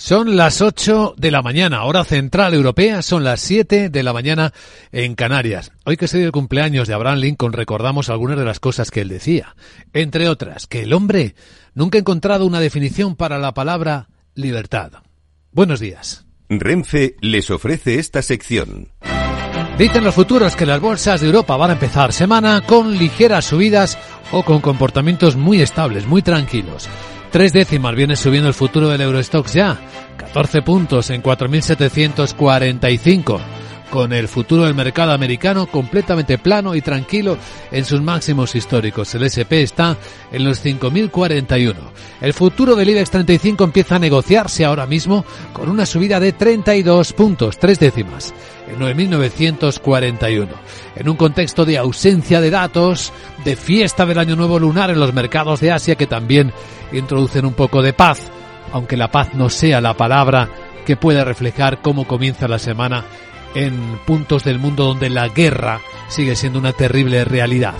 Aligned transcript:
Son 0.00 0.36
las 0.36 0.62
8 0.62 1.16
de 1.16 1.32
la 1.32 1.42
mañana, 1.42 1.82
hora 1.82 2.04
central 2.04 2.54
europea, 2.54 3.02
son 3.02 3.24
las 3.24 3.40
7 3.40 3.90
de 3.90 4.02
la 4.04 4.12
mañana 4.12 4.52
en 4.92 5.16
Canarias. 5.16 5.72
Hoy 5.84 5.96
que 5.96 6.06
sería 6.06 6.26
el 6.26 6.30
cumpleaños 6.30 6.86
de 6.86 6.94
Abraham 6.94 7.18
Lincoln 7.18 7.52
recordamos 7.52 8.08
algunas 8.08 8.38
de 8.38 8.44
las 8.44 8.60
cosas 8.60 8.92
que 8.92 9.00
él 9.00 9.08
decía. 9.08 9.56
Entre 9.92 10.28
otras, 10.28 10.68
que 10.68 10.84
el 10.84 10.92
hombre 10.92 11.34
nunca 11.74 11.98
ha 11.98 12.00
encontrado 12.00 12.46
una 12.46 12.60
definición 12.60 13.16
para 13.16 13.38
la 13.38 13.54
palabra 13.54 14.08
libertad. 14.36 14.92
Buenos 15.50 15.80
días. 15.80 16.26
Renfe 16.48 17.16
les 17.20 17.50
ofrece 17.50 17.98
esta 17.98 18.22
sección. 18.22 18.92
Dicen 19.78 20.04
los 20.04 20.14
futuros 20.14 20.54
que 20.54 20.64
las 20.64 20.80
bolsas 20.80 21.20
de 21.20 21.26
Europa 21.26 21.56
van 21.56 21.70
a 21.70 21.74
empezar 21.74 22.12
semana 22.12 22.60
con 22.60 22.96
ligeras 22.96 23.46
subidas 23.46 23.98
o 24.30 24.44
con 24.44 24.60
comportamientos 24.60 25.34
muy 25.34 25.60
estables, 25.60 26.06
muy 26.06 26.22
tranquilos. 26.22 26.88
Tres 27.30 27.52
décimas 27.52 27.94
viene 27.94 28.16
subiendo 28.16 28.48
el 28.48 28.54
futuro 28.54 28.88
del 28.88 29.02
Eurostox 29.02 29.52
ya. 29.52 29.78
14 30.16 30.62
puntos 30.62 31.10
en 31.10 31.22
4.745 31.22 33.38
con 33.90 34.12
el 34.12 34.28
futuro 34.28 34.64
del 34.64 34.74
mercado 34.74 35.12
americano 35.12 35.66
completamente 35.66 36.38
plano 36.38 36.74
y 36.74 36.82
tranquilo 36.82 37.38
en 37.70 37.84
sus 37.84 38.00
máximos 38.00 38.54
históricos. 38.54 39.14
El 39.14 39.24
SP 39.24 39.62
está 39.62 39.96
en 40.32 40.44
los 40.44 40.64
5.041. 40.64 41.74
El 42.20 42.32
futuro 42.32 42.74
del 42.74 42.90
IBEX 42.90 43.10
35 43.10 43.64
empieza 43.64 43.96
a 43.96 43.98
negociarse 43.98 44.64
ahora 44.64 44.86
mismo 44.86 45.24
con 45.52 45.68
una 45.68 45.86
subida 45.86 46.20
de 46.20 46.32
32 46.32 47.12
puntos, 47.12 47.58
tres 47.58 47.78
décimas, 47.78 48.34
en 48.68 48.78
9.941. 48.78 50.48
En 50.96 51.08
un 51.08 51.16
contexto 51.16 51.64
de 51.64 51.78
ausencia 51.78 52.40
de 52.40 52.50
datos, 52.50 53.12
de 53.44 53.56
fiesta 53.56 54.04
del 54.06 54.18
Año 54.18 54.36
Nuevo 54.36 54.58
Lunar 54.58 54.90
en 54.90 55.00
los 55.00 55.14
mercados 55.14 55.60
de 55.60 55.72
Asia 55.72 55.94
que 55.94 56.06
también 56.06 56.52
introducen 56.92 57.44
un 57.44 57.54
poco 57.54 57.82
de 57.82 57.92
paz, 57.92 58.20
aunque 58.72 58.96
la 58.96 59.10
paz 59.10 59.34
no 59.34 59.48
sea 59.48 59.80
la 59.80 59.94
palabra 59.94 60.48
que 60.84 60.96
pueda 60.96 61.24
reflejar 61.24 61.82
cómo 61.82 62.06
comienza 62.06 62.48
la 62.48 62.58
semana 62.58 63.04
en 63.54 63.98
puntos 64.06 64.44
del 64.44 64.58
mundo 64.58 64.84
donde 64.84 65.10
la 65.10 65.28
guerra 65.28 65.80
sigue 66.08 66.36
siendo 66.36 66.58
una 66.58 66.72
terrible 66.72 67.24
realidad. 67.24 67.74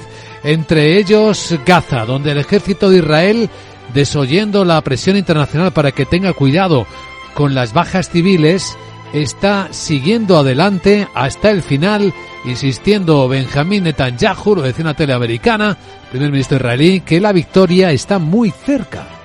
Entre 0.44 0.98
ellos 0.98 1.58
Gaza, 1.66 2.04
donde 2.04 2.32
el 2.32 2.38
ejército 2.38 2.90
de 2.90 2.98
Israel, 2.98 3.50
desoyendo 3.92 4.64
la 4.64 4.80
presión 4.82 5.16
internacional 5.16 5.72
para 5.72 5.92
que 5.92 6.06
tenga 6.06 6.32
cuidado 6.32 6.86
con 7.34 7.54
las 7.54 7.72
bajas 7.72 8.08
civiles, 8.10 8.76
está 9.12 9.68
siguiendo 9.72 10.38
adelante 10.38 11.08
hasta 11.14 11.50
el 11.50 11.62
final, 11.62 12.12
insistiendo 12.44 13.28
Benjamín 13.28 13.84
Netanyahu, 13.84 14.56
lo 14.56 14.62
decía 14.62 14.84
una 14.84 14.94
teleamericana, 14.94 15.76
primer 16.10 16.30
ministro 16.30 16.56
israelí, 16.56 17.00
que 17.00 17.20
la 17.20 17.32
victoria 17.32 17.90
está 17.90 18.18
muy 18.18 18.50
cerca. 18.50 19.17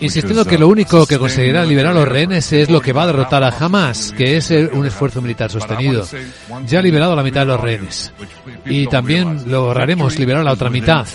Insistiendo 0.00 0.44
que 0.44 0.58
lo 0.58 0.68
único 0.68 1.06
que 1.06 1.18
conseguirá 1.18 1.64
liberar 1.64 1.92
a 1.92 1.94
los 1.94 2.08
rehenes 2.08 2.52
es 2.52 2.70
lo 2.70 2.80
que 2.80 2.92
va 2.92 3.04
a 3.04 3.06
derrotar 3.06 3.42
a 3.42 3.48
Hamas, 3.48 4.12
que 4.16 4.36
es 4.36 4.50
un 4.50 4.86
esfuerzo 4.86 5.20
militar 5.20 5.50
sostenido. 5.50 6.06
Ya 6.66 6.78
ha 6.78 6.82
liberado 6.82 7.16
la 7.16 7.22
mitad 7.22 7.40
de 7.40 7.46
los 7.46 7.60
rehenes. 7.60 8.12
Y 8.64 8.86
también 8.86 9.50
lograremos 9.50 10.18
liberar 10.18 10.44
la 10.44 10.52
otra 10.52 10.70
mitad. 10.70 11.06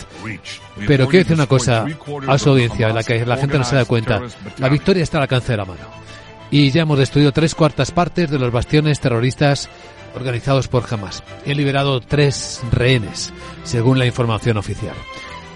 Pero 0.87 1.07
quiero 1.07 1.23
decir 1.23 1.35
una 1.35 1.47
cosa 1.47 1.85
a 2.27 2.37
su 2.37 2.49
audiencia, 2.49 2.89
en 2.89 2.95
la 2.95 3.03
que 3.03 3.25
la 3.25 3.37
gente 3.37 3.57
no 3.57 3.63
se 3.63 3.75
da 3.75 3.85
cuenta. 3.85 4.21
La 4.57 4.69
victoria 4.69 5.03
está 5.03 5.17
al 5.17 5.23
alcance 5.23 5.51
de 5.51 5.57
la 5.57 5.65
mano. 5.65 5.81
Y 6.49 6.69
ya 6.69 6.81
hemos 6.81 6.97
destruido 6.97 7.31
tres 7.31 7.55
cuartas 7.55 7.91
partes 7.91 8.29
de 8.29 8.37
los 8.37 8.51
bastiones 8.51 8.99
terroristas 8.99 9.69
organizados 10.15 10.67
por 10.67 10.85
Hamas 10.89 11.23
han 11.45 11.57
liberado 11.57 11.99
tres 12.01 12.61
rehenes, 12.71 13.33
según 13.63 13.99
la 13.99 14.05
información 14.05 14.57
oficial. 14.57 14.95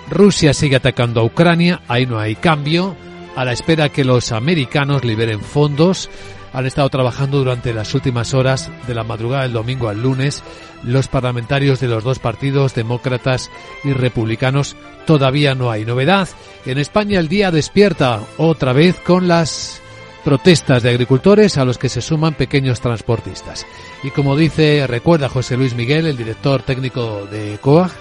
Rusia 0.10 0.54
sigue 0.54 0.76
atacando 0.76 1.22
a 1.22 1.24
Ucrania, 1.24 1.82
ahí 1.88 2.06
no 2.06 2.20
hay 2.20 2.36
cambio, 2.36 2.96
a 3.36 3.44
la 3.44 3.54
espera 3.54 3.90
que 3.90 4.06
los 4.06 4.32
americanos 4.32 5.04
liberen 5.04 5.42
fondos. 5.42 6.10
Han 6.54 6.66
estado 6.66 6.90
trabajando 6.90 7.40
durante 7.40 7.74
las 7.74 7.94
últimas 7.94 8.34
horas 8.34 8.72
de 8.88 8.96
la 8.96 9.04
madrugada 9.04 9.44
del 9.44 9.54
domingo 9.54 9.90
al 9.90 10.02
lunes 10.02 10.42
los 10.86 11.08
parlamentarios 11.08 11.80
de 11.80 11.88
los 11.88 12.04
dos 12.04 12.20
partidos, 12.20 12.76
demócratas 12.76 13.52
y 13.84 13.94
republicanos. 13.94 14.76
Todavía 15.06 15.56
no 15.56 15.72
hay 15.72 15.86
novedad. 15.86 16.30
En 16.66 16.78
España 16.78 17.20
el 17.20 17.28
día 17.28 17.52
despierta 17.52 18.22
otra 18.38 18.74
vez 18.74 19.00
con 19.00 19.28
las 19.28 19.82
protestas 20.26 20.84
de 20.84 20.90
agricultores 20.90 21.58
a 21.58 21.64
los 21.64 21.78
que 21.78 21.88
se 21.88 22.02
suman 22.02 22.34
pequeños 22.34 22.82
transportistas. 22.82 23.66
Y 24.04 24.10
como 24.10 24.36
dice, 24.36 24.88
recuerda 24.88 25.30
José 25.30 25.56
Luis 25.56 25.76
Miguel, 25.76 26.08
el 26.08 26.18
director 26.18 26.64
técnico 26.64 27.28
de 27.28 27.60
COAG, 27.62 27.92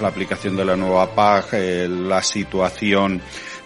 la 0.00 0.08
aplicación 0.08 0.56
de 0.56 0.64
la 0.64 0.76
nueva 0.76 1.14
PAC, 1.14 1.48
eh, 1.52 1.88
la 1.88 2.22
situación 2.22 3.20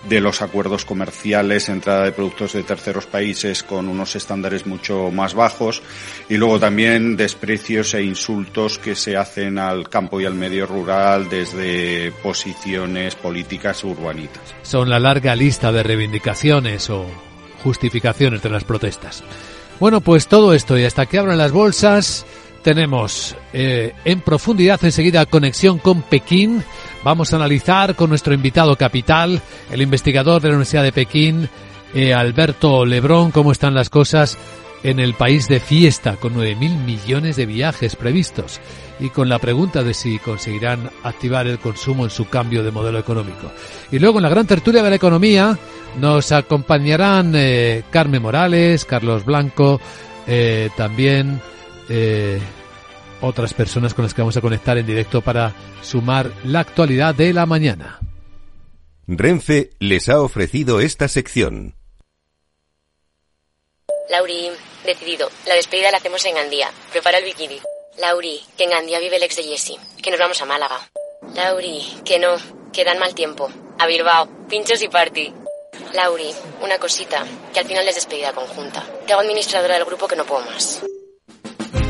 de 0.09 0.21
los 0.21 0.43
acuerdos 0.43 0.85
comerciales, 0.85 1.69
entrada 1.69 2.05
de 2.05 2.13
productos 2.13 2.55
de 2.55 2.65
terceros 2.65 3.07
países 3.07 3.63
con 3.63 3.89
unos 3.89 4.17
estándares 4.17 4.67
mucho 4.67 5.11
más 5.13 5.35
bajos 5.35 5.81
y 6.29 6.37
luego 6.37 6.59
también 6.59 7.17
desprecios 7.17 7.95
e 7.95 8.03
insultos 8.03 8.79
que 8.79 8.97
se 8.97 9.17
hacen 9.17 9.59
al 9.59 9.89
campo 9.89 10.21
y 10.21 10.25
al 10.25 10.35
medio 10.35 10.67
rural 10.67 11.29
desde 11.29 12.11
posiciones 12.23 13.15
políticas 13.15 13.85
urbanitas. 13.85 14.43
Son 14.63 14.91
la 14.91 14.99
larga 14.99 15.37
lista 15.37 15.71
de 15.71 15.85
reivindicaciones 15.85 16.91
o 16.91 17.07
justificaciones 17.63 18.43
de 18.43 18.51
las 18.51 18.65
protestas. 18.65 19.23
Bueno, 19.81 20.01
pues 20.01 20.29
todo 20.29 20.55
esto 20.55 20.79
y 20.79 20.85
hasta 20.85 21.07
que 21.07 21.19
abran 21.19 21.39
las 21.39 21.53
bolsas 21.53 22.25
tenemos 22.63 23.35
eh, 23.53 23.93
en 24.05 24.21
profundidad 24.21 24.83
enseguida 24.85 25.27
conexión 25.27 25.79
con 25.79 26.03
Pekín. 26.03 26.63
Vamos 27.03 27.33
a 27.33 27.37
analizar 27.37 27.97
con 27.97 28.09
nuestro 28.09 28.35
invitado 28.35 28.77
capital, 28.77 29.43
el 29.71 29.83
investigador 29.83 30.41
de 30.41 30.49
la 30.49 30.55
Universidad 30.55 30.85
de 30.85 30.93
Pekín, 30.93 31.49
eh, 31.95 32.15
Alberto 32.15 32.87
Lebrón, 32.87 33.33
cómo 33.33 33.53
están 33.53 33.75
las 33.75 33.91
cosas 33.91 34.39
en 34.85 34.99
el 34.99 35.15
país 35.15 35.49
de 35.49 35.61
fiesta, 35.61 36.17
con 36.17 36.35
9.000 36.35 36.85
millones 36.85 37.37
de 37.37 37.47
viajes 37.47 37.97
previstos 37.97 38.61
y 38.99 39.11
con 39.11 39.29
la 39.29 39.39
pregunta 39.39 39.83
de 39.83 39.95
si 39.95 40.19
conseguirán 40.19 40.91
activar 41.03 41.47
el 41.47 41.59
consumo 41.59 42.05
en 42.05 42.11
su 42.11 42.29
cambio 42.29 42.63
de 42.63 42.71
modelo 42.71 42.99
económico. 42.99 43.51
Y 43.91 43.99
luego 43.99 44.19
en 44.19 44.25
la 44.25 44.29
gran 44.29 44.47
tertulia 44.47 44.83
de 44.83 44.91
la 44.91 44.97
economía 44.97 45.59
nos 45.99 46.33
acompañarán 46.33 47.33
eh, 47.35 47.85
Carmen 47.91 48.23
Morales, 48.23 48.85
Carlos 48.85 49.25
Blanco, 49.25 49.81
eh, 50.27 50.71
también 50.77 51.41
eh, 51.89 52.41
otras 53.21 53.55
personas 53.55 53.95
con 53.95 54.05
las 54.05 54.15
que 54.15 54.23
vamos 54.23 54.37
a 54.37 54.41
conectar 54.41 54.79
en 54.79 54.87
directo 54.87 55.21
para 55.21 55.53
sumar 55.83 56.31
la 56.45 56.61
actualidad 56.61 57.15
de 57.15 57.33
la 57.33 57.47
mañana. 57.47 58.01
Renfe 59.07 59.71
les 59.79 60.09
ha 60.09 60.21
ofrecido 60.21 60.81
esta 60.81 61.09
sección. 61.09 61.75
Lauri, 64.11 64.51
decidido. 64.85 65.29
La 65.47 65.55
despedida 65.55 65.91
la 65.91 65.99
hacemos 65.99 66.25
en 66.27 66.35
Gandía. 66.35 66.71
Prepara 66.91 67.19
el 67.19 67.25
bikini. 67.25 67.59
Lauri, 67.99 68.41
que 68.57 68.65
en 68.65 68.71
Gandía 68.71 69.01
vive 69.01 69.17
el 69.17 69.23
ex 69.23 69.37
de 69.37 69.45
Jesse. 69.45 69.77
Que 70.03 70.11
nos 70.11 70.21
vamos 70.21 70.41
a 70.41 70.47
Málaga. 70.47 70.91
Lauri, 71.35 71.83
que 72.05 72.19
no. 72.19 72.37
Que 72.73 72.85
dan 72.85 72.99
mal 72.99 73.15
tiempo. 73.15 73.51
A 73.79 73.87
Bilbao. 73.87 74.29
Pinchos 74.49 74.83
y 74.83 74.89
party. 74.89 75.42
Lauri, 75.95 76.31
una 76.63 76.79
cosita. 76.79 77.25
Que 77.53 77.61
al 77.61 77.67
final 77.67 77.87
es 77.89 77.95
despedida 77.95 78.33
conjunta. 78.33 78.85
Te 79.07 79.13
hago 79.13 79.23
administradora 79.23 79.75
del 79.75 79.85
grupo 79.85 80.07
que 80.07 80.17
no 80.17 80.25
puedo 80.25 80.45
más. 80.47 80.83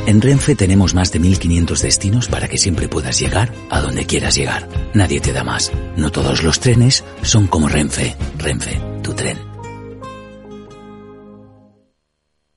En 0.07 0.21
Renfe 0.21 0.57
tenemos 0.57 0.95
más 0.95 1.13
de 1.13 1.21
1500 1.21 1.81
destinos 1.83 2.29
para 2.29 2.49
que 2.49 2.59
siempre 2.59 2.89
puedas 2.89 3.21
llegar 3.21 3.53
a 3.71 3.81
donde 3.81 4.05
quieras 4.05 4.35
llegar. 4.35 4.69
Nadie 4.95 5.21
te 5.21 5.33
da 5.33 5.45
más. 5.45 5.71
No 5.97 6.11
todos 6.11 6.43
los 6.43 6.59
trenes 6.59 7.05
son 7.23 7.47
como 7.47 7.69
Renfe. 7.69 8.17
Renfe, 8.37 8.81
tu 9.03 9.15
tren. 9.15 9.39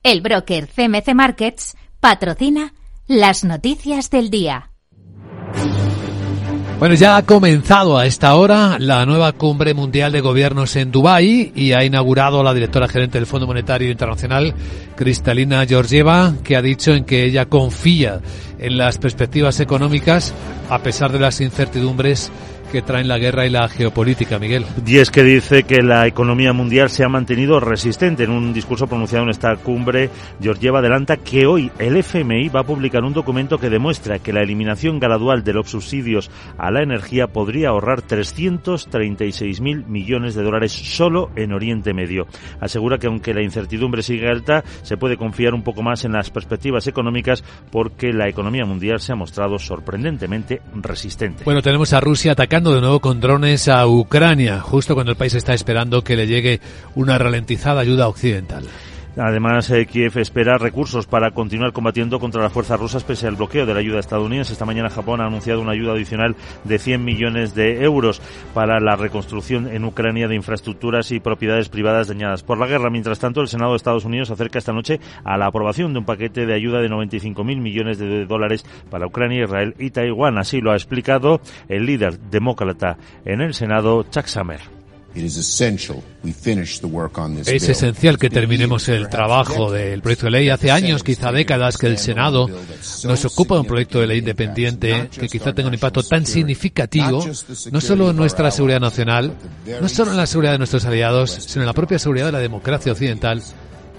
El 0.02 0.20
broker 0.20 0.68
CMC 0.68 1.14
Markets 1.14 1.76
patrocina 2.00 2.74
las 3.06 3.44
noticias 3.44 4.10
del 4.10 4.30
día. 4.30 4.70
Bueno, 6.78 6.94
ya 6.94 7.16
ha 7.16 7.22
comenzado 7.22 7.96
a 7.96 8.04
esta 8.04 8.34
hora 8.34 8.76
la 8.78 9.06
nueva 9.06 9.32
cumbre 9.32 9.72
mundial 9.72 10.12
de 10.12 10.20
gobiernos 10.20 10.76
en 10.76 10.92
Dubái 10.92 11.50
y 11.54 11.72
ha 11.72 11.82
inaugurado 11.82 12.42
la 12.42 12.52
directora 12.52 12.86
gerente 12.86 13.16
del 13.16 13.26
Fondo 13.26 13.46
Monetario 13.46 13.90
Internacional, 13.90 14.52
Cristalina 14.94 15.64
Georgieva, 15.64 16.34
que 16.44 16.54
ha 16.54 16.60
dicho 16.60 16.92
en 16.92 17.04
que 17.04 17.24
ella 17.24 17.46
confía 17.46 18.20
en 18.58 18.76
las 18.76 18.98
perspectivas 18.98 19.58
económicas 19.60 20.34
a 20.68 20.80
pesar 20.80 21.12
de 21.12 21.20
las 21.20 21.40
incertidumbres 21.40 22.30
que 22.66 22.82
traen 22.82 23.08
la 23.08 23.18
guerra 23.18 23.46
y 23.46 23.50
la 23.50 23.68
geopolítica, 23.68 24.38
Miguel. 24.38 24.64
Y 24.86 24.98
es 24.98 25.10
que 25.10 25.22
dice 25.22 25.62
que 25.62 25.82
la 25.82 26.06
economía 26.06 26.52
mundial 26.52 26.90
se 26.90 27.04
ha 27.04 27.08
mantenido 27.08 27.60
resistente. 27.60 28.24
En 28.24 28.30
un 28.30 28.52
discurso 28.52 28.86
pronunciado 28.86 29.24
en 29.24 29.30
esta 29.30 29.54
cumbre, 29.56 30.10
Georgieva 30.40 30.80
adelanta 30.80 31.16
que 31.16 31.46
hoy 31.46 31.70
el 31.78 31.96
FMI 31.96 32.48
va 32.48 32.60
a 32.60 32.66
publicar 32.66 33.04
un 33.04 33.12
documento 33.12 33.58
que 33.58 33.70
demuestra 33.70 34.18
que 34.18 34.32
la 34.32 34.42
eliminación 34.42 34.98
gradual 34.98 35.44
de 35.44 35.52
los 35.52 35.70
subsidios 35.70 36.30
a 36.58 36.70
la 36.70 36.82
energía 36.82 37.28
podría 37.28 37.68
ahorrar 37.68 38.02
336.000 38.02 39.86
millones 39.86 40.34
de 40.34 40.42
dólares 40.42 40.72
solo 40.72 41.30
en 41.36 41.52
Oriente 41.52 41.94
Medio. 41.94 42.26
Asegura 42.60 42.98
que 42.98 43.06
aunque 43.06 43.34
la 43.34 43.42
incertidumbre 43.42 44.02
sigue 44.02 44.28
alta, 44.28 44.64
se 44.82 44.96
puede 44.96 45.16
confiar 45.16 45.54
un 45.54 45.62
poco 45.62 45.82
más 45.82 46.04
en 46.04 46.12
las 46.12 46.30
perspectivas 46.30 46.86
económicas 46.86 47.44
porque 47.70 48.12
la 48.12 48.28
economía 48.28 48.64
mundial 48.64 49.00
se 49.00 49.12
ha 49.12 49.16
mostrado 49.16 49.58
sorprendentemente 49.58 50.62
resistente. 50.74 51.44
Bueno, 51.44 51.62
tenemos 51.62 51.92
a 51.92 52.00
Rusia 52.00 52.32
atacando 52.32 52.55
de 52.56 52.80
nuevo 52.80 53.00
con 53.00 53.20
drones 53.20 53.68
a 53.68 53.86
Ucrania, 53.86 54.60
justo 54.60 54.94
cuando 54.94 55.12
el 55.12 55.18
país 55.18 55.34
está 55.34 55.52
esperando 55.52 56.02
que 56.02 56.16
le 56.16 56.26
llegue 56.26 56.60
una 56.94 57.18
ralentizada 57.18 57.82
ayuda 57.82 58.08
occidental. 58.08 58.64
Además, 59.16 59.70
eh, 59.70 59.86
Kiev 59.86 60.18
espera 60.18 60.58
recursos 60.58 61.06
para 61.06 61.30
continuar 61.30 61.72
combatiendo 61.72 62.20
contra 62.20 62.42
las 62.42 62.52
fuerzas 62.52 62.78
rusas 62.78 63.02
pese 63.02 63.26
al 63.26 63.36
bloqueo 63.36 63.64
de 63.64 63.72
la 63.72 63.80
ayuda 63.80 63.98
estadounidense. 63.98 64.52
Esta 64.52 64.66
mañana 64.66 64.90
Japón 64.90 65.22
ha 65.22 65.26
anunciado 65.26 65.62
una 65.62 65.72
ayuda 65.72 65.92
adicional 65.92 66.36
de 66.64 66.78
100 66.78 67.02
millones 67.02 67.54
de 67.54 67.82
euros 67.82 68.20
para 68.52 68.78
la 68.78 68.94
reconstrucción 68.94 69.68
en 69.68 69.86
Ucrania 69.86 70.28
de 70.28 70.34
infraestructuras 70.34 71.12
y 71.12 71.20
propiedades 71.20 71.70
privadas 71.70 72.08
dañadas 72.08 72.42
por 72.42 72.58
la 72.58 72.66
guerra. 72.66 72.90
Mientras 72.90 73.18
tanto, 73.18 73.40
el 73.40 73.48
Senado 73.48 73.70
de 73.70 73.78
Estados 73.78 74.04
Unidos 74.04 74.30
acerca 74.30 74.58
esta 74.58 74.74
noche 74.74 75.00
a 75.24 75.38
la 75.38 75.46
aprobación 75.46 75.94
de 75.94 76.00
un 76.00 76.04
paquete 76.04 76.44
de 76.44 76.54
ayuda 76.54 76.82
de 76.82 76.90
95.000 76.90 77.60
millones 77.60 77.98
de 77.98 78.26
dólares 78.26 78.66
para 78.90 79.06
Ucrania, 79.06 79.44
Israel 79.44 79.74
y 79.78 79.90
Taiwán. 79.90 80.36
Así 80.36 80.60
lo 80.60 80.72
ha 80.72 80.74
explicado 80.74 81.40
el 81.68 81.86
líder 81.86 82.18
demócrata 82.18 82.98
en 83.24 83.40
el 83.40 83.54
Senado, 83.54 84.02
Chuck 84.10 84.26
Schumer. 84.26 84.75
Es 87.46 87.68
esencial 87.68 88.18
que 88.18 88.28
terminemos 88.30 88.88
el 88.88 89.08
trabajo 89.08 89.70
del 89.70 90.02
proyecto 90.02 90.26
de 90.26 90.32
ley. 90.32 90.48
Hace 90.50 90.70
años, 90.70 91.02
quizá 91.02 91.32
décadas, 91.32 91.78
que 91.78 91.86
el 91.86 91.98
Senado 91.98 92.48
nos 93.04 93.24
ocupa 93.24 93.54
de 93.54 93.60
un 93.62 93.66
proyecto 93.66 94.00
de 94.00 94.06
ley 94.06 94.18
independiente 94.18 95.08
que 95.18 95.28
quizá 95.28 95.52
tenga 95.54 95.68
un 95.68 95.74
impacto 95.74 96.02
tan 96.02 96.26
significativo, 96.26 97.24
no 97.70 97.80
solo 97.80 98.10
en 98.10 98.16
nuestra 98.16 98.50
seguridad 98.50 98.80
nacional, 98.80 99.32
no 99.80 99.88
solo 99.88 100.10
en 100.10 100.16
la 100.16 100.26
seguridad 100.26 100.52
de 100.52 100.58
nuestros 100.58 100.84
aliados, 100.84 101.30
sino 101.30 101.62
en 101.62 101.66
la 101.66 101.72
propia 101.72 101.98
seguridad 101.98 102.26
de 102.26 102.32
la 102.32 102.38
democracia 102.40 102.92
occidental 102.92 103.42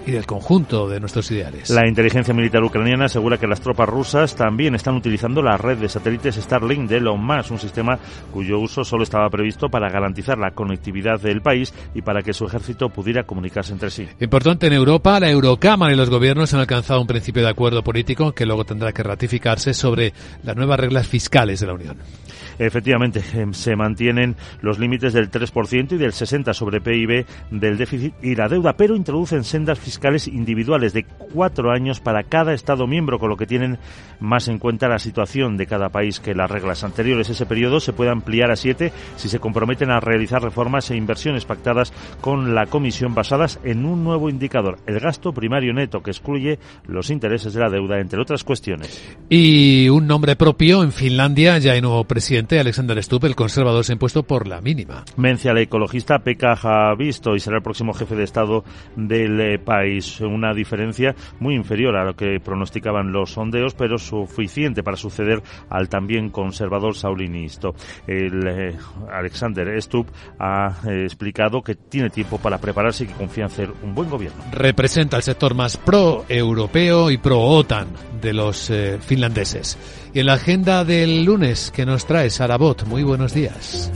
y 0.06 0.12
del 0.12 0.26
conjunto 0.26 0.88
de 0.88 1.00
nuestros 1.00 1.30
ideales. 1.30 1.70
La 1.70 1.86
inteligencia 1.86 2.34
militar 2.34 2.62
ucraniana 2.62 3.06
asegura 3.06 3.38
que 3.38 3.46
las 3.46 3.60
tropas 3.60 3.88
rusas 3.88 4.34
también 4.34 4.74
están 4.74 4.96
utilizando 4.96 5.42
la 5.42 5.56
red 5.56 5.78
de 5.78 5.88
satélites 5.88 6.36
Starlink 6.36 6.88
de 6.88 6.96
Elon 6.98 7.24
Musk, 7.24 7.50
un 7.50 7.58
sistema 7.58 7.98
cuyo 8.32 8.58
uso 8.58 8.84
solo 8.84 9.02
estaba 9.02 9.28
previsto 9.30 9.68
para 9.68 9.90
garantizar 9.90 10.38
la 10.38 10.52
conectividad 10.52 11.20
del 11.20 11.42
país 11.42 11.72
y 11.94 12.02
para 12.02 12.22
que 12.22 12.32
su 12.32 12.46
ejército 12.46 12.88
pudiera 12.88 13.24
comunicarse 13.24 13.72
entre 13.72 13.90
sí. 13.90 14.08
Importante 14.20 14.66
en 14.66 14.72
Europa, 14.72 15.20
la 15.20 15.30
Eurocámara 15.30 15.92
y 15.92 15.96
los 15.96 16.10
gobiernos 16.10 16.54
han 16.54 16.60
alcanzado 16.60 17.00
un 17.00 17.06
principio 17.06 17.42
de 17.42 17.50
acuerdo 17.50 17.82
político 17.82 18.32
que 18.32 18.46
luego 18.46 18.64
tendrá 18.64 18.92
que 18.92 19.02
ratificarse 19.02 19.74
sobre 19.74 20.12
las 20.42 20.56
nuevas 20.56 20.80
reglas 20.80 21.06
fiscales 21.06 21.60
de 21.60 21.66
la 21.66 21.74
Unión. 21.74 21.98
Efectivamente, 22.58 23.22
em, 23.34 23.52
se 23.52 23.76
mantienen 23.76 24.36
los 24.60 24.78
límites 24.78 25.12
del 25.12 25.30
3% 25.30 25.94
y 25.94 25.98
del 25.98 26.12
60% 26.12 26.54
sobre 26.54 26.80
PIB 26.80 27.26
del 27.50 27.78
déficit 27.78 28.14
y 28.22 28.34
la 28.34 28.48
deuda, 28.48 28.76
pero 28.76 28.96
introducen 28.96 29.44
sendas 29.44 29.78
fiscales 29.78 30.26
individuales 30.28 30.92
de 30.92 31.04
cuatro 31.04 31.70
años 31.70 32.00
para 32.00 32.24
cada 32.24 32.52
Estado 32.52 32.86
miembro, 32.86 33.18
con 33.18 33.30
lo 33.30 33.36
que 33.36 33.46
tienen 33.46 33.78
más 34.20 34.48
en 34.48 34.58
cuenta 34.58 34.88
la 34.88 34.98
situación 34.98 35.56
de 35.56 35.66
cada 35.66 35.90
país 35.90 36.20
que 36.20 36.34
las 36.34 36.50
reglas 36.50 36.84
anteriores. 36.84 37.30
Ese 37.30 37.46
periodo 37.46 37.80
se 37.80 37.92
puede 37.92 38.10
ampliar 38.10 38.50
a 38.50 38.56
siete 38.56 38.92
si 39.16 39.28
se 39.28 39.38
comprometen 39.38 39.90
a 39.90 40.00
realizar 40.00 40.42
reformas 40.42 40.90
e 40.90 40.96
inversiones 40.96 41.44
pactadas 41.44 41.92
con 42.20 42.54
la 42.54 42.66
Comisión 42.66 43.14
basadas 43.14 43.60
en 43.64 43.84
un 43.84 44.04
nuevo 44.04 44.28
indicador, 44.28 44.78
el 44.86 45.00
gasto 45.00 45.32
primario 45.32 45.72
neto, 45.72 46.02
que 46.02 46.10
excluye 46.10 46.58
los 46.86 47.10
intereses 47.10 47.52
de 47.52 47.60
la 47.60 47.70
deuda, 47.70 48.00
entre 48.00 48.20
otras 48.20 48.44
cuestiones. 48.44 49.00
Y 49.28 49.88
un 49.88 50.06
nombre 50.06 50.36
propio 50.36 50.82
en 50.82 50.92
Finlandia, 50.92 51.58
ya 51.58 51.72
hay 51.72 51.80
nuevo 51.80 52.04
presidente 52.04 52.47
Alexander 52.56 53.02
Stubb, 53.02 53.26
el 53.26 53.34
conservador, 53.34 53.84
se 53.84 53.92
ha 53.92 53.94
impuesto 53.94 54.22
por 54.22 54.46
la 54.46 54.60
mínima. 54.60 55.04
Mencia 55.16 55.52
la 55.52 55.60
ecologista 55.60 56.20
Pekka 56.20 56.94
visto 56.96 57.34
y 57.34 57.40
será 57.40 57.56
el 57.56 57.62
próximo 57.62 57.92
jefe 57.92 58.14
de 58.14 58.24
Estado 58.24 58.64
del 58.96 59.40
eh, 59.40 59.58
país. 59.58 60.20
Una 60.20 60.54
diferencia 60.54 61.14
muy 61.40 61.54
inferior 61.54 61.96
a 61.96 62.04
lo 62.04 62.14
que 62.14 62.40
pronosticaban 62.40 63.12
los 63.12 63.32
sondeos, 63.32 63.74
pero 63.74 63.98
suficiente 63.98 64.82
para 64.82 64.96
suceder 64.96 65.42
al 65.68 65.88
también 65.88 66.30
conservador 66.30 66.94
Saulinisto. 66.94 67.74
El 68.06 68.46
eh, 68.46 68.76
Alexander 69.12 69.80
Stubb 69.82 70.06
ha 70.38 70.76
eh, 70.88 71.04
explicado 71.04 71.62
que 71.62 71.74
tiene 71.74 72.10
tiempo 72.10 72.38
para 72.38 72.58
prepararse 72.58 73.04
y 73.04 73.06
que 73.08 73.14
confía 73.14 73.44
en 73.44 73.50
hacer 73.50 73.70
un 73.82 73.94
buen 73.94 74.08
gobierno. 74.08 74.42
Representa 74.52 75.16
el 75.16 75.22
sector 75.22 75.54
más 75.54 75.76
pro-europeo 75.76 77.10
y 77.10 77.18
pro-OTAN 77.18 77.88
de 78.20 78.32
los 78.32 78.70
finlandeses. 79.00 79.76
Y 80.12 80.20
en 80.20 80.26
la 80.26 80.34
agenda 80.34 80.84
del 80.84 81.24
lunes 81.24 81.70
que 81.70 81.86
nos 81.86 82.06
trae 82.06 82.30
Sarabot, 82.30 82.84
muy 82.86 83.02
buenos 83.02 83.34
días. 83.34 83.90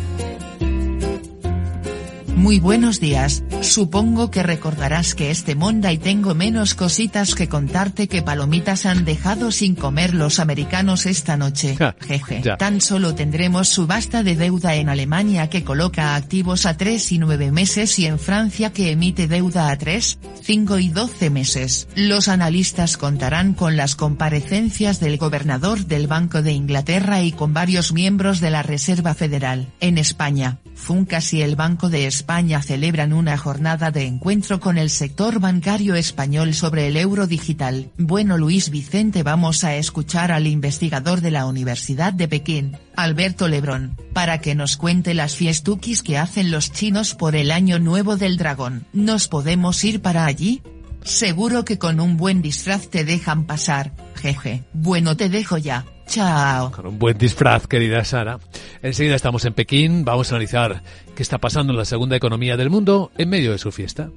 Muy 2.37 2.59
buenos 2.59 2.99
días, 2.99 3.45
supongo 3.61 4.31
que 4.31 4.43
recordarás 4.43 5.15
que 5.15 5.31
este 5.31 5.55
Monday 5.55 5.99
tengo 5.99 6.35
menos 6.35 6.75
cositas 6.75 7.35
que 7.35 7.49
contarte 7.49 8.09
que 8.09 8.23
palomitas 8.23 8.87
han 8.87 9.05
dejado 9.05 9.53
sin 9.53 9.75
comer 9.75 10.15
los 10.15 10.41
americanos 10.41 11.07
esta 11.07 11.37
noche. 11.37 11.77
Jeje, 12.01 12.43
tan 12.59 12.81
solo 12.81 13.15
tendremos 13.15 13.69
subasta 13.69 14.23
de 14.23 14.35
deuda 14.35 14.75
en 14.75 14.89
Alemania 14.89 15.51
que 15.51 15.63
coloca 15.63 16.17
activos 16.17 16.65
a 16.65 16.77
3 16.77 17.13
y 17.13 17.19
9 17.19 17.53
meses 17.53 17.99
y 17.99 18.07
en 18.07 18.19
Francia 18.19 18.73
que 18.73 18.91
emite 18.91 19.29
deuda 19.29 19.71
a 19.71 19.77
3, 19.77 20.19
5 20.43 20.79
y 20.79 20.89
12 20.89 21.31
meses. 21.31 21.87
Los 21.95 22.29
analistas 22.29 22.97
contarán 22.97 23.53
con 23.53 23.77
las 23.77 23.95
comparecencias 23.95 25.01
del 25.01 25.19
gobernador 25.19 25.87
del 25.87 26.07
Banco 26.07 26.43
de 26.43 26.53
Inglaterra 26.53 27.23
y 27.23 27.31
con 27.33 27.53
varios 27.53 27.93
miembros 27.93 28.41
de 28.41 28.51
la 28.51 28.63
Reserva 28.63 29.15
Federal. 29.15 29.69
En 29.81 29.99
España, 29.99 30.59
Funcas 30.75 31.33
y 31.35 31.43
el 31.43 31.55
Banco 31.55 31.91
de 31.91 32.07
España 32.07 32.32
celebran 32.63 33.13
una 33.13 33.37
jornada 33.37 33.91
de 33.91 34.07
encuentro 34.07 34.59
con 34.59 34.79
el 34.79 34.89
sector 34.89 35.39
bancario 35.39 35.95
español 35.95 36.55
sobre 36.55 36.87
el 36.89 36.97
euro 36.97 37.27
digital. 37.27 37.91
Bueno 37.99 38.39
Luis 38.39 38.71
Vicente 38.71 39.23
vamos 39.23 39.65
a 39.65 39.77
escuchar 39.77 40.33
al 40.33 40.47
investigador 40.47 41.21
de 41.21 41.31
la 41.31 41.45
Universidad 41.45 42.13
de 42.15 42.29
Pekín, 42.29 42.79
Alberto 42.97 43.49
Lebrón, 43.49 43.97
para 44.15 44.39
que 44.41 44.55
nos 44.55 44.79
cuente 44.79 45.13
las 45.13 45.37
fiestuquis 45.37 46.03
que 46.03 46.17
hacen 46.17 46.51
los 46.51 46.73
chinos 46.73 47.15
por 47.15 47.37
el 47.37 47.51
año 47.51 47.79
nuevo 47.79 48.17
del 48.17 48.39
dragón. 48.39 48.87
¿Nos 48.95 49.29
podemos 49.29 49.85
ir 49.85 50.01
para 50.01 50.25
allí? 50.25 50.63
Seguro 51.05 51.67
que 51.67 51.79
con 51.79 52.01
un 52.01 52.17
buen 52.17 52.41
disfraz 52.41 52.89
te 52.89 53.05
dejan 53.05 53.45
pasar, 53.45 53.93
jeje. 54.15 54.65
Bueno 54.73 55.17
te 55.19 55.29
dejo 55.29 55.59
ya. 55.59 55.85
Chao. 56.07 56.71
Con 56.71 56.87
un 56.87 56.99
buen 56.99 57.17
disfraz, 57.17 57.67
querida 57.67 58.05
Sara. 58.05 58.39
Enseguida 58.83 59.15
estamos 59.15 59.45
en 59.45 59.55
Pekín. 59.55 60.05
Vamos 60.05 60.31
a 60.31 60.35
analizar 60.35 60.83
qué 61.15 61.23
está 61.23 61.39
pasando 61.39 61.73
en 61.73 61.79
la 61.79 61.85
segunda 61.85 62.17
economía 62.17 62.57
del 62.57 62.71
mundo 62.71 63.11
en 63.17 63.29
medio 63.31 63.53
de 63.53 63.59
su 63.59 63.73
fiesta. 63.73 64.11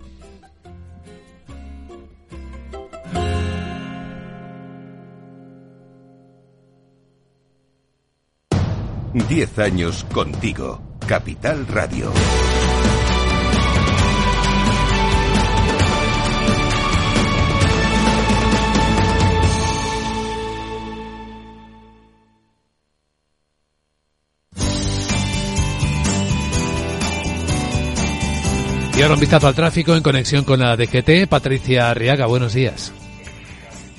Diez 9.30 9.58
años 9.60 10.06
contigo. 10.12 10.82
Capital 11.08 11.66
Radio. 11.68 12.12
Y 28.96 29.02
ahora 29.02 29.16
un 29.16 29.20
vistazo 29.20 29.50
al 29.50 29.56
tráfico 29.56 29.94
en 29.94 30.02
conexión 30.02 30.46
con 30.46 30.62
la 30.62 30.78
DGT. 30.78 31.28
Patricia 31.28 31.90
Arriaga, 31.90 32.28
buenos 32.28 32.54
días. 32.54 32.94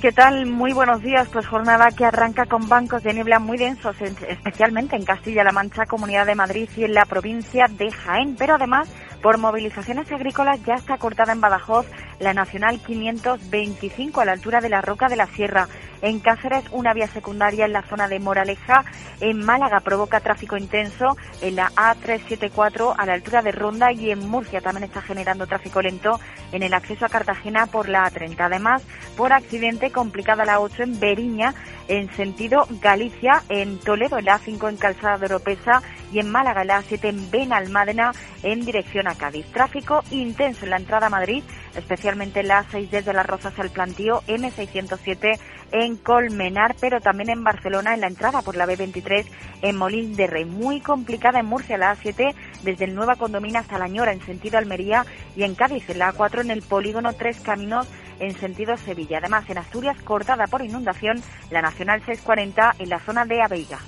¿Qué 0.01 0.11
tal? 0.11 0.47
Muy 0.47 0.73
buenos 0.73 1.03
días. 1.03 1.29
Pues 1.31 1.47
jornada 1.47 1.91
que 1.91 2.07
arranca 2.07 2.47
con 2.47 2.67
bancos 2.67 3.03
de 3.03 3.13
niebla 3.13 3.39
muy 3.39 3.59
densos, 3.59 3.95
especialmente 4.01 4.97
en 4.97 5.05
Castilla-La 5.05 5.53
Mancha, 5.53 5.85
Comunidad 5.85 6.25
de 6.25 6.35
Madrid 6.35 6.71
y 6.79 6.85
en 6.85 6.95
la 6.95 7.05
provincia 7.05 7.67
de 7.69 7.91
Jaén. 7.91 8.37
Pero 8.39 8.55
además, 8.55 8.89
por 9.21 9.37
movilizaciones 9.37 10.11
agrícolas 10.11 10.65
ya 10.65 10.77
está 10.77 10.97
cortada 10.97 11.35
en 11.35 11.43
Badajoz 11.43 11.85
la 12.19 12.35
Nacional 12.35 12.81
525 12.81 14.21
a 14.21 14.25
la 14.25 14.33
altura 14.33 14.61
de 14.61 14.69
la 14.69 14.81
Roca 14.81 15.09
de 15.09 15.17
la 15.17 15.27
Sierra. 15.27 15.69
En 16.03 16.21
Cáceres, 16.21 16.65
una 16.73 16.93
vía 16.93 17.09
secundaria 17.09 17.65
en 17.65 17.73
la 17.73 17.83
zona 17.83 18.09
de 18.09 18.21
Moraleja. 18.21 18.85
En 19.21 19.45
Málaga 19.45 19.81
provoca 19.81 20.21
tráfico 20.21 20.57
intenso 20.57 21.17
en 21.41 21.57
la 21.57 21.71
A374 21.71 22.95
a 22.97 23.07
la 23.07 23.15
altura 23.15 23.43
de 23.43 23.53
Ronda 23.53 23.93
y 23.93 24.11
en 24.11 24.29
Murcia 24.29 24.61
también 24.61 24.85
está 24.85 25.01
generando 25.01 25.47
tráfico 25.47 25.81
lento 25.81 26.21
en 26.53 26.63
el 26.63 26.75
acceso 26.75 27.07
a 27.07 27.09
Cartagena 27.09 27.67
por 27.67 27.89
la 27.89 28.11
A30. 28.11 28.37
Además, 28.39 28.83
por 29.17 29.33
accidente 29.33 29.91
complicada 29.91 30.45
la 30.45 30.61
8 30.61 30.83
en 30.83 31.01
Beriña 31.01 31.55
en 31.89 32.11
sentido 32.15 32.67
Galicia, 32.81 33.43
en 33.49 33.79
Toledo 33.79 34.19
en 34.19 34.27
la 34.27 34.39
A5 34.39 34.69
en 34.69 34.77
Calzada 34.77 35.19
de 35.19 35.27
Oropesa 35.27 35.83
y 36.13 36.19
en 36.19 36.31
Málaga 36.31 36.63
en 36.63 36.69
la 36.69 36.83
A7 36.83 37.05
en 37.05 37.31
Benalmádena 37.31 38.13
en 38.43 38.65
dirección 38.65 39.09
a 39.09 39.15
Cádiz. 39.15 39.47
Tráfico 39.53 40.03
intenso 40.11 40.65
en 40.65 40.71
la 40.71 40.77
entrada 40.77 41.07
a 41.07 41.11
Madrid, 41.11 41.43
especialmente 41.77 42.41
en 42.41 42.49
la 42.49 42.65
A6 42.65 42.89
desde 42.91 43.13
Las 43.13 43.27
Rozas 43.27 43.59
al 43.59 43.71
Plantío, 43.71 44.23
M607 44.27 45.39
en 45.73 45.97
Colmenar, 45.97 46.77
pero 46.81 47.01
también 47.01 47.31
en 47.31 47.45
Barcelona 47.45 47.95
en 47.95 48.01
la 48.01 48.07
entrada 48.07 48.43
por 48.43 48.57
la 48.57 48.67
B23 48.67 49.27
en 49.63 49.77
Molín 49.77 50.17
de 50.17 50.27
Rey. 50.27 50.45
Muy 50.45 50.81
complicada 50.81 51.41
en 51.41 51.47
Murcia 51.47 51.79
la 51.79 51.95
A7 51.95 52.35
desde 52.63 52.85
el 52.85 52.95
Nueva 52.95 53.17
Condomina 53.17 53.61
hasta 53.61 53.79
La 53.79 53.89
Ñora 53.89 54.13
en 54.13 54.25
sentido 54.25 54.59
Almería 54.59 55.05
y 55.35 55.43
en 55.43 55.55
Cádiz 55.55 55.89
en 55.91 55.99
la 55.99 56.13
A4 56.13 56.41
en 56.41 56.51
el 56.51 56.63
polígono 56.63 57.13
Tres 57.13 57.41
Caminos 57.41 57.89
en 58.19 58.35
sentido 58.39 58.77
Sevilla. 58.77 59.19
Además 59.19 59.49
en 59.51 59.59
Asturias 59.59 59.97
cortada 60.03 60.47
por 60.47 60.63
inundación 60.63 61.23
la 61.51 61.63
Nacional 61.63 62.01
640 62.01 62.77
en 62.79 62.89
la 62.89 63.01
zona 63.01 63.25
de 63.25 63.43
Aveiga. 63.43 63.79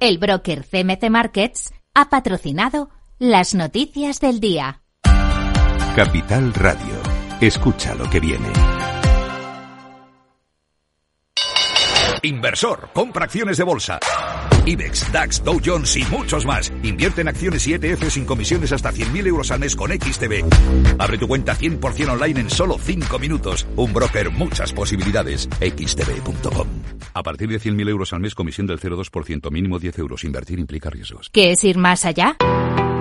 El 0.00 0.18
broker 0.18 0.64
CMC 0.64 1.10
Markets 1.10 1.74
ha 1.92 2.08
patrocinado 2.08 2.88
las 3.18 3.54
noticias 3.54 4.20
del 4.20 4.38
día. 4.38 4.82
Capital 5.96 6.54
Radio. 6.54 6.94
Escucha 7.40 7.96
lo 7.96 8.08
que 8.08 8.20
viene. 8.20 8.48
Inversor, 12.22 12.90
compra 12.92 13.24
acciones 13.24 13.56
de 13.56 13.64
bolsa. 13.64 13.98
IBEX, 14.68 15.10
DAX, 15.10 15.42
Dow 15.42 15.58
Jones 15.64 15.96
y 15.96 16.04
muchos 16.04 16.44
más. 16.44 16.70
Invierte 16.82 17.22
en 17.22 17.28
acciones 17.28 17.66
y 17.66 17.72
ETF 17.72 18.10
sin 18.10 18.26
comisiones 18.26 18.70
hasta 18.72 18.92
100.000 18.92 19.26
euros 19.26 19.50
al 19.50 19.60
mes 19.60 19.74
con 19.74 19.90
XTB. 19.90 20.44
Abre 20.98 21.16
tu 21.16 21.26
cuenta 21.26 21.56
100% 21.56 22.10
online 22.10 22.40
en 22.40 22.50
solo 22.50 22.76
5 22.78 23.18
minutos. 23.18 23.66
Un 23.76 23.94
broker, 23.94 24.30
muchas 24.30 24.74
posibilidades. 24.74 25.48
XTB.com. 25.60 26.68
A 27.14 27.22
partir 27.22 27.48
de 27.48 27.58
100.000 27.58 27.88
euros 27.88 28.12
al 28.12 28.20
mes, 28.20 28.34
comisión 28.34 28.66
del 28.66 28.78
0,2%, 28.78 29.50
mínimo 29.50 29.78
10 29.78 29.98
euros. 30.00 30.24
Invertir 30.24 30.58
implica 30.58 30.90
riesgos. 30.90 31.30
¿Qué 31.32 31.52
es 31.52 31.64
ir 31.64 31.78
más 31.78 32.04
allá? 32.04 32.36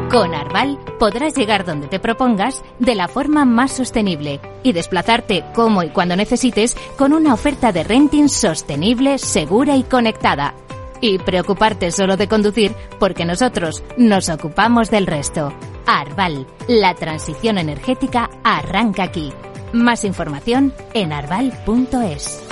Con 0.10 0.34
Arval 0.34 0.80
podrás 1.00 1.36
llegar 1.36 1.66
donde 1.66 1.88
te 1.88 2.00
propongas 2.00 2.64
de 2.80 2.96
la 2.96 3.10
forma 3.10 3.44
más 3.44 3.74
sostenible 3.76 4.40
y 4.64 4.72
desplazarte 4.72 5.44
como 5.54 5.84
y 5.84 5.90
cuando 5.90 6.16
necesites 6.16 6.78
con 6.98 7.12
una 7.12 7.34
oferta 7.34 7.74
de 7.74 7.84
renting 7.84 8.30
sostenible, 8.30 9.18
segura 9.18 9.76
y 9.76 9.84
conectada 9.84 10.54
y 11.02 11.18
preocuparte 11.20 11.92
solo 11.92 12.18
de 12.18 12.28
conducir 12.28 12.74
porque 13.00 13.26
nosotros 13.26 13.84
nos 13.98 14.30
ocupamos 14.30 14.90
del 14.90 15.08
resto. 15.08 15.54
Arval, 15.86 16.48
la 16.68 16.94
transición 16.96 17.58
energética 17.58 18.30
arranca 18.44 19.04
aquí. 19.04 19.32
Más 19.74 20.04
información 20.04 20.74
en 20.94 21.14
arval.es. 21.14 22.44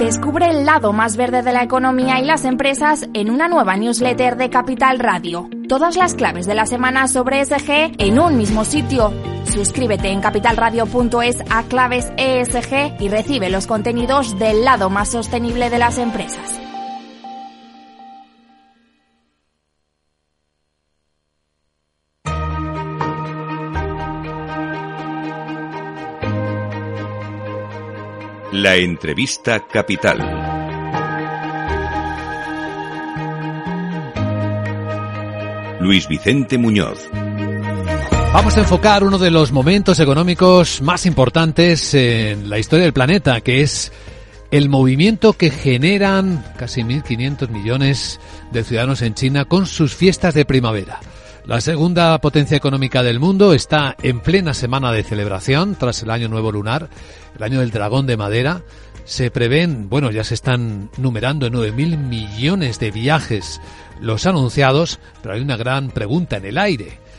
Descubre 0.00 0.48
el 0.48 0.64
lado 0.64 0.94
más 0.94 1.18
verde 1.18 1.42
de 1.42 1.52
la 1.52 1.62
economía 1.62 2.20
y 2.20 2.24
las 2.24 2.46
empresas 2.46 3.06
en 3.12 3.28
una 3.28 3.48
nueva 3.48 3.76
newsletter 3.76 4.38
de 4.38 4.48
Capital 4.48 4.98
Radio. 4.98 5.50
Todas 5.68 5.96
las 5.96 6.14
claves 6.14 6.46
de 6.46 6.54
la 6.54 6.64
semana 6.64 7.06
sobre 7.06 7.42
ESG 7.42 7.96
en 7.98 8.18
un 8.18 8.38
mismo 8.38 8.64
sitio. 8.64 9.12
Suscríbete 9.50 10.08
en 10.08 10.20
capitalradio.es 10.20 11.42
a 11.50 11.64
claves 11.64 12.12
ESG 12.16 13.00
y 13.00 13.08
recibe 13.08 13.50
los 13.50 13.66
contenidos 13.66 14.38
del 14.38 14.64
lado 14.64 14.90
más 14.90 15.10
sostenible 15.10 15.70
de 15.70 15.78
las 15.78 15.98
empresas. 15.98 16.60
La 28.52 28.76
entrevista 28.76 29.66
capital. 29.66 30.18
Luis 35.80 36.06
Vicente 36.06 36.58
Muñoz. 36.58 37.08
Vamos 38.32 38.56
a 38.56 38.60
enfocar 38.60 39.02
uno 39.02 39.18
de 39.18 39.32
los 39.32 39.50
momentos 39.50 39.98
económicos 39.98 40.80
más 40.82 41.04
importantes 41.04 41.92
en 41.94 42.48
la 42.48 42.60
historia 42.60 42.84
del 42.84 42.92
planeta, 42.92 43.40
que 43.40 43.60
es 43.60 43.90
el 44.52 44.68
movimiento 44.68 45.32
que 45.32 45.50
generan 45.50 46.44
casi 46.56 46.82
1.500 46.82 47.48
millones 47.48 48.20
de 48.52 48.62
ciudadanos 48.62 49.02
en 49.02 49.14
China 49.14 49.46
con 49.46 49.66
sus 49.66 49.96
fiestas 49.96 50.34
de 50.34 50.44
primavera. 50.44 51.00
La 51.44 51.60
segunda 51.60 52.16
potencia 52.20 52.56
económica 52.56 53.02
del 53.02 53.18
mundo 53.18 53.52
está 53.52 53.96
en 54.00 54.20
plena 54.20 54.54
semana 54.54 54.92
de 54.92 55.02
celebración 55.02 55.74
tras 55.74 56.00
el 56.04 56.10
año 56.10 56.28
nuevo 56.28 56.52
lunar, 56.52 56.88
el 57.36 57.42
año 57.42 57.60
del 57.60 57.72
dragón 57.72 58.06
de 58.06 58.16
madera. 58.16 58.62
Se 59.04 59.32
prevén, 59.32 59.88
bueno, 59.88 60.12
ya 60.12 60.22
se 60.22 60.34
están 60.34 60.88
numerando 60.98 61.50
9.000 61.50 61.98
millones 61.98 62.78
de 62.78 62.92
viajes 62.92 63.60
los 64.00 64.24
anunciados, 64.24 65.00
pero 65.20 65.34
hay 65.34 65.40
una 65.40 65.56
gran 65.56 65.90
pregunta 65.90 66.36
en 66.36 66.44
el 66.44 66.58
aire. 66.58 67.09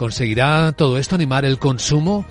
¿Conseguirá 0.00 0.72
todo 0.72 0.96
esto 0.96 1.14
animar 1.14 1.44
el 1.44 1.58
consumo 1.58 2.24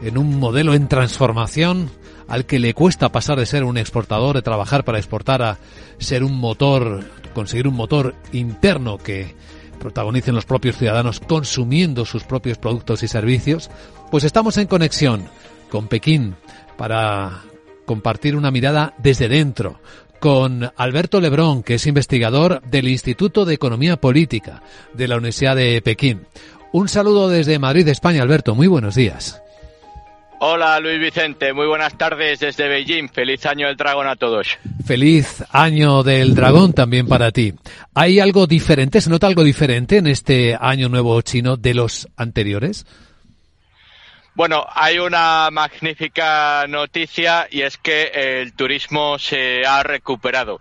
en 0.00 0.16
un 0.16 0.38
modelo 0.38 0.74
en 0.74 0.86
transformación 0.86 1.90
al 2.28 2.46
que 2.46 2.60
le 2.60 2.72
cuesta 2.72 3.10
pasar 3.10 3.36
de 3.36 3.46
ser 3.46 3.64
un 3.64 3.78
exportador, 3.78 4.36
de 4.36 4.42
trabajar 4.42 4.84
para 4.84 4.98
exportar 4.98 5.42
a 5.42 5.58
ser 5.98 6.22
un 6.22 6.38
motor, 6.38 7.02
conseguir 7.34 7.66
un 7.66 7.74
motor 7.74 8.14
interno 8.30 8.96
que 8.96 9.34
protagonicen 9.80 10.36
los 10.36 10.44
propios 10.44 10.76
ciudadanos 10.76 11.18
consumiendo 11.18 12.04
sus 12.04 12.22
propios 12.22 12.58
productos 12.58 13.02
y 13.02 13.08
servicios, 13.08 13.72
pues 14.12 14.22
estamos 14.22 14.56
en 14.58 14.68
conexión 14.68 15.24
con 15.68 15.88
Pekín 15.88 16.36
para 16.78 17.42
compartir 17.86 18.36
una 18.36 18.52
mirada 18.52 18.94
desde 18.98 19.28
dentro 19.28 19.80
con 20.20 20.72
Alberto 20.76 21.20
Lebrón, 21.20 21.62
que 21.62 21.74
es 21.74 21.86
investigador 21.86 22.62
del 22.62 22.88
Instituto 22.88 23.44
de 23.44 23.54
Economía 23.54 23.96
Política 23.96 24.62
de 24.94 25.08
la 25.08 25.16
Universidad 25.16 25.56
de 25.56 25.82
Pekín. 25.82 26.26
Un 26.76 26.90
saludo 26.90 27.30
desde 27.30 27.58
Madrid, 27.58 27.88
España, 27.88 28.20
Alberto. 28.20 28.54
Muy 28.54 28.66
buenos 28.66 28.94
días. 28.96 29.42
Hola 30.40 30.78
Luis 30.78 31.00
Vicente, 31.00 31.54
muy 31.54 31.66
buenas 31.66 31.96
tardes 31.96 32.40
desde 32.40 32.68
Beijing. 32.68 33.08
Feliz 33.08 33.46
año 33.46 33.68
del 33.68 33.78
dragón 33.78 34.06
a 34.06 34.14
todos. 34.14 34.58
Feliz 34.84 35.42
año 35.52 36.02
del 36.02 36.34
dragón 36.34 36.74
también 36.74 37.08
para 37.08 37.30
ti. 37.30 37.54
¿Hay 37.94 38.20
algo 38.20 38.46
diferente, 38.46 39.00
se 39.00 39.08
nota 39.08 39.26
algo 39.26 39.42
diferente 39.42 39.96
en 39.96 40.06
este 40.06 40.54
año 40.60 40.90
nuevo 40.90 41.18
chino 41.22 41.56
de 41.56 41.72
los 41.72 42.08
anteriores? 42.14 42.84
Bueno, 44.34 44.66
hay 44.70 44.98
una 44.98 45.48
magnífica 45.50 46.66
noticia 46.68 47.48
y 47.50 47.62
es 47.62 47.78
que 47.78 48.42
el 48.42 48.52
turismo 48.52 49.18
se 49.18 49.64
ha 49.64 49.82
recuperado 49.82 50.60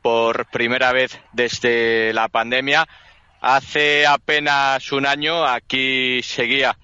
por 0.00 0.46
primera 0.46 0.90
vez 0.92 1.20
desde 1.34 2.14
la 2.14 2.28
pandemia. 2.28 2.88
Hace 3.40 4.06
apenas 4.06 4.92
un 4.92 5.06
año 5.06 5.46
aquí 5.46 6.22
seguía 6.22 6.76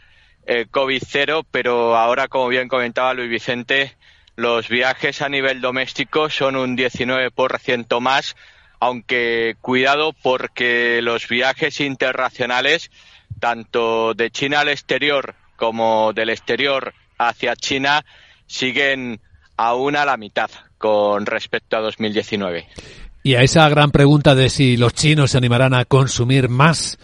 eh, 0.46 0.66
COVID 0.70 1.02
cero, 1.06 1.46
pero 1.50 1.96
ahora, 1.96 2.28
como 2.28 2.48
bien 2.48 2.68
comentaba 2.68 3.12
Luis 3.12 3.28
Vicente, 3.28 3.96
los 4.36 4.68
viajes 4.68 5.20
a 5.20 5.28
nivel 5.28 5.60
doméstico 5.60 6.30
son 6.30 6.56
un 6.56 6.76
19% 6.76 8.00
más, 8.00 8.36
aunque 8.80 9.56
cuidado 9.60 10.14
porque 10.14 11.00
los 11.02 11.28
viajes 11.28 11.80
internacionales, 11.80 12.90
tanto 13.38 14.14
de 14.14 14.30
China 14.30 14.60
al 14.60 14.68
exterior 14.68 15.34
como 15.56 16.12
del 16.14 16.30
exterior 16.30 16.94
hacia 17.18 17.56
China, 17.56 18.04
siguen 18.46 19.20
aún 19.56 19.96
a 19.96 20.04
la 20.04 20.16
mitad 20.16 20.50
con 20.78 21.26
respecto 21.26 21.76
a 21.76 21.80
2019. 21.80 22.68
Y 23.26 23.34
a 23.34 23.42
esa 23.42 23.68
gran 23.68 23.90
pregunta 23.90 24.36
de 24.36 24.48
si 24.48 24.76
los 24.76 24.94
chinos 24.94 25.32
se 25.32 25.38
animarán 25.38 25.74
a 25.74 25.84
consumir 25.84 26.48
más 26.48 26.96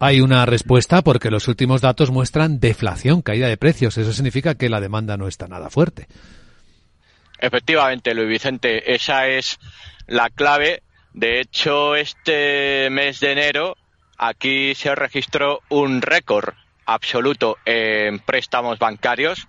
hay 0.00 0.20
una 0.20 0.44
respuesta 0.44 1.00
porque 1.02 1.30
los 1.30 1.46
últimos 1.46 1.80
datos 1.80 2.10
muestran 2.10 2.58
deflación, 2.58 3.22
caída 3.22 3.46
de 3.46 3.56
precios. 3.56 3.96
Eso 3.96 4.12
significa 4.12 4.56
que 4.56 4.68
la 4.68 4.80
demanda 4.80 5.16
no 5.16 5.28
está 5.28 5.46
nada 5.46 5.70
fuerte. 5.70 6.08
Efectivamente, 7.38 8.14
Luis 8.14 8.26
Vicente, 8.26 8.92
esa 8.92 9.28
es 9.28 9.60
la 10.08 10.28
clave. 10.28 10.82
De 11.12 11.40
hecho, 11.40 11.94
este 11.94 12.90
mes 12.90 13.20
de 13.20 13.30
enero 13.30 13.76
aquí 14.18 14.74
se 14.74 14.92
registró 14.96 15.60
un 15.68 16.02
récord 16.02 16.52
absoluto 16.84 17.58
en 17.64 18.18
préstamos 18.18 18.80
bancarios. 18.80 19.46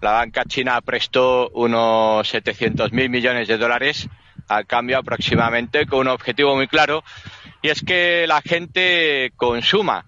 La 0.00 0.12
banca 0.12 0.44
china 0.44 0.80
prestó 0.80 1.48
unos 1.54 2.32
700.000 2.32 3.08
millones 3.08 3.48
de 3.48 3.58
dólares 3.58 4.08
al 4.48 4.66
cambio 4.66 4.98
aproximadamente 4.98 5.86
con 5.86 6.00
un 6.00 6.08
objetivo 6.08 6.54
muy 6.54 6.68
claro 6.68 7.02
y 7.62 7.68
es 7.68 7.82
que 7.82 8.26
la 8.26 8.42
gente 8.42 9.32
consuma. 9.36 10.06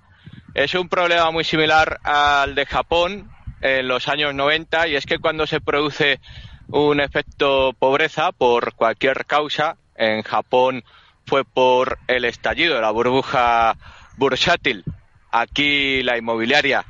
Es 0.55 0.75
un 0.75 0.89
problema 0.89 1.31
muy 1.31 1.45
similar 1.45 2.01
al 2.05 2.55
de 2.55 2.67
Japón 2.67 3.31
en 3.61 3.89
los 3.89 4.09
años 4.09 4.35
90 4.35 4.89
y 4.89 4.97
es 4.97 5.07
que 5.07 5.19
cuando 5.19 5.47
se 5.47 5.61
produce 5.61 6.21
un 6.69 7.01
efecto 7.01 7.73
pobreza 7.79 8.33
por 8.33 8.75
cualquier 8.75 9.27
causa, 9.27 9.77
en 9.97 10.23
Japón 10.23 10.85
fue 11.27 11.45
por 11.45 11.99
el 12.07 12.25
estallido 12.25 12.77
de 12.77 12.81
la 12.81 12.91
burbuja 12.91 13.77
bursátil. 14.17 14.85
Aquí 15.31 16.03
la 16.03 16.17
inmobiliaria 16.17 16.85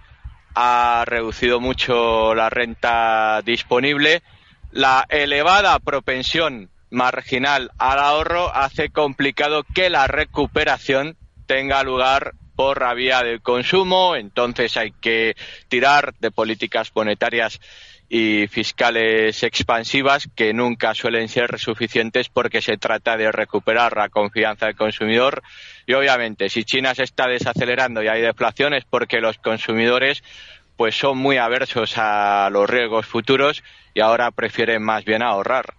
ha 0.55 1.05
reducido 1.07 1.61
mucho 1.61 2.35
la 2.35 2.50
renta 2.50 3.43
disponible. 3.43 4.23
La 4.71 5.07
elevada 5.09 5.78
propensión 5.78 6.71
marginal 6.90 7.71
al 7.78 7.99
ahorro 7.99 8.54
hace 8.54 8.90
complicado 8.90 9.64
que 9.75 9.90
la 9.90 10.07
recuperación 10.07 11.16
tenga 11.47 11.83
lugar 11.83 12.35
por 12.57 12.80
la 12.83 12.95
vía 12.95 13.23
del 13.23 13.40
consumo, 13.40 14.16
entonces 14.16 14.76
hay 14.76 14.92
que 15.00 15.37
tirar 15.68 16.14
de 16.18 16.30
políticas 16.30 16.90
monetarias 16.95 17.61
y 18.09 18.47
fiscales 18.49 19.42
expansivas 19.42 20.28
que 20.35 20.54
nunca 20.54 20.95
suelen 20.95 21.28
ser 21.28 21.59
suficientes 21.59 22.28
porque 22.30 22.62
se 22.62 22.78
trata 22.78 23.16
de 23.16 23.30
recuperar 23.30 23.97
la 23.97 24.09
confianza 24.09 24.66
del 24.66 24.76
consumidor. 24.76 25.42
Y 25.87 25.92
obviamente 25.92 26.49
si 26.49 26.64
China 26.64 26.95
se 26.95 27.04
está 27.04 27.28
desacelerando 27.28 28.02
y 28.02 28.09
hay 28.09 28.23
deflación 28.23 28.73
es 28.73 28.85
porque 28.87 29.21
los 29.21 29.38
consumidores 29.38 30.23
pues 30.79 30.97
son 30.97 31.19
muy 31.19 31.39
aversos 31.39 31.95
a 31.97 32.49
los 32.53 32.71
riesgos 32.71 33.05
futuros 33.05 33.65
y 33.95 34.01
ahora 34.01 34.31
prefieren 34.31 34.81
más 34.81 35.05
bien 35.05 35.23
ahorrar. 35.23 35.75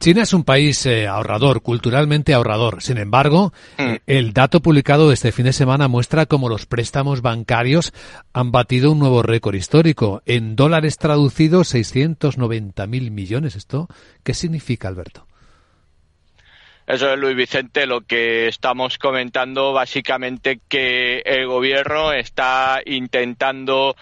China 0.00 0.22
es 0.22 0.32
un 0.32 0.42
país 0.42 0.86
eh, 0.86 1.06
ahorrador, 1.06 1.60
culturalmente 1.60 2.32
ahorrador. 2.32 2.82
Sin 2.82 2.96
embargo, 2.96 3.52
mm. 3.76 3.96
el 4.06 4.32
dato 4.32 4.62
publicado 4.62 5.12
este 5.12 5.32
fin 5.32 5.44
de 5.44 5.52
semana 5.52 5.86
muestra 5.86 6.24
cómo 6.24 6.48
los 6.48 6.64
préstamos 6.64 7.20
bancarios 7.20 7.92
han 8.32 8.52
batido 8.52 8.90
un 8.92 9.00
nuevo 9.00 9.22
récord 9.22 9.54
histórico. 9.54 10.22
En 10.24 10.56
dólares 10.56 10.96
traducidos, 10.96 11.68
690 11.68 12.86
mil 12.86 13.10
millones. 13.10 13.54
¿Esto 13.54 13.86
qué 14.22 14.32
significa, 14.32 14.88
Alberto? 14.88 15.26
Eso 16.92 17.10
es, 17.10 17.18
Luis 17.18 17.34
Vicente, 17.34 17.86
lo 17.86 18.02
que 18.02 18.48
estamos 18.48 18.98
comentando 18.98 19.72
básicamente 19.72 20.60
que 20.68 21.22
el 21.24 21.46
gobierno 21.46 22.12
está 22.12 22.82
intentando 22.84 23.96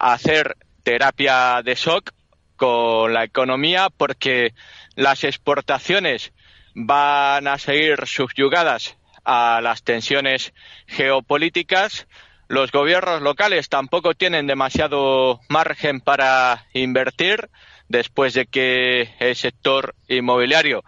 hacer 0.00 0.56
terapia 0.82 1.62
de 1.62 1.76
shock 1.76 2.10
con 2.56 3.14
la 3.14 3.22
economía 3.22 3.86
porque 3.88 4.52
las 4.96 5.22
exportaciones 5.22 6.32
van 6.74 7.46
a 7.46 7.56
seguir 7.56 8.04
subyugadas 8.04 8.96
a 9.24 9.60
las 9.62 9.84
tensiones 9.84 10.54
geopolíticas. 10.88 12.08
Los 12.48 12.72
gobiernos 12.72 13.22
locales 13.22 13.68
tampoco 13.68 14.14
tienen 14.14 14.48
demasiado 14.48 15.38
margen 15.48 16.00
para 16.00 16.66
invertir 16.72 17.48
después 17.88 18.34
de 18.34 18.46
que 18.46 19.14
el 19.20 19.36
sector 19.36 19.94
inmobiliario, 20.08 20.82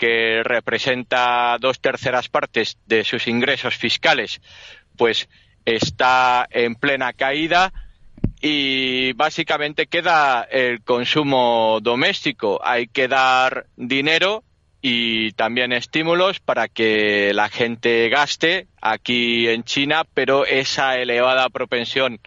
que 0.00 0.40
representa 0.42 1.58
dos 1.60 1.78
terceras 1.78 2.30
partes 2.30 2.78
de 2.86 3.04
sus 3.04 3.28
ingresos 3.28 3.76
fiscales, 3.76 4.40
pues 4.96 5.28
está 5.66 6.48
en 6.50 6.74
plena 6.74 7.12
caída 7.12 7.70
y 8.40 9.12
básicamente 9.12 9.88
queda 9.88 10.48
el 10.50 10.82
consumo 10.82 11.80
doméstico. 11.82 12.58
Hay 12.64 12.86
que 12.86 13.08
dar 13.08 13.66
dinero 13.76 14.42
y 14.80 15.32
también 15.32 15.74
estímulos 15.74 16.40
para 16.40 16.68
que 16.68 17.34
la 17.34 17.50
gente 17.50 18.08
gaste 18.08 18.68
aquí 18.80 19.48
en 19.48 19.64
China, 19.64 20.04
pero 20.14 20.46
esa 20.46 20.96
elevada 20.96 21.50
propensión 21.50 22.20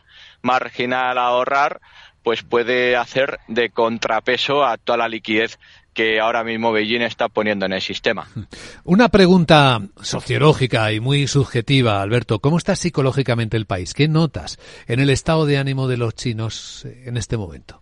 marginal 0.44 1.18
a 1.18 1.26
ahorrar 1.26 1.82
pues 2.22 2.44
puede 2.44 2.96
hacer 2.96 3.40
de 3.48 3.72
contrapeso 3.72 4.64
a 4.64 4.78
toda 4.78 4.98
la 4.98 5.10
liquidez 5.10 5.58
que 5.94 6.20
ahora 6.20 6.44
mismo 6.44 6.72
Beijing 6.72 7.02
está 7.02 7.30
poniendo 7.30 7.66
en 7.66 7.74
el 7.74 7.82
sistema. 7.82 8.28
Una 8.84 9.10
pregunta 9.10 9.82
sociológica 10.02 10.92
y 10.92 11.00
muy 11.00 11.28
subjetiva, 11.28 12.02
Alberto. 12.02 12.40
¿Cómo 12.40 12.58
está 12.58 12.76
psicológicamente 12.76 13.58
el 13.58 13.66
país? 13.66 13.94
¿Qué 13.94 14.08
notas 14.08 14.60
en 14.88 15.00
el 15.00 15.10
estado 15.10 15.46
de 15.46 15.58
ánimo 15.58 15.88
de 15.88 15.98
los 15.98 16.16
chinos 16.16 16.86
en 16.86 17.18
este 17.18 17.38
momento? 17.38 17.82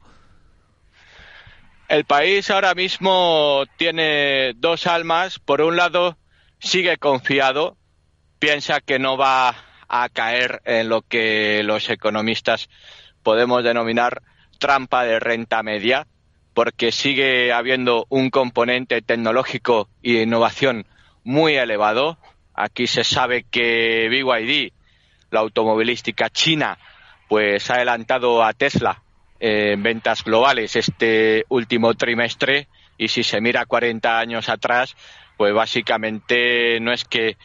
El 1.87 2.05
país 2.05 2.49
ahora 2.49 2.73
mismo 2.73 3.63
tiene 3.77 4.53
dos 4.55 4.87
almas. 4.87 5.39
Por 5.39 5.61
un 5.61 5.75
lado, 5.75 6.17
sigue 6.59 6.95
confiado, 6.97 7.75
piensa 8.39 8.79
que 8.79 8.97
no 8.97 9.17
va 9.17 9.55
a 9.89 10.07
caer 10.07 10.61
en 10.63 10.87
lo 10.87 11.01
que 11.01 11.63
los 11.63 11.89
economistas 11.89 12.69
podemos 13.23 13.63
denominar 13.63 14.21
trampa 14.57 15.03
de 15.03 15.19
renta 15.19 15.63
media, 15.63 16.07
porque 16.53 16.91
sigue 16.91 17.53
habiendo 17.53 18.05
un 18.09 18.29
componente 18.29 19.01
tecnológico 19.01 19.87
y 20.01 20.13
de 20.13 20.23
innovación 20.23 20.85
muy 21.23 21.55
elevado. 21.55 22.17
Aquí 22.53 22.87
se 22.87 23.03
sabe 23.03 23.45
que 23.49 24.09
BYD, 24.09 24.73
la 25.31 25.39
automovilística 25.39 26.29
china, 26.29 26.77
pues 27.29 27.69
ha 27.69 27.75
adelantado 27.75 28.43
a 28.43 28.53
Tesla 28.53 29.01
en 29.39 29.81
ventas 29.81 30.23
globales 30.23 30.75
este 30.75 31.45
último 31.49 31.93
trimestre 31.95 32.67
y 32.97 33.07
si 33.07 33.23
se 33.23 33.41
mira 33.41 33.65
40 33.65 34.19
años 34.19 34.49
atrás, 34.49 34.95
pues 35.37 35.53
básicamente 35.53 36.79
no 36.81 36.91
es 36.91 37.03
que 37.05 37.37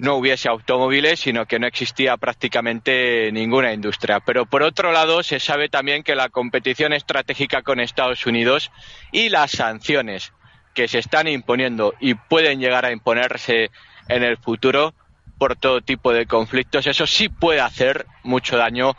no 0.00 0.16
hubiese 0.16 0.48
automóviles, 0.48 1.20
sino 1.20 1.46
que 1.46 1.58
no 1.58 1.66
existía 1.66 2.16
prácticamente 2.16 3.30
ninguna 3.32 3.72
industria. 3.72 4.20
Pero 4.20 4.46
por 4.46 4.62
otro 4.62 4.92
lado, 4.92 5.22
se 5.22 5.38
sabe 5.38 5.68
también 5.68 6.02
que 6.02 6.14
la 6.14 6.30
competición 6.30 6.94
estratégica 6.94 7.62
con 7.62 7.80
Estados 7.80 8.24
Unidos 8.24 8.70
y 9.12 9.28
las 9.28 9.50
sanciones 9.52 10.32
que 10.74 10.88
se 10.88 10.98
están 10.98 11.28
imponiendo 11.28 11.94
y 12.00 12.14
pueden 12.14 12.60
llegar 12.60 12.86
a 12.86 12.92
imponerse 12.92 13.70
en 14.08 14.22
el 14.22 14.38
futuro 14.38 14.94
por 15.38 15.56
todo 15.56 15.80
tipo 15.80 16.12
de 16.12 16.26
conflictos, 16.26 16.86
eso 16.86 17.06
sí 17.06 17.28
puede 17.28 17.60
hacer 17.60 18.06
mucho 18.22 18.56
daño 18.56 18.94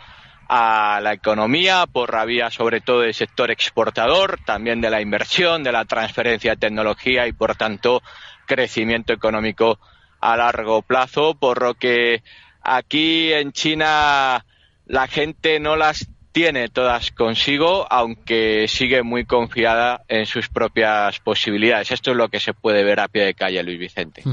a 0.49 0.99
la 1.01 1.13
economía 1.13 1.85
por 1.85 2.13
la 2.13 2.25
vía 2.25 2.49
sobre 2.49 2.81
todo 2.81 3.01
del 3.01 3.13
sector 3.13 3.51
exportador, 3.51 4.39
también 4.45 4.81
de 4.81 4.89
la 4.89 5.01
inversión, 5.01 5.63
de 5.63 5.71
la 5.71 5.85
transferencia 5.85 6.51
de 6.51 6.57
tecnología 6.57 7.27
y 7.27 7.31
por 7.31 7.55
tanto 7.55 8.01
crecimiento 8.45 9.13
económico 9.13 9.79
a 10.21 10.37
largo 10.37 10.81
plazo, 10.83 11.35
por 11.35 11.61
lo 11.61 11.73
que 11.73 12.23
aquí 12.61 13.33
en 13.33 13.51
China 13.51 14.45
la 14.85 15.07
gente 15.07 15.59
no 15.59 15.75
las 15.75 16.07
tiene 16.31 16.69
todas 16.69 17.11
consigo, 17.11 17.85
aunque 17.91 18.65
sigue 18.69 19.03
muy 19.03 19.25
confiada 19.25 20.03
en 20.07 20.25
sus 20.25 20.47
propias 20.47 21.19
posibilidades. 21.19 21.91
Esto 21.91 22.11
es 22.11 22.17
lo 22.17 22.29
que 22.29 22.39
se 22.39 22.53
puede 22.53 22.85
ver 22.85 23.01
a 23.01 23.09
pie 23.09 23.23
de 23.23 23.33
calle, 23.33 23.61
Luis 23.63 23.77
Vicente. 23.77 24.23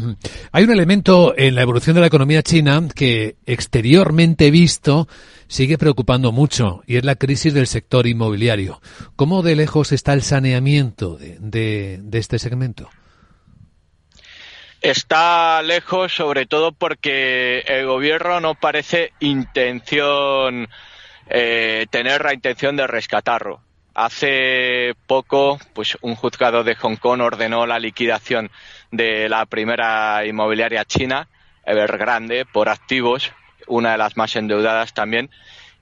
Hay 0.52 0.62
un 0.62 0.70
elemento 0.70 1.34
en 1.36 1.56
la 1.56 1.62
evolución 1.62 1.94
de 1.94 2.00
la 2.02 2.06
economía 2.06 2.44
china 2.44 2.80
que 2.94 3.34
exteriormente 3.46 4.52
visto 4.52 5.08
sigue 5.48 5.76
preocupando 5.76 6.30
mucho 6.30 6.82
y 6.86 6.98
es 6.98 7.04
la 7.04 7.16
crisis 7.16 7.52
del 7.52 7.66
sector 7.66 8.06
inmobiliario. 8.06 8.80
¿Cómo 9.16 9.42
de 9.42 9.56
lejos 9.56 9.90
está 9.90 10.12
el 10.12 10.22
saneamiento 10.22 11.18
de 11.18 12.00
este 12.12 12.38
segmento? 12.38 12.90
Está 14.80 15.62
lejos, 15.62 16.12
sobre 16.14 16.46
todo 16.46 16.72
porque 16.72 17.60
el 17.66 17.86
gobierno 17.86 18.40
no 18.40 18.54
parece 18.54 19.12
intención 19.20 20.68
eh, 21.28 21.86
tener 21.90 22.24
la 22.24 22.34
intención 22.34 22.76
de 22.76 22.86
rescatarlo. 22.86 23.60
Hace 23.94 24.94
poco, 25.06 25.58
pues 25.74 25.98
un 26.02 26.14
juzgado 26.14 26.62
de 26.62 26.76
Hong 26.76 26.96
Kong 26.96 27.20
ordenó 27.20 27.66
la 27.66 27.80
liquidación 27.80 28.50
de 28.92 29.28
la 29.28 29.44
primera 29.46 30.24
inmobiliaria 30.24 30.84
china, 30.84 31.28
Evergrande, 31.66 32.46
por 32.46 32.68
activos, 32.68 33.32
una 33.66 33.92
de 33.92 33.98
las 33.98 34.16
más 34.16 34.36
endeudadas 34.36 34.94
también, 34.94 35.30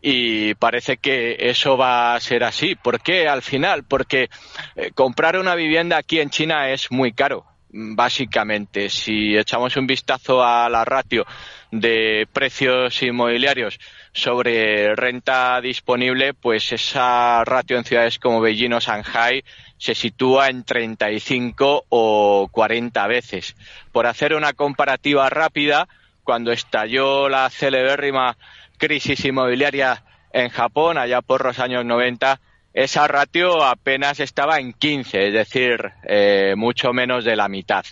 y 0.00 0.54
parece 0.54 0.96
que 0.96 1.36
eso 1.38 1.76
va 1.76 2.14
a 2.14 2.20
ser 2.20 2.42
así. 2.42 2.74
¿Por 2.74 3.00
qué 3.00 3.28
al 3.28 3.42
final? 3.42 3.84
Porque 3.84 4.30
eh, 4.76 4.90
comprar 4.94 5.38
una 5.38 5.54
vivienda 5.54 5.98
aquí 5.98 6.18
en 6.18 6.30
China 6.30 6.70
es 6.70 6.90
muy 6.90 7.12
caro 7.12 7.44
básicamente. 7.76 8.88
Si 8.88 9.36
echamos 9.36 9.76
un 9.76 9.86
vistazo 9.86 10.42
a 10.42 10.68
la 10.68 10.84
ratio 10.84 11.26
de 11.70 12.26
precios 12.32 13.02
inmobiliarios 13.02 13.78
sobre 14.12 14.94
renta 14.96 15.60
disponible, 15.60 16.32
pues 16.32 16.72
esa 16.72 17.44
ratio 17.44 17.76
en 17.76 17.84
ciudades 17.84 18.18
como 18.18 18.40
Beijing 18.40 18.72
o 18.72 18.80
Shanghai 18.80 19.44
se 19.76 19.94
sitúa 19.94 20.48
en 20.48 20.64
35 20.64 21.84
o 21.88 22.48
40 22.50 23.06
veces. 23.08 23.54
Por 23.92 24.06
hacer 24.06 24.34
una 24.34 24.54
comparativa 24.54 25.28
rápida, 25.28 25.86
cuando 26.24 26.50
estalló 26.52 27.28
la 27.28 27.50
celebérrima 27.50 28.36
crisis 28.78 29.24
inmobiliaria 29.24 30.02
en 30.32 30.48
Japón, 30.48 30.98
allá 30.98 31.20
por 31.20 31.44
los 31.44 31.58
años 31.58 31.84
90, 31.84 32.40
esa 32.76 33.08
ratio 33.08 33.64
apenas 33.64 34.20
estaba 34.20 34.58
en 34.58 34.74
15, 34.74 35.28
es 35.28 35.32
decir, 35.32 35.92
eh, 36.04 36.52
mucho 36.58 36.92
menos 36.92 37.24
de 37.24 37.34
la 37.34 37.48
mitad. 37.48 37.86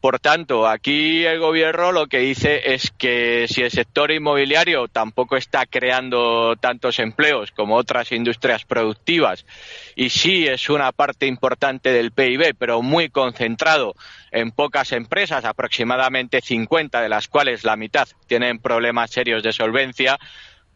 Por 0.00 0.18
tanto, 0.18 0.66
aquí 0.66 1.24
el 1.24 1.38
gobierno 1.38 1.92
lo 1.92 2.08
que 2.08 2.18
dice 2.18 2.74
es 2.74 2.90
que 2.90 3.46
si 3.48 3.62
el 3.62 3.70
sector 3.70 4.10
inmobiliario 4.10 4.88
tampoco 4.88 5.36
está 5.36 5.64
creando 5.64 6.56
tantos 6.56 6.98
empleos 6.98 7.52
como 7.52 7.76
otras 7.76 8.10
industrias 8.10 8.64
productivas 8.64 9.46
y 9.94 10.10
sí 10.10 10.48
es 10.48 10.70
una 10.70 10.90
parte 10.90 11.26
importante 11.26 11.92
del 11.92 12.10
PIB, 12.10 12.56
pero 12.58 12.82
muy 12.82 13.10
concentrado 13.10 13.94
en 14.32 14.50
pocas 14.50 14.90
empresas, 14.90 15.44
aproximadamente 15.44 16.40
50 16.40 17.00
de 17.00 17.08
las 17.08 17.28
cuales 17.28 17.62
la 17.62 17.76
mitad 17.76 18.08
tienen 18.26 18.58
problemas 18.58 19.12
serios 19.12 19.44
de 19.44 19.52
solvencia, 19.52 20.18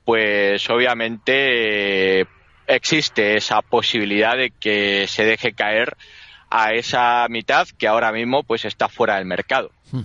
pues 0.04 0.70
obviamente 0.70 2.28
existe 2.70 3.36
esa 3.36 3.62
posibilidad 3.62 4.36
de 4.36 4.50
que 4.50 5.06
se 5.08 5.24
deje 5.24 5.52
caer 5.52 5.96
a 6.50 6.72
esa 6.72 7.26
mitad 7.28 7.66
que 7.78 7.86
ahora 7.86 8.12
mismo 8.12 8.42
pues 8.42 8.64
está 8.64 8.88
fuera 8.88 9.16
del 9.16 9.26
mercado. 9.26 9.70
Hmm. 9.92 10.02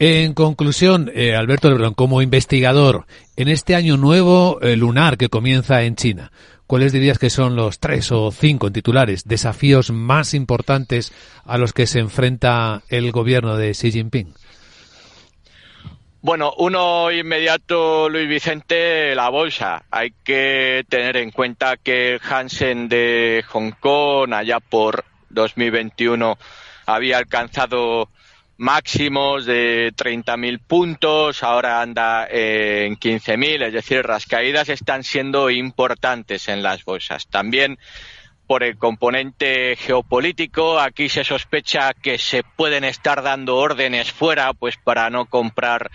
En 0.00 0.32
conclusión, 0.32 1.10
eh, 1.12 1.34
Alberto 1.34 1.68
Lebrón, 1.68 1.94
como 1.94 2.22
investigador, 2.22 3.06
en 3.36 3.48
este 3.48 3.74
año 3.74 3.96
nuevo 3.96 4.60
eh, 4.62 4.76
lunar 4.76 5.16
que 5.18 5.28
comienza 5.28 5.82
en 5.82 5.96
China, 5.96 6.30
¿cuáles 6.68 6.92
dirías 6.92 7.18
que 7.18 7.30
son 7.30 7.56
los 7.56 7.80
tres 7.80 8.12
o 8.12 8.30
cinco 8.30 8.70
titulares 8.70 9.24
desafíos 9.24 9.90
más 9.90 10.34
importantes 10.34 11.12
a 11.44 11.58
los 11.58 11.72
que 11.72 11.88
se 11.88 11.98
enfrenta 11.98 12.82
el 12.88 13.10
gobierno 13.10 13.56
de 13.56 13.72
Xi 13.72 13.90
Jinping? 13.90 14.34
Bueno, 16.20 16.52
uno 16.58 17.12
inmediato, 17.12 18.08
Luis 18.08 18.28
Vicente, 18.28 19.14
la 19.14 19.28
bolsa. 19.28 19.84
Hay 19.88 20.12
que 20.24 20.84
tener 20.88 21.16
en 21.16 21.30
cuenta 21.30 21.76
que 21.76 22.14
el 22.14 22.20
Hansen 22.20 22.88
de 22.88 23.44
Hong 23.46 23.70
Kong, 23.78 24.34
allá 24.34 24.58
por 24.58 25.04
2021, 25.30 26.36
había 26.86 27.18
alcanzado 27.18 28.08
máximos 28.56 29.46
de 29.46 29.92
30.000 29.94 30.58
puntos, 30.58 31.44
ahora 31.44 31.80
anda 31.80 32.26
en 32.28 32.96
15.000, 32.96 33.66
es 33.66 33.72
decir, 33.72 34.04
las 34.04 34.26
caídas 34.26 34.68
están 34.68 35.04
siendo 35.04 35.48
importantes 35.50 36.48
en 36.48 36.64
las 36.64 36.84
bolsas. 36.84 37.28
También 37.28 37.78
por 38.48 38.64
el 38.64 38.78
componente 38.78 39.76
geopolítico, 39.76 40.80
aquí 40.80 41.10
se 41.10 41.22
sospecha 41.22 41.92
que 41.92 42.16
se 42.16 42.42
pueden 42.42 42.82
estar 42.82 43.22
dando 43.22 43.56
órdenes 43.56 44.10
fuera, 44.10 44.54
pues 44.54 44.78
para 44.78 45.10
no 45.10 45.26
comprar 45.26 45.90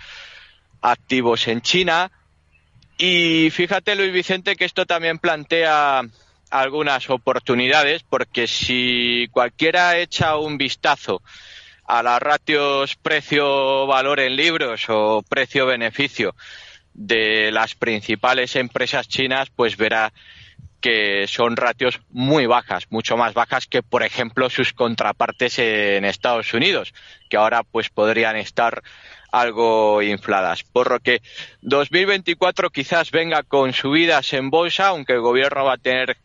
activos 0.80 1.48
en 1.48 1.62
China. 1.62 2.12
Y 2.96 3.50
fíjate, 3.50 3.96
Luis 3.96 4.12
Vicente, 4.12 4.54
que 4.54 4.66
esto 4.66 4.86
también 4.86 5.18
plantea 5.18 6.02
algunas 6.48 7.10
oportunidades, 7.10 8.04
porque 8.04 8.46
si 8.46 9.26
cualquiera 9.32 9.98
echa 9.98 10.36
un 10.38 10.56
vistazo 10.56 11.22
a 11.86 12.04
las 12.04 12.22
ratios 12.22 12.94
precio-valor 12.94 14.20
en 14.20 14.36
libros 14.36 14.84
o 14.88 15.24
precio-beneficio 15.28 16.36
de 16.92 17.50
las 17.50 17.74
principales 17.74 18.54
empresas 18.54 19.08
chinas, 19.08 19.50
pues 19.50 19.76
verá 19.76 20.12
que 20.84 21.24
son 21.28 21.56
ratios 21.56 21.98
muy 22.10 22.44
bajas, 22.44 22.84
mucho 22.90 23.16
más 23.16 23.32
bajas 23.32 23.66
que, 23.66 23.82
por 23.82 24.02
ejemplo, 24.02 24.50
sus 24.50 24.74
contrapartes 24.74 25.58
en 25.58 26.04
Estados 26.04 26.52
Unidos, 26.52 26.92
que 27.30 27.38
ahora 27.38 27.62
pues 27.62 27.88
podrían 27.88 28.36
estar 28.36 28.82
algo 29.32 30.02
infladas. 30.02 30.62
Por 30.62 30.90
lo 30.90 31.00
que 31.00 31.22
2024 31.62 32.68
quizás 32.68 33.10
venga 33.12 33.42
con 33.44 33.72
subidas 33.72 34.34
en 34.34 34.50
bolsa, 34.50 34.88
aunque 34.88 35.14
el 35.14 35.22
gobierno 35.22 35.64
va 35.64 35.72
a 35.72 35.78
tener 35.78 36.18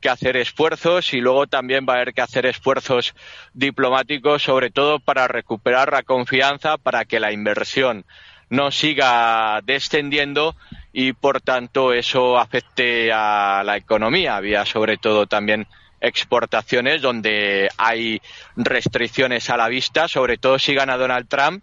que 0.00 0.08
hacer 0.08 0.38
esfuerzos 0.38 1.12
y 1.12 1.20
luego 1.20 1.46
también 1.46 1.84
va 1.86 1.92
a 1.92 1.96
haber 1.96 2.14
que 2.14 2.22
hacer 2.22 2.46
esfuerzos 2.46 3.14
diplomáticos, 3.52 4.42
sobre 4.42 4.70
todo 4.70 5.00
para 5.00 5.28
recuperar 5.28 5.92
la 5.92 6.02
confianza, 6.02 6.78
para 6.78 7.04
que 7.04 7.20
la 7.20 7.30
inversión 7.30 8.06
no 8.48 8.70
siga 8.70 9.60
descendiendo 9.64 10.56
y 10.92 11.12
por 11.12 11.40
tanto 11.40 11.92
eso 11.92 12.38
afecte 12.38 13.12
a 13.12 13.62
la 13.64 13.76
economía. 13.76 14.36
Había 14.36 14.64
sobre 14.64 14.96
todo 14.96 15.26
también 15.26 15.66
exportaciones 16.00 17.02
donde 17.02 17.68
hay 17.76 18.20
restricciones 18.56 19.50
a 19.50 19.56
la 19.56 19.68
vista, 19.68 20.08
sobre 20.08 20.38
todo 20.38 20.58
si 20.58 20.74
gana 20.74 20.96
Donald 20.96 21.28
Trump 21.28 21.62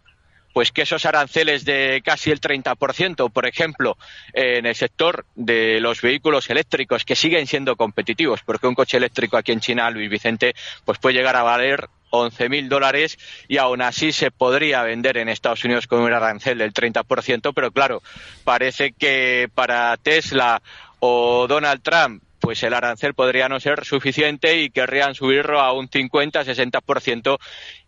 pues 0.55 0.71
que 0.71 0.83
esos 0.83 1.05
aranceles 1.05 1.65
de 1.65 2.01
casi 2.01 2.31
el 2.31 2.39
30%, 2.39 3.29
por 3.29 3.45
ejemplo, 3.45 3.97
en 4.31 4.65
el 4.65 4.73
sector 4.73 5.25
de 5.35 5.81
los 5.81 5.99
vehículos 5.99 6.49
eléctricos 6.49 7.03
que 7.03 7.17
siguen 7.17 7.45
siendo 7.45 7.75
competitivos, 7.75 8.39
porque 8.41 8.65
un 8.65 8.73
coche 8.73 8.95
eléctrico 8.95 9.35
aquí 9.35 9.51
en 9.51 9.59
China, 9.59 9.89
Luis 9.89 10.09
Vicente, 10.09 10.55
pues 10.85 10.97
puede 10.97 11.15
llegar 11.15 11.35
a 11.35 11.43
valer 11.43 11.89
11.000 12.23 12.67
dólares 12.67 13.17
y 13.47 13.57
aún 13.57 13.81
así 13.81 14.11
se 14.11 14.31
podría 14.31 14.83
vender 14.83 15.17
en 15.17 15.29
Estados 15.29 15.63
Unidos 15.63 15.87
con 15.87 16.01
un 16.01 16.13
arancel 16.13 16.57
del 16.57 16.73
30%, 16.73 17.53
pero 17.53 17.71
claro, 17.71 18.01
parece 18.43 18.91
que 18.91 19.49
para 19.53 19.95
Tesla 19.97 20.61
o 20.99 21.45
Donald 21.47 21.81
Trump 21.81 22.23
pues 22.45 22.61
el 22.61 22.75
arancel 22.75 23.15
podría 23.15 23.49
no 23.49 23.59
ser 23.59 23.85
suficiente 23.85 24.61
y 24.61 24.69
querrían 24.69 25.15
subirlo 25.15 25.61
a 25.61 25.73
un 25.73 25.89
50-60% 25.89 27.39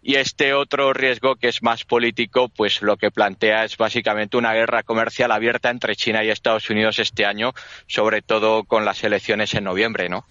y 0.08 0.16
este 0.16 0.54
otro 0.54 0.94
riesgo 0.94 1.36
que 1.36 1.50
es 1.50 1.62
más 1.62 1.84
político, 1.84 2.48
pues 2.48 2.82
lo 2.82 2.96
que 2.96 3.12
plantea 3.12 3.66
es 3.66 3.76
básicamente 3.76 4.38
una 4.38 4.54
guerra 4.54 4.84
comercial 4.84 5.34
abierta 5.34 5.70
entre 5.70 5.98
China 5.98 6.24
y 6.24 6.30
Estados 6.30 6.70
Unidos 6.70 6.98
este 7.00 7.26
año, 7.26 7.52
sobre 7.88 8.22
todo 8.22 8.64
con 8.64 8.86
las 8.86 9.04
elecciones 9.04 9.54
en 9.54 9.66
noviembre, 9.66 10.08
¿no? 10.08 10.26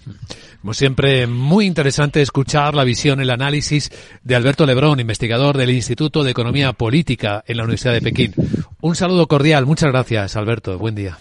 Como 0.62 0.73
siempre, 0.73 1.27
muy 1.27 1.67
interesante 1.67 2.23
escuchar 2.23 2.75
la 2.75 2.85
visión, 2.85 3.21
el 3.21 3.29
análisis 3.29 3.91
de 4.23 4.35
Alberto 4.35 4.65
Lebrón, 4.65 4.99
investigador 4.99 5.59
del 5.59 5.73
Instituto 5.73 6.25
de 6.25 6.31
Economía 6.31 6.73
Política 6.73 7.45
en 7.47 7.59
la 7.59 7.65
Universidad 7.65 7.93
de 7.93 8.01
Pekín. 8.01 8.33
Un 8.81 8.97
saludo 8.97 9.27
cordial, 9.27 9.67
muchas 9.67 9.91
gracias, 9.91 10.37
Alberto. 10.37 10.79
Buen 10.79 10.95
día. 10.95 11.19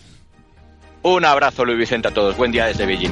Un 1.02 1.26
abrazo, 1.26 1.66
Luis 1.66 1.78
Vicente, 1.78 2.08
a 2.08 2.12
todos. 2.12 2.38
Buen 2.38 2.54
día 2.54 2.68
desde 2.68 2.86
Beijing. 2.86 3.12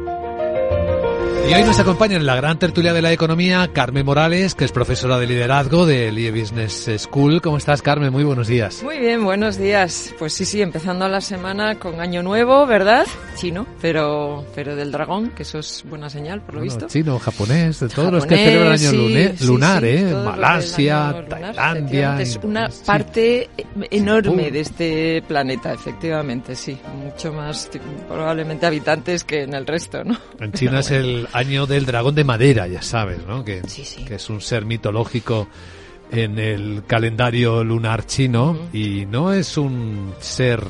Y 1.49 1.53
hoy 1.53 1.63
nos 1.63 1.79
acompaña 1.79 2.15
en 2.15 2.25
la 2.25 2.35
gran 2.35 2.59
tertulia 2.59 2.93
de 2.93 3.01
la 3.01 3.11
economía 3.11 3.69
Carmen 3.73 4.05
Morales, 4.05 4.55
que 4.55 4.63
es 4.63 4.71
profesora 4.71 5.19
de 5.19 5.27
liderazgo 5.27 5.85
del 5.85 6.17
IE 6.17 6.31
Business 6.31 6.89
School. 6.97 7.41
¿Cómo 7.41 7.57
estás, 7.57 7.81
Carmen? 7.81 8.11
Muy 8.13 8.23
buenos 8.23 8.47
días. 8.47 8.81
Muy 8.83 8.99
bien, 8.99 9.25
buenos 9.25 9.57
días. 9.57 10.13
Pues 10.17 10.31
sí, 10.33 10.45
sí, 10.45 10.61
empezando 10.61 11.09
la 11.09 11.19
semana 11.19 11.77
con 11.77 11.99
año 11.99 12.23
nuevo, 12.23 12.65
¿verdad? 12.65 13.05
Chino, 13.35 13.67
pero, 13.81 14.45
pero 14.55 14.77
del 14.77 14.93
dragón, 14.93 15.31
que 15.31 15.43
eso 15.43 15.59
es 15.59 15.83
buena 15.89 16.09
señal, 16.09 16.41
por 16.41 16.55
lo 16.55 16.61
visto. 16.61 16.87
Chino, 16.87 17.19
japonés, 17.19 17.81
de 17.81 17.89
todos 17.89 18.13
los 18.13 18.25
que 18.25 18.37
celebran 18.37 18.73
año 18.73 18.91
lunar, 19.45 19.83
¿eh? 19.83 20.13
Malasia, 20.13 21.25
Tailandia. 21.27 22.21
Es 22.21 22.39
una 22.43 22.69
parte 22.85 23.49
enorme 23.89 24.51
de 24.51 24.59
este 24.61 25.21
planeta, 25.27 25.73
efectivamente, 25.73 26.55
sí. 26.55 26.77
Mucho 27.03 27.33
más, 27.33 27.69
probablemente, 28.07 28.65
habitantes 28.67 29.25
que 29.25 29.43
en 29.43 29.53
el 29.53 29.65
resto, 29.65 30.03
¿no? 30.05 30.17
En 30.39 30.53
China 30.53 30.79
es 30.79 30.91
el 30.91 31.27
año 31.33 31.65
del 31.65 31.85
dragón 31.85 32.15
de 32.15 32.23
madera, 32.23 32.67
ya 32.67 32.81
sabes, 32.81 33.25
¿no? 33.25 33.43
Que, 33.43 33.61
que 34.05 34.15
es 34.15 34.29
un 34.29 34.41
ser 34.41 34.65
mitológico 34.65 35.47
en 36.11 36.39
el 36.39 36.83
calendario 36.85 37.63
lunar 37.63 38.05
chino 38.05 38.57
y 38.73 39.05
no 39.05 39.33
es 39.33 39.57
un 39.57 40.13
ser 40.19 40.61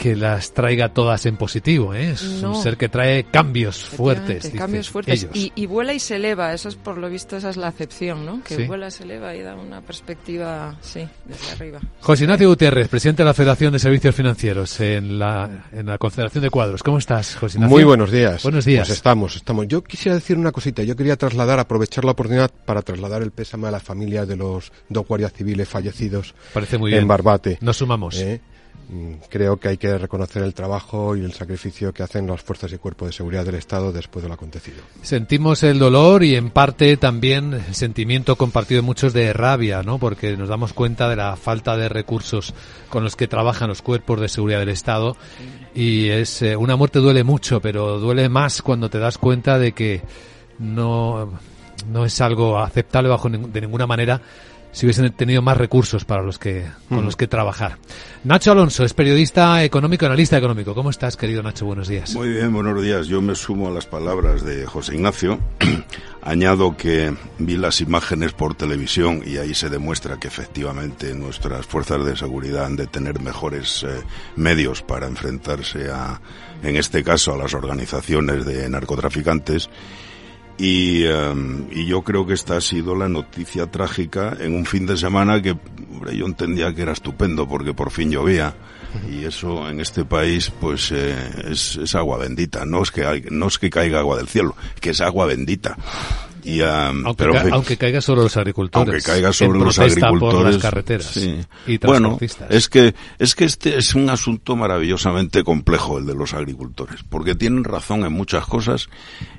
que 0.00 0.16
las 0.16 0.54
traiga 0.54 0.94
todas 0.94 1.26
en 1.26 1.36
positivo, 1.36 1.92
¿eh? 1.92 2.12
es 2.12 2.22
un 2.22 2.54
ser 2.62 2.78
que 2.78 2.88
trae 2.88 3.24
cambios 3.24 3.84
fuertes. 3.84 4.50
Cambios 4.56 4.88
fuertes 4.88 5.28
y, 5.34 5.66
vuela 5.66 5.92
y 5.92 6.00
se 6.00 6.16
eleva, 6.16 6.54
eso 6.54 6.70
es 6.70 6.74
por 6.74 6.96
lo 6.96 7.10
visto 7.10 7.36
esa 7.36 7.50
es 7.50 7.58
la 7.58 7.66
acepción, 7.66 8.24
¿no? 8.24 8.42
Que 8.42 8.66
vuela 8.66 8.88
y 8.88 8.90
se 8.92 9.02
eleva 9.02 9.36
y 9.36 9.42
da 9.42 9.54
una 9.54 9.82
perspectiva, 9.82 10.74
sí, 10.80 11.06
desde 11.26 11.52
arriba. 11.52 11.80
José 12.00 12.24
Ignacio 12.24 12.48
Gutiérrez, 12.48 12.88
presidente 12.88 13.24
de 13.24 13.26
la 13.26 13.34
Federación 13.34 13.74
de 13.74 13.78
Servicios 13.78 14.14
Financieros 14.14 14.80
en 14.80 15.18
la, 15.18 15.66
en 15.70 15.84
la 15.84 15.98
Confederación 15.98 16.44
de 16.44 16.50
Cuadros. 16.50 16.82
¿Cómo 16.82 16.96
estás, 16.96 17.36
José 17.36 17.58
Ignacio? 17.58 17.76
Muy 17.76 17.84
buenos 17.84 18.10
días. 18.10 18.42
Buenos 18.42 18.64
días. 18.64 18.88
Pues 18.88 18.96
estamos, 18.96 19.36
estamos. 19.36 19.68
Yo 19.68 19.84
quisiera 19.84 20.14
decir 20.14 20.38
una 20.38 20.50
cosita, 20.50 20.82
yo 20.82 20.96
quería 20.96 21.16
trasladar, 21.16 21.58
aprovechar 21.60 22.06
la 22.06 22.12
oportunidad 22.12 22.50
para 22.64 22.80
trasladar 22.80 23.20
el 23.20 23.32
pésame 23.32 23.68
a 23.68 23.70
las 23.70 23.82
familias 23.82 24.26
de 24.26 24.36
los 24.36 24.72
dos 24.88 25.06
guardias 25.06 25.34
civiles 25.34 25.68
fallecidos 25.68 26.34
Parece 26.54 26.78
muy 26.78 26.90
bien. 26.90 27.02
en 27.02 27.08
Barbate. 27.08 27.58
Nos 27.60 27.76
sumamos. 27.76 28.18
¿Eh? 28.18 28.40
Mm, 28.92 29.14
creo 29.28 29.56
que 29.56 29.68
hay 29.68 29.76
que 29.76 29.96
reconocer 29.98 30.42
el 30.42 30.52
trabajo 30.52 31.14
y 31.14 31.20
el 31.20 31.32
sacrificio 31.32 31.92
que 31.92 32.02
hacen 32.02 32.26
las 32.26 32.42
fuerzas 32.42 32.72
y 32.72 32.78
cuerpos 32.78 33.08
de 33.08 33.12
seguridad 33.12 33.44
del 33.44 33.54
Estado 33.54 33.92
después 33.92 34.24
de 34.24 34.28
lo 34.28 34.34
acontecido. 34.34 34.78
Sentimos 35.02 35.62
el 35.62 35.78
dolor 35.78 36.24
y 36.24 36.34
en 36.34 36.50
parte 36.50 36.96
también 36.96 37.54
el 37.54 37.74
sentimiento 37.76 38.34
compartido 38.34 38.80
de 38.80 38.86
muchos 38.86 39.12
de 39.12 39.32
rabia, 39.32 39.84
¿no? 39.84 39.98
Porque 39.98 40.36
nos 40.36 40.48
damos 40.48 40.72
cuenta 40.72 41.08
de 41.08 41.14
la 41.14 41.36
falta 41.36 41.76
de 41.76 41.88
recursos 41.88 42.52
con 42.88 43.04
los 43.04 43.14
que 43.14 43.28
trabajan 43.28 43.68
los 43.68 43.80
cuerpos 43.80 44.20
de 44.20 44.28
seguridad 44.28 44.58
del 44.58 44.70
Estado 44.70 45.16
y 45.72 46.08
es 46.08 46.42
eh, 46.42 46.56
una 46.56 46.74
muerte 46.74 46.98
duele 46.98 47.22
mucho, 47.22 47.60
pero 47.60 48.00
duele 48.00 48.28
más 48.28 48.60
cuando 48.60 48.90
te 48.90 48.98
das 48.98 49.18
cuenta 49.18 49.60
de 49.60 49.70
que 49.70 50.02
no 50.58 51.30
no 51.88 52.04
es 52.04 52.20
algo 52.20 52.58
aceptable 52.58 53.08
bajo 53.08 53.28
de 53.28 53.60
ninguna 53.60 53.86
manera 53.86 54.20
si 54.72 54.86
hubiesen 54.86 55.10
tenido 55.12 55.42
más 55.42 55.56
recursos 55.56 56.04
para 56.04 56.22
los 56.22 56.38
que 56.38 56.66
con 56.88 57.04
los 57.04 57.16
que 57.16 57.26
trabajar. 57.26 57.78
Nacho 58.24 58.52
Alonso 58.52 58.84
es 58.84 58.94
periodista 58.94 59.64
económico, 59.64 60.06
analista 60.06 60.36
económico. 60.36 60.74
¿Cómo 60.74 60.90
estás, 60.90 61.16
querido 61.16 61.42
Nacho? 61.42 61.66
Buenos 61.66 61.88
días. 61.88 62.14
Muy 62.14 62.28
bien, 62.28 62.52
buenos 62.52 62.82
días. 62.82 63.06
Yo 63.06 63.20
me 63.20 63.34
sumo 63.34 63.68
a 63.68 63.70
las 63.70 63.86
palabras 63.86 64.44
de 64.44 64.66
José 64.66 64.94
Ignacio. 64.94 65.38
Añado 66.22 66.76
que 66.76 67.14
vi 67.38 67.56
las 67.56 67.80
imágenes 67.80 68.32
por 68.32 68.54
televisión 68.54 69.22
y 69.24 69.38
ahí 69.38 69.54
se 69.54 69.70
demuestra 69.70 70.18
que 70.18 70.28
efectivamente 70.28 71.14
nuestras 71.14 71.66
fuerzas 71.66 72.04
de 72.04 72.16
seguridad 72.16 72.66
han 72.66 72.76
de 72.76 72.86
tener 72.86 73.20
mejores 73.20 73.84
eh, 73.84 74.02
medios 74.36 74.82
para 74.82 75.06
enfrentarse 75.06 75.90
a, 75.90 76.20
en 76.62 76.76
este 76.76 77.02
caso, 77.02 77.32
a 77.32 77.38
las 77.38 77.54
organizaciones 77.54 78.44
de 78.44 78.68
narcotraficantes 78.68 79.70
y, 80.60 81.04
em, 81.04 81.66
y, 81.72 81.86
yo 81.86 82.02
creo 82.02 82.26
que 82.26 82.34
esta 82.34 82.58
ha 82.58 82.60
sido 82.60 82.94
la 82.94 83.08
noticia 83.08 83.70
trágica 83.70 84.36
en 84.38 84.54
un 84.54 84.66
fin 84.66 84.84
de 84.84 84.98
semana 84.98 85.40
que 85.40 85.52
hombre, 85.90 86.14
yo 86.14 86.26
entendía 86.26 86.74
que 86.74 86.82
era 86.82 86.92
estupendo 86.92 87.48
porque 87.48 87.72
por 87.72 87.90
fin 87.90 88.10
llovía. 88.10 88.54
Y 89.08 89.24
eso 89.24 89.68
en 89.70 89.80
este 89.80 90.04
país 90.04 90.52
pues 90.60 90.90
eh, 90.92 91.16
es, 91.50 91.76
es, 91.76 91.94
agua 91.94 92.18
bendita. 92.18 92.66
No 92.66 92.82
es 92.82 92.90
que 92.90 93.24
no 93.30 93.46
es 93.46 93.58
que 93.58 93.70
caiga 93.70 94.00
agua 94.00 94.18
del 94.18 94.28
cielo 94.28 94.54
que 94.80 94.90
es 94.90 95.00
agua 95.00 95.26
bendita 95.26 95.76
y, 96.44 96.60
aunque, 96.62 97.76
caiga 97.76 98.00
sobre 98.00 98.22
los 98.22 98.36
agricultores. 98.36 98.94
Aunque 98.94 99.02
caiga 99.02 99.32
sobre 99.32 99.58
los 99.58 99.78
agricultores. 99.78 100.54
las 100.54 100.62
carreteras 100.62 101.16
y 101.66 101.78
bueno, 101.78 102.18
es 102.48 102.68
que, 102.68 102.94
es 103.18 103.34
que 103.34 103.44
este 103.44 103.76
es 103.78 103.94
un 103.94 104.10
asunto 104.10 104.56
maravillosamente 104.56 105.44
complejo, 105.44 105.98
el 105.98 106.06
de 106.06 106.14
los 106.14 106.34
agricultores, 106.34 107.02
porque 107.08 107.34
tienen 107.34 107.64
razón 107.64 108.04
en 108.04 108.12
muchas 108.12 108.46
cosas. 108.46 108.88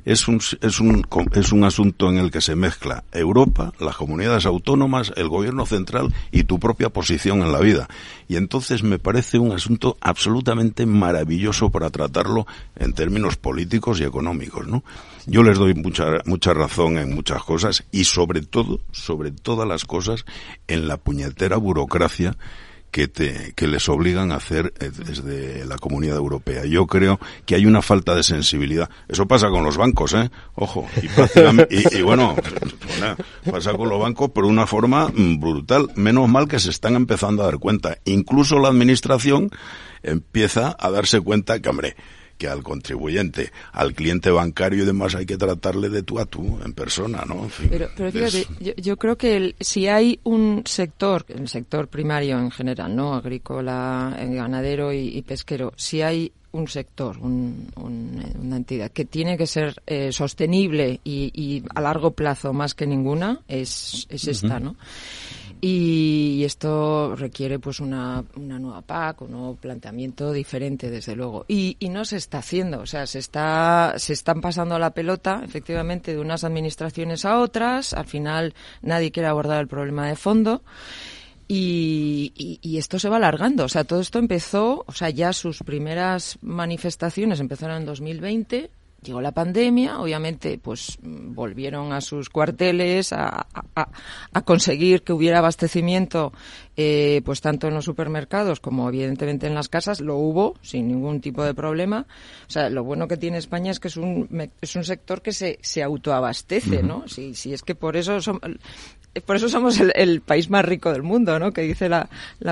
Es 0.04 0.28
un, 0.28 0.42
es 0.62 0.80
un, 0.80 1.06
es 1.34 1.52
un 1.52 1.64
asunto 1.64 2.10
en 2.10 2.18
el 2.18 2.32
que 2.32 2.42
se 2.42 2.56
mezcla 2.56 3.04
Europa, 3.12 3.72
las 3.80 3.96
comunidades 3.96 4.46
autónomas, 4.46 5.14
el 5.16 5.28
gobierno 5.28 5.66
central 5.66 6.14
y 6.32 6.44
tu 6.44 6.60
propia 6.60 6.90
posición 6.90 7.42
en 7.42 7.52
la 7.52 7.60
vida. 7.60 7.88
Y 8.28 8.38
entonces 8.38 8.82
me 8.84 8.98
parece 8.98 9.38
un 9.38 9.52
asunto 9.52 9.98
absolutamente 10.02 10.86
maravilloso 10.86 11.70
para 11.70 11.90
tratarlo 11.90 12.48
en 12.76 12.94
términos 12.94 13.36
políticos 13.36 14.00
y 14.00 14.04
económicos, 14.04 14.68
¿no? 14.68 14.84
Yo 15.28 15.44
les 15.44 15.58
doy 15.58 15.74
mucha, 15.76 16.06
mucha 16.26 16.54
razón 16.54 16.91
en 16.98 17.14
muchas 17.14 17.44
cosas 17.44 17.84
y 17.92 18.06
sobre 18.06 18.42
todo, 18.42 18.82
sobre 18.92 19.32
todas 19.32 19.68
las 19.68 19.86
cosas, 19.86 20.26
en 20.68 20.88
la 20.88 20.98
puñetera 20.98 21.58
burocracia 21.58 22.38
que, 22.92 23.08
te, 23.08 23.54
que 23.56 23.68
les 23.68 23.88
obligan 23.90 24.32
a 24.32 24.36
hacer 24.36 24.74
eh, 24.80 24.92
desde 24.94 25.66
la 25.66 25.78
comunidad 25.78 26.18
europea. 26.18 26.66
Yo 26.66 26.86
creo 26.86 27.20
que 27.46 27.56
hay 27.56 27.66
una 27.66 27.82
falta 27.82 28.14
de 28.14 28.24
sensibilidad. 28.24 28.90
Eso 29.08 29.28
pasa 29.28 29.50
con 29.50 29.64
los 29.64 29.78
bancos, 29.78 30.14
¿eh? 30.14 30.30
Ojo. 30.56 30.88
Y, 31.70 31.98
y, 31.98 32.02
bueno, 32.02 32.36
pasa 33.50 33.74
con 33.74 33.90
los 33.90 34.00
bancos 34.00 34.32
por 34.32 34.46
una 34.46 34.68
forma 34.68 35.08
mm, 35.08 35.40
brutal. 35.40 35.88
Menos 35.96 36.30
mal 36.30 36.48
que 36.48 36.60
se 36.60 36.70
están 36.70 36.96
empezando 36.96 37.44
a 37.44 37.46
dar 37.46 37.60
cuenta. 37.60 37.98
Incluso 38.06 38.60
la 38.60 38.68
administración 38.68 39.50
empieza 40.04 40.76
a 40.78 40.92
darse 40.92 41.22
cuenta 41.22 41.60
que, 41.62 41.70
hombre, 41.70 41.96
que 42.42 42.48
al 42.48 42.64
contribuyente, 42.64 43.52
al 43.72 43.94
cliente 43.94 44.32
bancario 44.32 44.82
y 44.82 44.86
demás 44.88 45.14
hay 45.14 45.28
que 45.28 45.38
tratarle 45.38 45.90
de 45.90 46.02
tú 46.02 46.18
a 46.18 46.26
tú, 46.26 46.60
en 46.66 46.74
persona, 46.74 47.24
¿no? 47.28 47.48
pero, 47.70 47.88
fíjate, 48.12 48.48
yo, 48.82 48.98
creo 48.98 49.16
que 49.16 49.54
si 49.60 49.88
hay 49.88 50.20
un 50.24 50.64
sector, 50.66 51.24
el 51.28 51.48
sector 51.48 51.88
primario 51.88 52.40
en 52.40 52.50
general, 52.50 52.96
¿no? 52.96 53.14
Agrícola, 53.14 54.18
eh, 54.18 54.34
ganadero 54.34 54.92
y, 54.92 55.22
pesquero, 55.22 55.72
si 55.76 56.02
hay 56.02 56.32
un 56.54 56.68
sector, 56.68 57.20
una 57.20 58.58
entidad 58.58 58.90
que 58.90 59.06
tiene 59.06 59.38
que 59.38 59.46
ser 59.46 59.80
eh, 59.86 60.12
sostenible 60.12 61.00
y, 61.04 61.64
a 61.76 61.80
largo 61.80 62.10
plazo 62.10 62.54
más 62.54 62.74
que 62.74 62.88
ninguna, 62.88 63.42
es, 63.48 64.08
es 64.10 64.28
esta, 64.28 64.60
¿no? 64.60 64.76
Y 65.64 66.44
esto 66.44 67.16
requiere 67.16 67.60
pues 67.60 67.80
una, 67.80 68.24
una 68.36 68.58
nueva 68.58 68.82
PAC, 68.82 69.22
un 69.22 69.32
nuevo 69.32 69.56
planteamiento 69.56 70.34
diferente, 70.34 70.90
desde 70.90 71.16
luego. 71.16 71.46
Y, 71.48 71.78
no 71.92 72.04
se 72.04 72.18
está 72.18 72.40
haciendo, 72.40 72.80
o 72.80 72.86
sea, 72.88 73.06
se 73.06 73.20
está, 73.20 73.94
se 73.98 74.14
están 74.14 74.42
pasando 74.42 74.80
la 74.80 74.92
pelota, 74.92 75.42
efectivamente, 75.44 76.14
de 76.14 76.20
unas 76.20 76.44
administraciones 76.44 77.26
a 77.26 77.40
otras. 77.40 77.94
Al 77.94 78.06
final 78.06 78.56
nadie 78.82 79.12
quiere 79.12 79.30
abordar 79.30 79.62
el 79.62 79.68
problema 79.68 80.08
de 80.08 80.16
fondo. 80.16 80.64
Y, 81.48 82.32
y, 82.36 82.60
y, 82.64 82.78
esto 82.78 82.98
se 82.98 83.10
va 83.10 83.18
alargando. 83.18 83.66
O 83.66 83.70
sea, 83.70 83.84
todo 83.84 84.00
esto 84.00 84.18
empezó, 84.18 84.84
o 84.88 84.94
sea, 84.94 85.12
ya 85.12 85.32
sus 85.32 85.60
primeras 85.60 86.40
manifestaciones 86.42 87.40
empezaron 87.40 87.78
en 87.78 87.86
2020, 87.86 88.72
Llegó 89.04 89.20
la 89.20 89.32
pandemia, 89.32 90.00
obviamente, 90.00 90.60
pues 90.60 91.00
volvieron 91.02 91.92
a 91.92 92.02
sus 92.02 92.30
cuarteles 92.30 93.14
a, 93.14 93.48
a, 93.74 94.42
conseguir 94.44 95.02
que 95.02 95.12
hubiera 95.12 95.40
abastecimiento, 95.40 96.32
eh, 96.78 97.24
pues 97.26 97.42
tanto 97.42 97.68
en 97.68 97.74
los 97.74 97.86
supermercados 97.86 98.60
como 98.60 98.88
evidentemente 98.88 99.48
en 99.48 99.56
las 99.56 99.70
casas. 99.70 100.02
Lo 100.02 100.18
hubo 100.18 100.54
sin 100.62 100.88
ningún 100.88 101.20
tipo 101.20 101.44
de 101.44 101.56
problema. 101.56 102.06
O 102.48 102.52
sea, 102.52 102.70
lo 102.70 102.84
bueno 102.84 103.08
que 103.08 103.18
tiene 103.18 103.40
España 103.40 103.72
es 103.72 103.80
que 103.80 103.88
es 103.88 103.98
un, 103.98 104.52
es 104.62 104.76
un 104.76 104.84
sector 104.84 105.24
que 105.24 105.34
se, 105.34 105.58
se 105.64 105.82
autoabastece, 105.82 106.84
¿no? 106.84 107.08
Si, 107.08 107.34
si 107.34 107.54
es 107.54 107.64
que 107.64 107.74
por 107.74 107.98
eso 107.98 108.22
son, 108.22 108.40
por 109.20 109.36
eso 109.36 109.50
somos 109.50 109.78
el, 109.80 110.22
país 110.22 110.50
más 110.50 110.64
rico 110.64 110.94
del 110.94 111.04
mundo, 111.04 111.38
¿no? 111.38 111.52
Que 111.52 111.62
dice 111.62 111.90
la, 111.90 112.08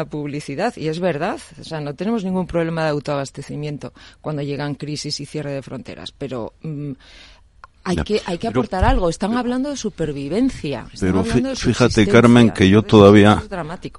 publicidad. 0.10 0.76
Y 0.76 0.90
es 0.90 1.00
verdad. 1.00 1.40
O 1.60 1.64
sea, 1.64 1.80
no 1.80 1.96
tenemos 1.96 2.26
ningún 2.26 2.48
problema 2.48 2.84
de 2.84 2.90
autoabastecimiento 2.90 3.94
cuando 4.20 4.42
llegan 4.42 4.76
crisis 4.76 5.22
y 5.22 5.26
cierre 5.26 5.54
de 5.54 5.62
fronteras. 5.62 6.12
Pero 6.12 6.54
mm, 6.62 6.92
hay 7.90 8.04
que, 8.04 8.22
hay 8.26 8.38
que 8.38 8.48
aportar 8.48 8.84
algo. 8.84 9.10
Están 9.10 9.36
hablando 9.36 9.70
de 9.70 9.78
supervivencia. 9.78 10.86
pero 11.00 11.24
fíjate, 11.24 12.08
Carmen, 12.08 12.52
que 12.52 12.70
yo 12.70 12.84
todavía, 12.84 13.42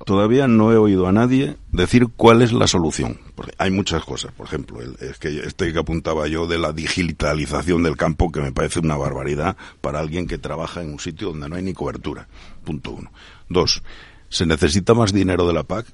todavía 0.05 0.46
no 0.46 0.72
he 0.72 0.76
oído 0.76 1.07
a 1.07 1.12
nadie 1.12 1.57
decir 1.72 2.09
cuál 2.16 2.42
es 2.42 2.53
la 2.53 2.66
solución. 2.66 3.18
Porque 3.35 3.53
hay 3.59 3.70
muchas 3.70 4.05
cosas. 4.05 4.33
Por 4.33 4.46
ejemplo, 4.46 4.81
el, 4.81 4.96
es 5.00 5.18
que 5.18 5.29
este 5.40 5.72
que 5.72 5.79
apuntaba 5.79 6.29
yo 6.29 6.46
de 6.46 6.59
la 6.59 6.72
digitalización 6.72 7.83
del 7.83 7.96
campo, 7.96 8.31
que 8.31 8.40
me 8.40 8.53
parece 8.53 8.79
una 8.81 8.96
barbaridad 8.96 9.57
para 9.81 9.98
alguien 9.98 10.26
que 10.26 10.38
trabaja 10.38 10.83
en 10.83 10.92
un 10.92 11.00
sitio 11.00 11.29
donde 11.29 11.48
no 11.48 11.57
hay 11.57 11.62
ni 11.62 11.72
cobertura. 11.72 12.29
Punto 12.64 12.92
uno. 12.92 13.11
Dos, 13.48 13.83
¿se 14.29 14.46
necesita 14.46 14.94
más 14.94 15.12
dinero 15.12 15.46
de 15.46 15.55
la 15.55 15.64
PAC? 15.64 15.87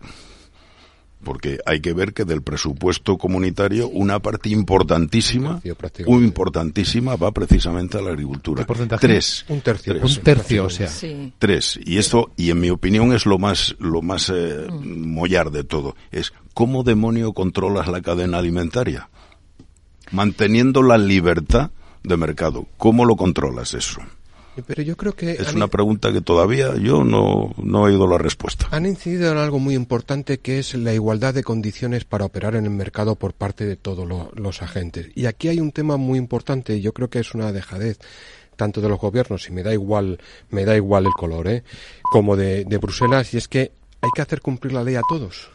Porque 1.27 1.59
hay 1.67 1.81
que 1.81 1.93
ver 1.93 2.15
que 2.15 2.25
del 2.25 2.41
presupuesto 2.41 3.19
comunitario 3.19 3.89
una 3.89 4.21
parte 4.21 4.49
importantísima, 4.51 5.61
muy 6.07 6.23
importantísima 6.23 7.17
va 7.17 7.33
precisamente 7.33 7.99
a 7.99 8.01
la 8.01 8.11
agricultura. 8.11 8.65
Tres, 9.01 9.45
un 9.49 9.61
tercio, 9.61 9.95
un 10.01 10.17
tercio, 10.19 10.67
o 10.67 10.71
sea, 10.71 10.89
tres. 11.41 11.81
Y 11.85 11.99
esto, 11.99 12.31
y 12.37 12.51
en 12.51 12.61
mi 12.61 12.71
opinión 12.71 13.13
es 13.13 13.27
lo 13.27 13.41
más, 13.41 13.75
lo 13.81 14.03
más 14.03 14.31
eh, 14.33 14.69
mm. 14.71 15.15
mollar 15.15 15.51
de 15.51 15.65
todo, 15.65 15.97
es 16.13 16.33
cómo 16.55 16.85
demonio 16.85 17.33
controlas 17.33 17.89
la 17.89 18.03
cadena 18.03 18.39
alimentaria, 18.39 19.09
manteniendo 20.13 20.85
la 20.85 20.97
libertad 20.97 21.73
de 22.05 22.17
mercado. 22.17 22.69
¿Cómo 22.77 23.05
lo 23.05 23.17
controlas 23.17 23.75
eso? 23.75 24.01
Pero 24.67 24.83
yo 24.83 24.97
creo 24.97 25.15
que... 25.15 25.33
Es 25.33 25.53
una 25.53 25.69
pregunta 25.69 26.13
que 26.13 26.21
todavía 26.21 26.75
yo 26.77 27.05
no, 27.05 27.55
no 27.57 27.87
he 27.87 27.93
oído 27.93 28.07
la 28.07 28.19
respuesta. 28.19 28.69
Han 28.71 28.87
incidido 28.87 29.31
en 29.33 29.39
algo 29.39 29.59
muy 29.59 29.75
importante 29.75 30.39
que 30.39 30.59
es 30.59 30.75
la 30.75 30.95
igualdad 30.95 31.35
de 31.35 31.43
condiciones 31.43 32.05
para 32.05 32.25
operar 32.25 32.57
en 32.57 32.65
el 32.65 32.71
mercado 32.71 33.17
por 33.17 33.33
parte 33.33 33.65
de 33.65 33.77
todos 33.77 34.07
los 34.35 34.63
agentes. 34.63 35.11
Y 35.15 35.27
aquí 35.27 35.49
hay 35.49 35.61
un 35.61 35.73
tema 35.73 35.97
muy 35.97 36.19
importante, 36.19 36.77
y 36.77 36.81
yo 36.81 36.93
creo 36.93 37.11
que 37.11 37.19
es 37.19 37.35
una 37.35 37.53
dejadez 37.53 37.99
tanto 38.57 38.81
de 38.81 38.89
los 38.89 38.99
gobiernos, 38.99 39.49
y 39.49 39.53
me 39.53 39.63
da 39.63 39.73
igual, 39.73 40.19
me 40.51 40.65
da 40.65 40.77
igual 40.77 41.07
el 41.07 41.13
color, 41.13 41.49
¿eh? 41.49 41.63
como 42.03 42.37
de, 42.37 42.65
de 42.65 42.79
Bruselas, 42.79 43.35
y 43.35 43.37
es 43.37 43.49
que 43.49 43.73
hay 44.01 44.11
que 44.15 44.23
hacer 44.23 44.41
cumplir 44.41 44.73
la 44.73 44.83
ley 44.83 44.95
a 44.95 45.03
todos. 45.09 45.51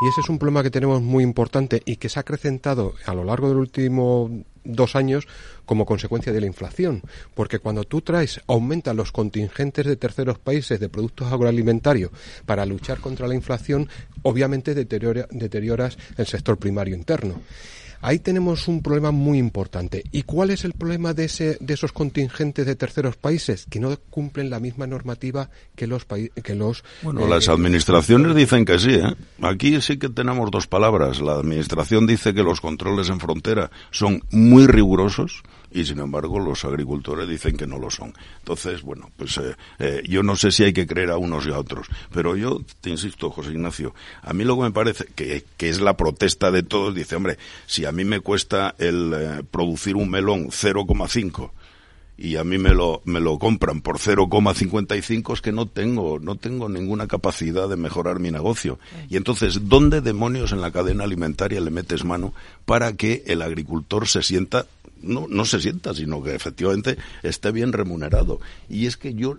Y 0.00 0.08
ese 0.08 0.20
es 0.20 0.28
un 0.28 0.38
problema 0.38 0.62
que 0.62 0.70
tenemos 0.70 1.02
muy 1.02 1.24
importante 1.24 1.82
y 1.84 1.96
que 1.96 2.08
se 2.08 2.18
ha 2.18 2.22
acrecentado 2.22 2.94
a 3.04 3.14
lo 3.14 3.24
largo 3.24 3.48
del 3.48 3.58
último 3.58 4.44
dos 4.68 4.94
años 4.94 5.26
como 5.64 5.86
consecuencia 5.86 6.32
de 6.32 6.40
la 6.40 6.46
inflación. 6.46 7.02
Porque 7.34 7.58
cuando 7.58 7.84
tú 7.84 8.02
traes, 8.02 8.40
aumentan 8.46 8.96
los 8.96 9.10
contingentes 9.10 9.86
de 9.86 9.96
terceros 9.96 10.38
países 10.38 10.78
de 10.78 10.88
productos 10.88 11.32
agroalimentarios 11.32 12.12
para 12.46 12.64
luchar 12.66 13.00
contra 13.00 13.26
la 13.26 13.34
inflación, 13.34 13.88
obviamente 14.22 14.74
deterioras 14.74 15.98
el 16.16 16.26
sector 16.26 16.58
primario 16.58 16.94
interno. 16.94 17.40
Ahí 18.00 18.18
tenemos 18.18 18.68
un 18.68 18.82
problema 18.82 19.10
muy 19.10 19.38
importante. 19.38 20.04
¿Y 20.12 20.22
cuál 20.22 20.50
es 20.50 20.64
el 20.64 20.72
problema 20.72 21.14
de, 21.14 21.24
ese, 21.24 21.58
de 21.60 21.74
esos 21.74 21.92
contingentes 21.92 22.66
de 22.66 22.76
terceros 22.76 23.16
países? 23.16 23.66
Que 23.68 23.80
no 23.80 23.96
cumplen 24.10 24.50
la 24.50 24.60
misma 24.60 24.86
normativa 24.86 25.50
que 25.74 25.86
los 25.86 26.06
que 26.06 26.54
los. 26.54 26.84
Bueno, 27.02 27.26
las 27.26 27.48
eh, 27.48 27.52
administraciones 27.52 28.34
dicen 28.34 28.64
que 28.64 28.78
sí. 28.78 28.94
¿eh? 28.94 29.14
Aquí 29.42 29.80
sí 29.80 29.98
que 29.98 30.08
tenemos 30.08 30.50
dos 30.50 30.66
palabras. 30.66 31.20
La 31.20 31.34
administración 31.34 32.06
dice 32.06 32.34
que 32.34 32.42
los 32.42 32.60
controles 32.60 33.08
en 33.08 33.20
frontera 33.20 33.70
son 33.90 34.22
muy 34.30 34.66
rigurosos 34.66 35.42
y 35.70 35.84
sin 35.84 35.98
embargo 36.00 36.38
los 36.38 36.64
agricultores 36.64 37.28
dicen 37.28 37.56
que 37.56 37.66
no 37.66 37.78
lo 37.78 37.90
son. 37.90 38.14
Entonces, 38.38 38.82
bueno, 38.82 39.10
pues 39.16 39.38
eh, 39.38 39.56
eh, 39.78 40.02
yo 40.08 40.22
no 40.22 40.36
sé 40.36 40.50
si 40.50 40.64
hay 40.64 40.72
que 40.72 40.86
creer 40.86 41.10
a 41.10 41.18
unos 41.18 41.46
y 41.46 41.50
a 41.50 41.58
otros, 41.58 41.88
pero 42.12 42.36
yo 42.36 42.60
te 42.80 42.90
insisto, 42.90 43.30
José 43.30 43.50
Ignacio, 43.50 43.94
a 44.22 44.32
mí 44.32 44.44
lo 44.44 44.56
que 44.56 44.62
me 44.62 44.70
parece 44.70 45.06
que, 45.14 45.44
que 45.56 45.68
es 45.68 45.80
la 45.80 45.96
protesta 45.96 46.50
de 46.50 46.62
todos, 46.62 46.94
dice, 46.94 47.16
hombre, 47.16 47.38
si 47.66 47.84
a 47.84 47.92
mí 47.92 48.04
me 48.04 48.20
cuesta 48.20 48.74
el 48.78 49.12
eh, 49.14 49.42
producir 49.50 49.96
un 49.96 50.10
melón 50.10 50.48
0,5 50.48 51.50
y 52.18 52.34
a 52.34 52.42
mí 52.42 52.58
me 52.58 52.74
lo, 52.74 53.00
me 53.04 53.20
lo 53.20 53.38
compran 53.38 53.80
por 53.80 53.98
0,55 53.98 55.34
es 55.34 55.40
que 55.40 55.52
no 55.52 55.66
tengo, 55.66 56.18
no 56.18 56.34
tengo 56.34 56.68
ninguna 56.68 57.06
capacidad 57.06 57.68
de 57.68 57.76
mejorar 57.76 58.18
mi 58.18 58.32
negocio. 58.32 58.80
Y 59.08 59.16
entonces, 59.16 59.68
¿dónde 59.68 60.00
demonios 60.00 60.50
en 60.50 60.60
la 60.60 60.72
cadena 60.72 61.04
alimentaria 61.04 61.60
le 61.60 61.70
metes 61.70 62.04
mano 62.04 62.34
para 62.64 62.92
que 62.94 63.22
el 63.26 63.40
agricultor 63.40 64.08
se 64.08 64.24
sienta 64.24 64.66
no, 65.02 65.26
no 65.28 65.44
se 65.44 65.60
sienta, 65.60 65.94
sino 65.94 66.22
que 66.22 66.34
efectivamente 66.34 66.96
esté 67.22 67.52
bien 67.52 67.72
remunerado. 67.72 68.40
Y 68.68 68.86
es 68.86 68.96
que 68.96 69.14
yo 69.14 69.38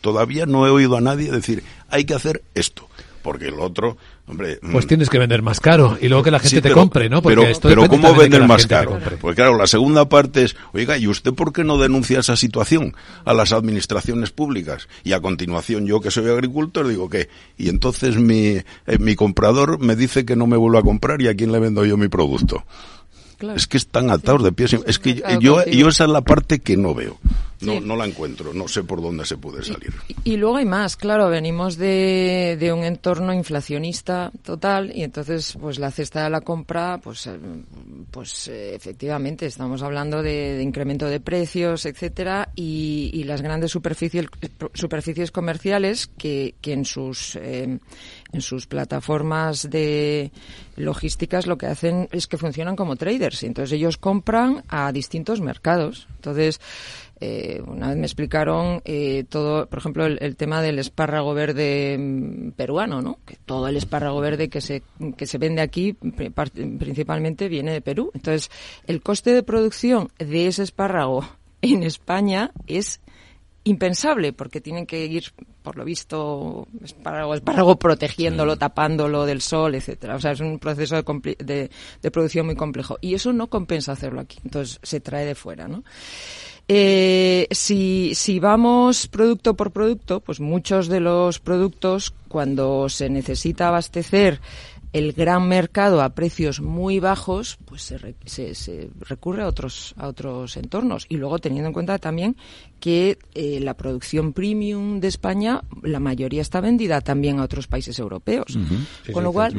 todavía 0.00 0.46
no 0.46 0.66
he 0.66 0.70
oído 0.70 0.96
a 0.96 1.00
nadie 1.00 1.30
decir, 1.30 1.62
hay 1.88 2.04
que 2.04 2.14
hacer 2.14 2.42
esto 2.54 2.88
porque 3.22 3.48
el 3.48 3.60
otro, 3.60 3.96
hombre... 4.26 4.58
Pues 4.60 4.84
mm, 4.84 4.88
tienes 4.88 5.08
que 5.08 5.18
vender 5.18 5.42
más 5.42 5.60
caro 5.60 5.96
y 6.00 6.08
luego 6.08 6.24
que 6.24 6.30
la 6.30 6.40
gente 6.40 6.60
te 6.60 6.72
compre, 6.72 7.08
¿no? 7.08 7.22
pero, 7.22 7.44
pero 7.62 7.88
¿cómo 7.88 8.14
vender 8.14 8.46
más 8.46 8.66
caro? 8.66 8.98
Pues 9.20 9.36
claro, 9.36 9.56
la 9.56 9.66
segunda 9.66 10.08
parte 10.08 10.44
es, 10.44 10.56
oiga, 10.72 10.98
¿y 10.98 11.06
usted 11.06 11.32
por 11.32 11.52
qué 11.52 11.64
no 11.64 11.78
denuncia 11.78 12.20
esa 12.20 12.36
situación 12.36 12.94
a 13.24 13.32
las 13.32 13.52
administraciones 13.52 14.30
públicas? 14.30 14.88
Y 15.04 15.12
a 15.12 15.20
continuación 15.20 15.86
yo 15.86 16.00
que 16.00 16.10
soy 16.10 16.28
agricultor 16.28 16.88
digo 16.88 17.08
que, 17.08 17.28
y 17.56 17.68
entonces 17.68 18.16
mi, 18.16 18.56
eh, 18.56 18.64
mi 18.98 19.14
comprador 19.14 19.78
me 19.78 19.96
dice 19.96 20.24
que 20.24 20.36
no 20.36 20.46
me 20.46 20.56
vuelve 20.56 20.78
a 20.78 20.82
comprar 20.82 21.22
y 21.22 21.28
a 21.28 21.34
quién 21.34 21.52
le 21.52 21.60
vendo 21.60 21.84
yo 21.86 21.96
mi 21.96 22.08
producto. 22.08 22.64
Es 23.56 23.66
que 23.66 23.76
están 23.76 24.10
atados 24.10 24.42
de 24.42 24.52
pies. 24.52 24.76
Es 24.86 24.98
que 24.98 25.22
yo, 25.40 25.64
yo 25.64 25.88
esa 25.88 26.04
es 26.04 26.10
la 26.10 26.22
parte 26.22 26.60
que 26.60 26.76
no 26.76 26.94
veo. 26.94 27.18
No, 27.62 27.80
no 27.80 27.96
la 27.96 28.06
encuentro, 28.06 28.52
no 28.52 28.68
sé 28.68 28.84
por 28.84 29.00
dónde 29.00 29.24
se 29.24 29.36
puede 29.36 29.62
salir. 29.62 29.92
Y, 30.24 30.36
luego 30.36 30.56
hay 30.56 30.64
más, 30.64 30.96
claro, 30.96 31.28
venimos 31.28 31.76
de, 31.76 32.56
de, 32.58 32.72
un 32.72 32.84
entorno 32.84 33.32
inflacionista 33.32 34.30
total 34.42 34.92
y 34.94 35.02
entonces 35.02 35.56
pues 35.60 35.78
la 35.78 35.90
cesta 35.90 36.24
de 36.24 36.30
la 36.30 36.40
compra, 36.40 36.98
pues, 36.98 37.26
eh, 37.26 37.38
pues 38.10 38.48
eh, 38.48 38.74
efectivamente 38.74 39.46
estamos 39.46 39.82
hablando 39.82 40.22
de, 40.22 40.60
incremento 40.62 41.06
de 41.06 41.20
precios, 41.20 41.86
etcétera, 41.86 42.50
y, 42.54 43.10
y 43.14 43.24
las 43.24 43.42
grandes 43.42 43.70
superficies, 43.70 44.26
superficies 44.74 45.30
comerciales 45.30 46.06
que, 46.06 46.54
que 46.60 46.72
en 46.72 46.84
sus 46.84 47.36
eh, 47.36 47.78
en 48.32 48.40
sus 48.40 48.66
plataformas 48.66 49.68
de 49.68 50.32
logísticas 50.76 51.46
lo 51.46 51.58
que 51.58 51.66
hacen 51.66 52.08
es 52.12 52.26
que 52.26 52.38
funcionan 52.38 52.76
como 52.76 52.96
traders 52.96 53.42
y 53.42 53.46
entonces 53.46 53.72
ellos 53.72 53.98
compran 53.98 54.64
a 54.68 54.90
distintos 54.90 55.40
mercados. 55.40 56.08
Entonces, 56.16 56.60
eh, 57.24 57.62
una 57.64 57.86
vez 57.86 57.96
me 57.96 58.06
explicaron 58.06 58.82
eh, 58.84 59.22
todo, 59.28 59.68
por 59.68 59.78
ejemplo, 59.78 60.06
el, 60.06 60.34
tema 60.34 60.60
del 60.60 60.80
espárrago 60.80 61.34
verde 61.34 61.96
mm, 61.96 62.50
peruano, 62.50 63.00
¿no? 63.00 63.20
Que 63.24 63.36
todo 63.36 63.68
el 63.68 63.76
espárrago 63.76 64.20
verde 64.20 64.48
que 64.48 64.60
se, 64.60 64.82
que 65.16 65.26
se 65.26 65.38
vende 65.38 65.62
aquí 65.62 65.92
principalmente 65.92 67.48
viene 67.48 67.72
de 67.72 67.80
Perú. 67.80 68.10
Entonces, 68.12 68.50
el 68.88 69.02
coste 69.02 69.34
de 69.34 69.44
producción 69.44 70.08
de 70.18 70.48
ese 70.48 70.64
espárrago 70.64 71.24
en 71.62 71.84
España 71.84 72.50
es 72.66 73.00
impensable 73.62 74.32
porque 74.32 74.60
tienen 74.60 74.84
que 74.84 75.06
ir 75.06 75.26
por 75.62 75.76
lo 75.76 75.84
visto 75.84 76.66
espárrago, 76.82 77.34
espárrago 77.34 77.78
protegiéndolo, 77.78 78.56
tapándolo 78.56 79.26
del 79.26 79.40
sol, 79.40 79.76
etcétera. 79.76 80.16
O 80.16 80.20
sea, 80.20 80.32
es 80.32 80.40
un 80.40 80.58
proceso 80.58 80.96
de, 80.96 81.70
de, 82.02 82.10
producción 82.10 82.46
muy 82.46 82.56
complejo 82.56 82.98
y 83.00 83.14
eso 83.14 83.32
no 83.32 83.46
compensa 83.46 83.92
hacerlo 83.92 84.20
aquí. 84.20 84.40
Entonces 84.44 84.80
se 84.82 84.98
trae 84.98 85.24
de 85.24 85.36
fuera, 85.36 85.68
¿no? 85.68 85.84
Eh, 86.74 87.48
si, 87.50 88.40
vamos 88.40 89.06
producto 89.06 89.52
por 89.52 89.72
producto, 89.72 90.20
pues 90.20 90.40
muchos 90.40 90.88
de 90.88 91.00
los 91.00 91.38
productos, 91.38 92.14
cuando 92.28 92.88
se 92.88 93.10
necesita 93.10 93.68
abastecer 93.68 94.40
el 94.94 95.12
gran 95.12 95.46
mercado 95.46 96.00
a 96.00 96.14
precios 96.14 96.62
muy 96.62 96.98
bajos, 96.98 97.58
pues 97.66 97.94
se, 98.24 98.54
se, 98.54 98.90
recurre 99.00 99.42
a 99.42 99.48
otros, 99.48 99.94
a 99.98 100.08
otros 100.08 100.56
entornos. 100.56 101.04
Y 101.10 101.18
luego 101.18 101.38
teniendo 101.40 101.68
en 101.68 101.74
cuenta 101.74 101.98
también 101.98 102.36
que 102.82 103.16
eh, 103.34 103.60
la 103.60 103.74
producción 103.74 104.32
premium 104.32 104.98
de 104.98 105.06
España, 105.06 105.62
la 105.84 106.00
mayoría 106.00 106.42
está 106.42 106.60
vendida 106.60 107.00
también 107.00 107.38
a 107.38 107.44
otros 107.44 107.68
países 107.68 107.96
europeos. 108.00 108.58
Con 109.12 109.22
lo 109.22 109.32
cual, 109.32 109.54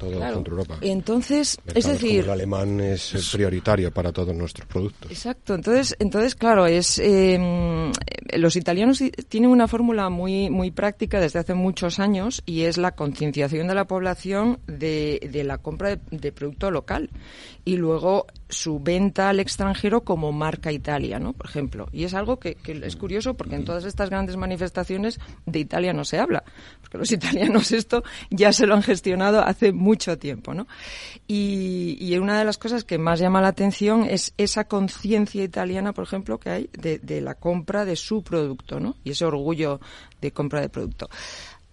Europa. 0.00 0.78
entonces, 0.80 1.58
es 1.74 1.86
decir, 1.86 2.24
el 2.24 2.30
alemán 2.30 2.80
es, 2.80 3.12
prioritario 3.34 3.92
para 3.92 4.12
todos 4.12 4.34
nuestros 4.34 4.66
productos. 4.66 5.10
Exacto. 5.10 5.54
Entonces, 5.54 5.94
entonces 5.98 6.34
claro, 6.34 6.64
es 6.64 6.98
em, 6.98 7.92
los 8.32 8.56
italianos 8.56 9.02
tienen 9.28 9.50
una 9.50 9.68
fórmula 9.68 10.08
muy 10.08 10.48
muy 10.48 10.70
práctica 10.70 11.20
desde 11.20 11.40
hace 11.40 11.52
muchos 11.52 11.98
años 11.98 12.42
y 12.46 12.62
es 12.62 12.78
la 12.78 12.92
concienciación 12.92 13.68
de 13.68 13.74
la 13.74 13.84
población 13.84 14.60
de, 14.66 15.28
de 15.30 15.44
la 15.44 15.58
compra 15.58 15.96
de, 16.10 16.32
producto 16.32 16.70
local 16.70 17.10
y 17.64 17.76
luego 17.76 18.26
su 18.48 18.78
venta 18.78 19.30
al 19.30 19.40
extranjero 19.40 20.02
como 20.02 20.32
marca 20.32 20.70
Italia, 20.70 21.18
¿no? 21.18 21.32
Por 21.32 21.46
ejemplo. 21.46 21.88
Y 21.92 22.04
es 22.04 22.14
algo 22.14 22.38
que, 22.38 22.56
es 22.64 22.96
curioso 22.96 23.34
porque 23.34 23.56
en 23.56 23.64
todas 23.64 23.84
estas 23.84 24.10
grandes 24.10 24.36
manifestaciones 24.36 25.18
de 25.46 25.58
Italia 25.60 25.92
no 25.92 26.04
se 26.04 26.18
habla, 26.18 26.44
porque 26.80 26.98
los 26.98 27.10
italianos 27.12 27.72
esto 27.72 28.04
ya 28.30 28.52
se 28.52 28.66
lo 28.66 28.74
han 28.74 28.82
gestionado 28.82 29.40
hace 29.40 29.72
mucho 29.72 30.18
tiempo, 30.18 30.54
¿no? 30.54 30.66
Y, 31.26 31.96
y 32.00 32.16
una 32.18 32.38
de 32.38 32.44
las 32.44 32.58
cosas 32.58 32.84
que 32.84 32.98
más 32.98 33.18
llama 33.18 33.40
la 33.40 33.48
atención 33.48 34.04
es 34.04 34.34
esa 34.36 34.64
conciencia 34.64 35.42
italiana, 35.42 35.92
por 35.92 36.04
ejemplo, 36.04 36.38
que 36.38 36.50
hay 36.50 36.70
de, 36.72 36.98
de 36.98 37.20
la 37.20 37.34
compra 37.34 37.84
de 37.84 37.96
su 37.96 38.22
producto, 38.22 38.78
¿no? 38.78 38.96
Y 39.04 39.10
ese 39.10 39.24
orgullo 39.24 39.80
de 40.20 40.32
compra 40.32 40.60
de 40.60 40.68
producto. 40.68 41.08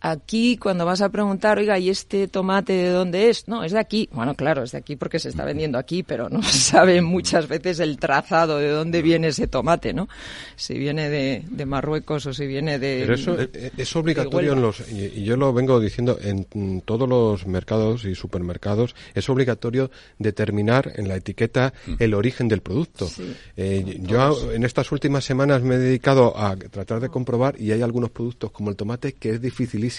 Aquí, 0.03 0.57
cuando 0.57 0.83
vas 0.83 1.01
a 1.01 1.09
preguntar, 1.09 1.59
oiga, 1.59 1.77
¿y 1.77 1.89
este 1.89 2.27
tomate 2.27 2.73
de 2.73 2.89
dónde 2.89 3.29
es? 3.29 3.47
No, 3.47 3.63
es 3.63 3.71
de 3.71 3.79
aquí. 3.79 4.09
Bueno, 4.11 4.33
claro, 4.33 4.63
es 4.63 4.71
de 4.71 4.79
aquí 4.79 4.95
porque 4.95 5.19
se 5.19 5.29
está 5.29 5.45
vendiendo 5.45 5.77
aquí, 5.77 6.01
pero 6.01 6.27
no 6.27 6.41
se 6.41 6.57
sabe 6.71 7.01
muchas 7.03 7.47
veces 7.47 7.79
el 7.79 7.97
trazado 7.97 8.57
de 8.57 8.69
dónde 8.69 9.03
viene 9.03 9.27
ese 9.27 9.45
tomate, 9.45 9.93
¿no? 9.93 10.09
Si 10.55 10.73
viene 10.77 11.09
de, 11.09 11.43
de 11.47 11.65
Marruecos 11.67 12.25
o 12.25 12.33
si 12.33 12.47
viene 12.47 12.79
de. 12.79 13.01
Pero 13.01 13.13
eso 13.13 13.37
es 13.77 13.95
obligatorio 13.95 14.53
en 14.53 14.61
los. 14.63 14.79
Y 14.91 15.23
yo 15.23 15.37
lo 15.37 15.53
vengo 15.53 15.79
diciendo, 15.79 16.17
en 16.19 16.81
todos 16.81 17.07
los 17.07 17.45
mercados 17.45 18.03
y 18.05 18.15
supermercados, 18.15 18.95
es 19.13 19.29
obligatorio 19.29 19.91
determinar 20.17 20.91
en 20.95 21.07
la 21.07 21.17
etiqueta 21.17 21.73
mm. 21.85 21.93
el 21.99 22.15
origen 22.15 22.47
del 22.47 22.61
producto. 22.61 23.07
Eh, 23.55 23.99
yo 24.01 24.51
en 24.51 24.63
estas 24.63 24.91
últimas 24.91 25.25
semanas 25.25 25.61
me 25.61 25.75
he 25.75 25.77
dedicado 25.77 26.35
a 26.37 26.55
tratar 26.55 26.99
de 26.99 27.09
comprobar 27.09 27.59
y 27.61 27.71
hay 27.71 27.83
algunos 27.83 28.09
productos 28.09 28.51
como 28.51 28.71
el 28.71 28.75
tomate 28.75 29.13
que 29.13 29.31
es 29.31 29.41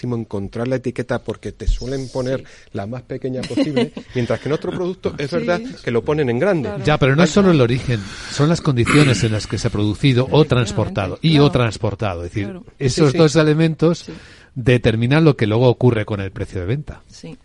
encontrar 0.01 0.67
la 0.67 0.77
etiqueta 0.77 1.19
porque 1.19 1.51
te 1.51 1.67
suelen 1.67 2.09
poner 2.09 2.43
la 2.71 2.85
más 2.85 3.03
pequeña 3.03 3.41
posible, 3.41 3.91
mientras 4.15 4.39
que 4.39 4.49
en 4.49 4.53
otro 4.53 4.71
producto 4.71 5.15
es 5.17 5.31
verdad 5.31 5.61
que 5.83 5.91
lo 5.91 6.03
ponen 6.03 6.29
en 6.29 6.39
grande. 6.39 6.69
Ya, 6.83 6.97
pero 6.97 7.15
no 7.15 7.23
es 7.23 7.29
solo 7.29 7.51
el 7.51 7.61
origen, 7.61 7.99
son 8.31 8.49
las 8.49 8.61
condiciones 8.61 9.23
en 9.23 9.31
las 9.31 9.47
que 9.47 9.57
se 9.57 9.67
ha 9.67 9.71
producido 9.71 10.27
o 10.31 10.45
transportado 10.45 11.19
y 11.21 11.39
o 11.39 11.49
transportado. 11.51 12.23
Es 12.23 12.33
decir, 12.33 12.59
esos 12.79 13.13
dos 13.13 13.35
elementos 13.35 14.05
determinan 14.55 15.23
lo 15.23 15.35
que 15.35 15.47
luego 15.47 15.67
ocurre 15.67 16.05
con 16.05 16.19
el 16.19 16.31
precio 16.31 16.61
de 16.61 16.65
venta. 16.65 17.01
Sí. 17.07 17.37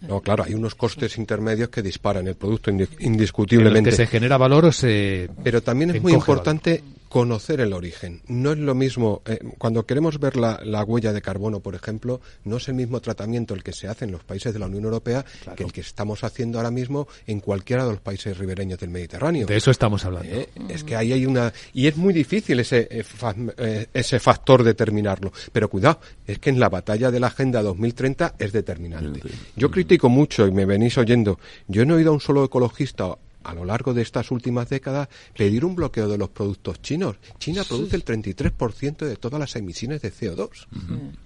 No, 0.00 0.20
claro, 0.20 0.44
hay 0.44 0.54
unos 0.54 0.74
costes 0.74 1.16
intermedios 1.18 1.68
que 1.70 1.82
disparan 1.82 2.28
el 2.28 2.34
producto 2.34 2.70
indiscutiblemente. 2.70 3.90
que 3.90 3.96
se 3.96 4.06
genera 4.06 4.36
valor 4.36 4.66
o 4.66 4.72
se. 4.72 5.28
Pero 5.42 5.62
también 5.62 5.90
es 5.90 6.02
muy 6.02 6.12
importante 6.12 6.82
conocer 7.08 7.60
el 7.60 7.72
origen. 7.72 8.22
No 8.28 8.52
es 8.52 8.58
lo 8.58 8.74
mismo, 8.74 9.22
eh, 9.26 9.38
cuando 9.58 9.86
queremos 9.86 10.18
ver 10.18 10.36
la, 10.36 10.84
huella 10.84 11.12
de 11.12 11.22
carbono, 11.22 11.60
por 11.60 11.74
ejemplo, 11.74 12.20
no 12.44 12.56
es 12.56 12.68
el 12.68 12.74
mismo 12.74 13.00
tratamiento 13.00 13.54
el 13.54 13.62
que 13.62 13.72
se 13.72 13.88
hace 13.88 14.04
en 14.04 14.12
los 14.12 14.24
países 14.24 14.52
de 14.52 14.58
la 14.58 14.66
Unión 14.66 14.84
Europea 14.84 15.24
que 15.56 15.64
el 15.64 15.72
que 15.72 15.80
estamos 15.80 16.24
haciendo 16.24 16.58
ahora 16.58 16.70
mismo 16.70 17.08
en 17.26 17.40
cualquiera 17.40 17.84
de 17.84 17.92
los 17.92 18.00
países 18.00 18.36
ribereños 18.38 18.78
del 18.78 18.90
Mediterráneo. 18.90 19.46
De 19.46 19.56
eso 19.56 19.70
estamos 19.70 20.04
hablando. 20.04 20.28
Eh, 20.30 20.48
es 20.68 20.84
que 20.84 20.96
ahí 20.96 21.12
hay 21.12 21.26
una... 21.26 21.52
Y 21.72 21.86
es 21.86 21.96
muy 21.96 22.12
difícil 22.12 22.60
ese, 22.60 22.88
eh, 22.90 23.86
ese 23.92 24.20
factor 24.20 24.62
determinarlo. 24.62 25.32
Pero 25.52 25.68
cuidado, 25.68 26.00
es 26.26 26.38
que 26.38 26.50
en 26.50 26.60
la 26.60 26.68
batalla 26.68 27.10
de 27.10 27.20
la 27.20 27.28
Agenda 27.28 27.62
2030 27.62 28.34
es 28.38 28.52
determinante. 28.52 29.20
Yo 29.56 29.70
critico 29.70 30.08
mucho, 30.08 30.46
y 30.46 30.52
me 30.52 30.64
venís 30.64 30.98
oyendo, 30.98 31.38
yo 31.68 31.84
no 31.84 31.94
he 31.94 31.96
oído 31.98 32.10
a 32.10 32.14
un 32.14 32.20
solo 32.20 32.44
ecologista 32.44 33.16
a 33.46 33.54
lo 33.54 33.64
largo 33.64 33.94
de 33.94 34.02
estas 34.02 34.30
últimas 34.30 34.68
décadas 34.68 35.08
pedir 35.36 35.64
un 35.64 35.76
bloqueo 35.76 36.08
de 36.08 36.18
los 36.18 36.30
productos 36.30 36.82
chinos. 36.82 37.16
China 37.38 37.62
produce 37.66 37.96
el 37.96 38.04
33% 38.04 39.06
de 39.06 39.16
todas 39.16 39.38
las 39.38 39.54
emisiones 39.56 40.02
de 40.02 40.12
CO2. 40.12 40.66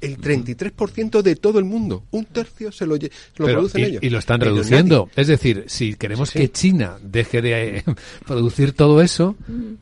El 0.01 0.19
33% 0.19 1.23
de 1.23 1.37
todo 1.37 1.59
el 1.59 1.65
mundo. 1.65 2.05
Un 2.11 2.27
tercio 2.27 2.71
se 2.73 2.87
lo, 2.87 2.97
lo 2.97 3.47
producen 3.47 3.85
ellos. 3.85 4.03
Y 4.03 4.11
lo 4.11 4.19
están 4.19 4.41
reduciendo. 4.41 5.09
Es 5.17 5.29
decir, 5.29 5.65
si 5.69 5.95
queremos 5.95 6.31
que 6.31 6.51
China 6.51 6.99
deje 7.03 7.41
de 7.41 7.79
eh, 7.79 7.85
producir 8.27 8.73
todo 8.73 9.01
eso, 9.01 9.37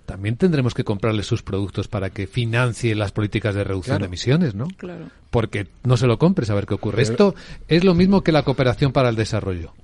también 0.06 0.36
tendremos 0.36 0.74
que 0.74 0.84
comprarle 0.84 1.22
sus 1.22 1.42
productos 1.42 1.88
para 1.88 2.10
que 2.10 2.26
financie 2.26 2.94
las 2.94 3.12
políticas 3.12 3.54
de 3.54 3.64
reducción 3.64 3.98
de 3.98 4.06
emisiones, 4.06 4.54
¿no? 4.54 4.68
Claro. 4.76 5.10
Porque 5.30 5.66
no 5.82 5.96
se 5.96 6.06
lo 6.06 6.18
compres 6.18 6.50
a 6.50 6.54
ver 6.54 6.66
qué 6.66 6.74
ocurre. 6.74 7.02
Esto 7.02 7.34
es 7.66 7.84
lo 7.84 7.94
mismo 7.94 8.22
que 8.22 8.32
la 8.32 8.44
cooperación 8.44 8.92
para 8.92 9.08
el 9.08 9.16
desarrollo 9.16 9.74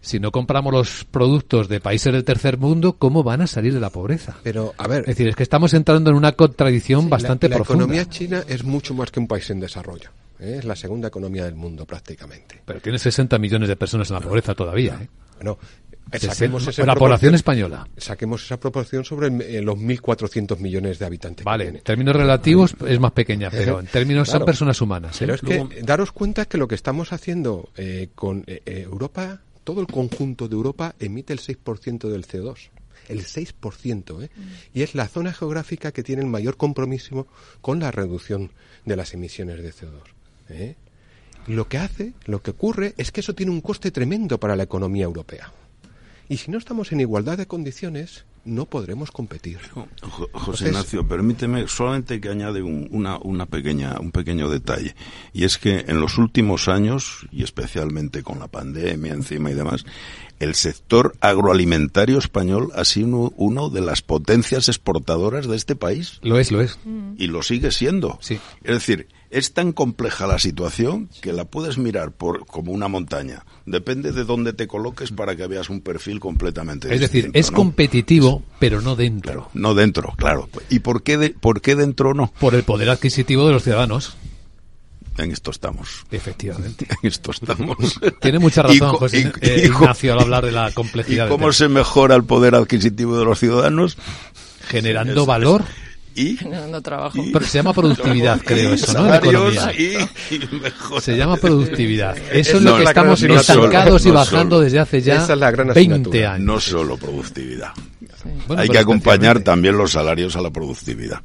si 0.00 0.20
no 0.20 0.30
compramos 0.30 0.72
los 0.72 1.04
productos 1.04 1.68
de 1.68 1.80
países 1.80 2.12
del 2.12 2.24
tercer 2.24 2.58
mundo, 2.58 2.94
¿cómo 2.94 3.22
van 3.22 3.42
a 3.42 3.46
salir 3.46 3.74
de 3.74 3.80
la 3.80 3.90
pobreza? 3.90 4.36
Pero, 4.42 4.74
a 4.78 4.86
ver. 4.86 5.00
Es 5.00 5.06
decir, 5.08 5.28
es 5.28 5.36
que 5.36 5.42
estamos 5.42 5.74
entrando 5.74 6.10
en 6.10 6.16
una 6.16 6.32
contradicción 6.32 7.10
bastante 7.10 7.48
profunda. 7.48 7.84
La 7.84 7.84
economía 7.84 8.08
china 8.08 8.44
es 8.46 8.64
mucho 8.64 8.94
más 8.94 9.10
que 9.10 9.20
un 9.20 9.26
país 9.26 9.48
en 9.50 9.60
desarrollo. 9.60 10.10
¿eh? 10.38 10.56
Es 10.58 10.64
la 10.64 10.76
segunda 10.76 11.08
economía 11.08 11.44
del 11.44 11.54
mundo, 11.54 11.84
prácticamente. 11.84 12.62
Pero 12.64 12.80
tiene 12.80 12.98
60 12.98 13.38
millones 13.38 13.68
de 13.68 13.76
personas 13.76 14.08
en 14.10 14.14
la 14.14 14.20
pobreza 14.20 14.54
todavía. 14.54 14.98
¿eh? 15.02 15.08
Bueno, 15.36 15.58
saquemos 16.12 16.78
la 16.78 16.94
población 16.94 17.34
española. 17.34 17.88
Saquemos 17.96 18.44
esa 18.44 18.58
proporción 18.58 19.04
sobre 19.04 19.26
eh, 19.26 19.62
los 19.62 19.76
1.400 19.76 20.58
millones 20.58 20.98
de 20.98 21.06
habitantes. 21.06 21.44
Vale, 21.44 21.68
en 21.68 21.80
términos 21.80 22.14
relativos 22.14 22.74
es 22.86 23.00
más 23.00 23.12
pequeña, 23.12 23.50
pero 23.50 23.80
en 23.80 23.86
términos 23.86 24.28
son 24.28 24.44
personas 24.44 24.80
humanas. 24.80 25.20
¿eh? 25.20 25.26
Pero 25.26 25.34
es 25.34 25.40
que 25.40 25.82
daros 25.82 26.12
cuenta 26.12 26.44
que 26.46 26.56
lo 26.56 26.68
que 26.68 26.74
estamos 26.74 27.12
haciendo 27.12 27.70
con 28.14 28.44
Europa 28.46 29.40
todo 29.68 29.82
el 29.82 29.86
conjunto 29.86 30.48
de 30.48 30.54
Europa 30.54 30.94
emite 30.98 31.34
el 31.34 31.40
6% 31.40 32.08
del 32.08 32.26
CO2 32.26 32.70
el 33.10 33.26
6%, 33.26 34.22
¿eh? 34.22 34.30
Mm. 34.34 34.42
y 34.72 34.82
es 34.82 34.94
la 34.94 35.08
zona 35.08 35.34
geográfica 35.34 35.92
que 35.92 36.02
tiene 36.02 36.22
el 36.22 36.28
mayor 36.28 36.56
compromiso 36.56 37.26
con 37.60 37.78
la 37.78 37.90
reducción 37.90 38.50
de 38.86 38.96
las 38.96 39.12
emisiones 39.12 39.62
de 39.62 39.70
CO2. 39.70 40.02
¿eh? 40.48 40.76
Lo 41.46 41.68
que 41.68 41.76
hace, 41.76 42.14
lo 42.24 42.40
que 42.42 42.52
ocurre, 42.52 42.94
es 42.96 43.12
que 43.12 43.20
eso 43.20 43.34
tiene 43.34 43.52
un 43.52 43.60
coste 43.60 43.90
tremendo 43.90 44.40
para 44.40 44.56
la 44.56 44.62
economía 44.62 45.04
europea. 45.04 45.52
Y 46.30 46.38
si 46.38 46.50
no 46.50 46.56
estamos 46.56 46.90
en 46.92 47.00
igualdad 47.00 47.36
de 47.36 47.46
condiciones, 47.46 48.24
no 48.48 48.66
podremos 48.66 49.10
competir. 49.10 49.58
José 50.32 50.68
Ignacio, 50.68 51.06
permíteme 51.06 51.68
solamente 51.68 52.20
que 52.20 52.28
añade 52.28 52.62
un, 52.62 52.88
una, 52.90 53.18
una 53.18 53.46
pequeña, 53.46 53.96
un 54.00 54.10
pequeño 54.10 54.48
detalle. 54.48 54.94
Y 55.32 55.44
es 55.44 55.58
que 55.58 55.84
en 55.86 56.00
los 56.00 56.18
últimos 56.18 56.68
años, 56.68 57.26
y 57.30 57.42
especialmente 57.42 58.22
con 58.22 58.38
la 58.38 58.48
pandemia 58.48 59.12
encima 59.12 59.50
y 59.50 59.54
demás, 59.54 59.84
el 60.40 60.54
sector 60.54 61.14
agroalimentario 61.20 62.18
español 62.18 62.70
ha 62.74 62.84
sido 62.84 63.32
uno, 63.36 63.70
de 63.70 63.80
las 63.80 64.02
potencias 64.02 64.68
exportadoras 64.68 65.46
de 65.46 65.56
este 65.56 65.76
país. 65.76 66.18
Lo 66.22 66.38
es, 66.38 66.50
lo 66.52 66.60
es. 66.60 66.78
Y 67.16 67.26
lo 67.26 67.42
sigue 67.42 67.70
siendo. 67.70 68.18
Sí. 68.20 68.38
Es 68.62 68.74
decir, 68.74 69.08
es 69.30 69.52
tan 69.52 69.72
compleja 69.72 70.26
la 70.26 70.38
situación 70.38 71.08
que 71.20 71.32
la 71.32 71.44
puedes 71.44 71.78
mirar 71.78 72.12
por 72.12 72.46
como 72.46 72.72
una 72.72 72.88
montaña. 72.88 73.44
Depende 73.66 74.12
de 74.12 74.24
dónde 74.24 74.52
te 74.52 74.66
coloques 74.66 75.10
para 75.10 75.36
que 75.36 75.46
veas 75.46 75.68
un 75.70 75.80
perfil 75.80 76.20
completamente 76.20 76.92
Es 76.94 77.00
decir, 77.00 77.30
es 77.34 77.50
competitivo, 77.50 78.42
pero 78.58 78.80
no 78.80 78.96
dentro. 78.96 79.50
no 79.54 79.74
dentro, 79.74 80.14
claro. 80.16 80.48
¿Y 80.70 80.80
por 80.80 81.02
qué, 81.02 81.18
de, 81.18 81.30
por 81.30 81.60
qué 81.60 81.76
dentro 81.76 82.14
no? 82.14 82.32
Por 82.40 82.54
el 82.54 82.62
poder 82.62 82.90
adquisitivo 82.90 83.46
de 83.46 83.52
los 83.52 83.64
ciudadanos. 83.64 84.16
En 85.18 85.32
esto 85.32 85.50
estamos. 85.50 86.04
Efectivamente. 86.10 86.86
En 87.02 87.08
esto 87.08 87.32
estamos. 87.32 88.00
Tiene 88.20 88.38
mucha 88.38 88.62
razón, 88.62 88.96
José 88.96 89.32
eh, 89.40 89.64
Ignacio, 89.66 90.12
al 90.12 90.20
hablar 90.20 90.44
de 90.44 90.52
la 90.52 90.70
complejidad. 90.72 91.26
¿Y 91.26 91.28
cómo 91.28 91.52
se 91.52 91.68
mejora 91.68 92.14
el 92.14 92.24
poder 92.24 92.54
adquisitivo 92.54 93.18
de 93.18 93.24
los 93.24 93.38
ciudadanos? 93.38 93.98
Generando 94.68 95.26
valor 95.26 95.64
y 96.14 96.36
generando 96.36 96.80
trabajo. 96.82 97.18
Pero 97.32 97.46
se 97.46 97.58
llama 97.58 97.72
productividad, 97.72 98.40
creo 98.44 98.74
eso, 98.74 98.92
¿no? 98.92 101.00
Se 101.00 101.16
llama 101.16 101.36
productividad. 101.36 102.16
Eso 102.32 102.58
es, 102.58 102.62
lo 102.62 102.76
que 102.76 102.84
estamos 102.84 103.22
estancados 103.22 104.06
y 104.06 104.10
bajando 104.10 104.60
desde 104.60 104.78
hace 104.78 105.00
ya 105.00 105.26
20 105.26 106.26
años. 106.26 106.46
No 106.46 106.60
solo 106.60 106.96
productividad. 106.96 107.72
Hay 108.56 108.68
que 108.68 108.78
acompañar 108.78 109.40
también 109.40 109.76
los 109.76 109.92
salarios 109.92 110.36
a 110.36 110.42
la 110.42 110.50
productividad 110.50 111.22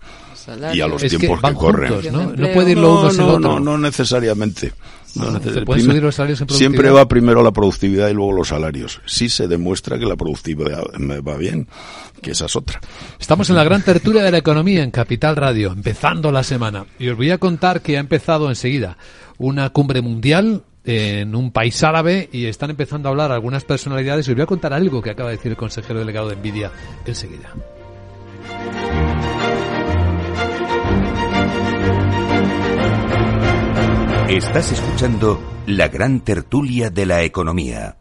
y 0.73 0.81
a 0.81 0.87
los 0.87 1.01
tiempos 1.01 1.41
que, 1.41 1.53
corren. 1.53 2.11
¿no? 2.11 2.33
puede 2.53 2.71
ir 2.71 2.77
lo 2.77 2.99
uno 2.99 3.11
sin 3.11 3.19
lo 3.19 3.33
otro. 3.35 3.59
No, 3.59 3.77
necesariamente. 3.77 4.73
los 5.15 6.15
Siempre 6.49 6.89
va 6.89 7.07
primero 7.07 7.43
la 7.43 7.51
productividad 7.51 8.09
y 8.09 8.13
luego 8.13 8.33
los 8.33 8.49
salarios. 8.49 9.01
Si 9.05 9.29
se 9.29 9.47
demuestra 9.47 9.97
que 9.97 10.05
la 10.05 10.15
productividad 10.15 10.83
va 11.27 11.37
bien, 11.37 11.67
que 12.21 12.31
esa 12.31 12.45
es 12.45 12.55
otra. 12.55 12.79
Estamos 13.19 13.49
en 13.49 13.55
la 13.55 13.63
gran 13.63 13.81
tertulia 13.81 14.23
de 14.23 14.31
la 14.31 14.37
economía 14.37 14.83
en 14.83 14.91
Capital 14.91 15.35
Radio, 15.35 15.71
empezando 15.71 16.31
la 16.31 16.43
semana. 16.43 16.85
Y 16.99 17.09
os 17.09 17.17
voy 17.17 17.31
a 17.31 17.37
contar 17.37 17.81
que 17.81 17.97
ha 17.97 17.99
empezado 17.99 18.49
enseguida 18.49 18.97
una 19.37 19.69
cumbre 19.69 20.01
mundial 20.01 20.63
en 20.85 21.35
un 21.35 21.51
país 21.51 21.81
árabe 21.83 22.29
y 22.31 22.45
están 22.45 22.69
empezando 22.69 23.07
a 23.07 23.11
hablar 23.11 23.31
algunas 23.31 23.63
personalidades. 23.63 24.27
Y 24.27 24.31
os 24.31 24.35
voy 24.35 24.43
a 24.43 24.47
contar 24.47 24.73
algo 24.73 25.01
que 25.01 25.11
acaba 25.11 25.29
de 25.29 25.37
decir 25.37 25.51
el 25.51 25.57
consejero 25.57 25.99
delegado 25.99 26.29
de 26.29 26.35
Nvidia 26.35 26.71
enseguida. 27.05 27.53
Estás 34.29 34.71
escuchando 34.71 35.37
la 35.67 35.89
gran 35.89 36.21
tertulia 36.21 36.89
de 36.89 37.05
la 37.05 37.23
economía. 37.23 37.97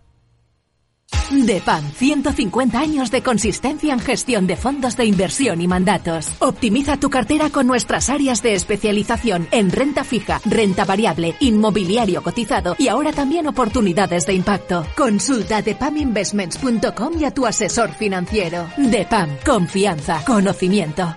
DEPAM, 1.30 1.90
150 1.90 2.78
años 2.78 3.10
de 3.10 3.22
consistencia 3.22 3.92
en 3.92 3.98
gestión 3.98 4.46
de 4.46 4.56
fondos 4.56 4.96
de 4.96 5.04
inversión 5.04 5.60
y 5.60 5.66
mandatos. 5.66 6.30
Optimiza 6.38 6.96
tu 6.96 7.10
cartera 7.10 7.50
con 7.50 7.66
nuestras 7.66 8.08
áreas 8.08 8.40
de 8.40 8.54
especialización 8.54 9.48
en 9.50 9.72
renta 9.72 10.04
fija, 10.04 10.40
renta 10.44 10.84
variable, 10.84 11.34
inmobiliario 11.40 12.22
cotizado 12.22 12.76
y 12.78 12.86
ahora 12.86 13.12
también 13.12 13.48
oportunidades 13.48 14.24
de 14.24 14.34
impacto. 14.34 14.86
Consulta 14.96 15.60
depaminvestments.com 15.60 17.18
y 17.18 17.24
a 17.24 17.32
tu 17.32 17.46
asesor 17.46 17.90
financiero. 17.92 18.68
DEPAM, 18.76 19.38
confianza, 19.44 20.22
conocimiento. 20.24 21.16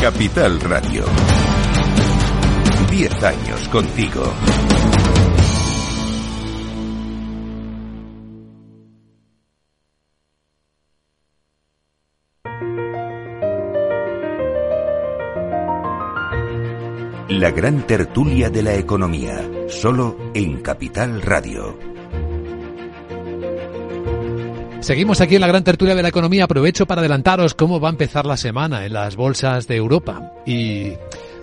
Capital 0.00 0.60
Radio. 0.60 1.04
10 2.90 3.22
años 3.22 3.68
contigo. 3.68 4.22
La 17.28 17.52
gran 17.52 17.86
tertulia 17.86 18.50
de 18.50 18.62
la 18.64 18.74
economía, 18.74 19.48
solo 19.68 20.16
en 20.34 20.60
Capital 20.60 21.22
Radio. 21.22 21.78
Seguimos 24.80 25.20
aquí 25.20 25.36
en 25.36 25.42
la 25.42 25.46
gran 25.46 25.62
tertulia 25.62 25.94
de 25.94 26.02
la 26.02 26.08
economía. 26.08 26.44
Aprovecho 26.44 26.86
para 26.86 27.02
adelantaros 27.02 27.54
cómo 27.54 27.78
va 27.78 27.88
a 27.88 27.92
empezar 27.92 28.26
la 28.26 28.36
semana 28.36 28.84
en 28.84 28.94
las 28.94 29.14
bolsas 29.14 29.68
de 29.68 29.76
Europa. 29.76 30.32
Y 30.44 30.94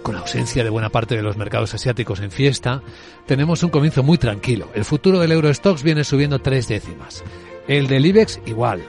con 0.07 0.15
ausencia 0.15 0.63
de 0.63 0.69
buena 0.69 0.89
parte 0.89 1.17
de 1.17 1.21
los 1.21 1.35
mercados 1.35 1.73
asiáticos 1.73 2.21
en 2.21 2.31
fiesta, 2.31 2.81
tenemos 3.25 3.61
un 3.63 3.69
comienzo 3.69 4.03
muy 4.03 4.17
tranquilo. 4.17 4.69
El 4.73 4.85
futuro 4.85 5.19
del 5.19 5.33
Eurostox 5.33 5.83
viene 5.83 6.05
subiendo 6.05 6.39
tres 6.39 6.69
décimas. 6.69 7.25
El 7.67 7.87
del 7.87 8.05
IBEX 8.05 8.39
igual, 8.45 8.83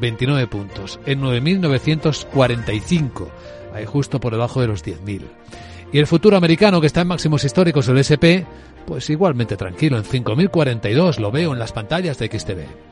29 0.00 0.46
puntos, 0.46 0.98
en 1.04 1.20
9.945, 1.20 3.28
ahí 3.74 3.84
justo 3.84 4.18
por 4.18 4.32
debajo 4.32 4.62
de 4.62 4.68
los 4.68 4.82
10.000. 4.82 5.20
Y 5.92 5.98
el 5.98 6.06
futuro 6.06 6.38
americano, 6.38 6.80
que 6.80 6.86
está 6.86 7.02
en 7.02 7.08
máximos 7.08 7.44
históricos, 7.44 7.86
el 7.88 7.98
SP, 8.00 8.48
pues 8.86 9.10
igualmente 9.10 9.58
tranquilo, 9.58 9.98
en 9.98 10.04
5.042, 10.04 11.18
lo 11.18 11.30
veo 11.30 11.52
en 11.52 11.58
las 11.58 11.72
pantallas 11.72 12.16
de 12.16 12.28
XTV. 12.28 12.91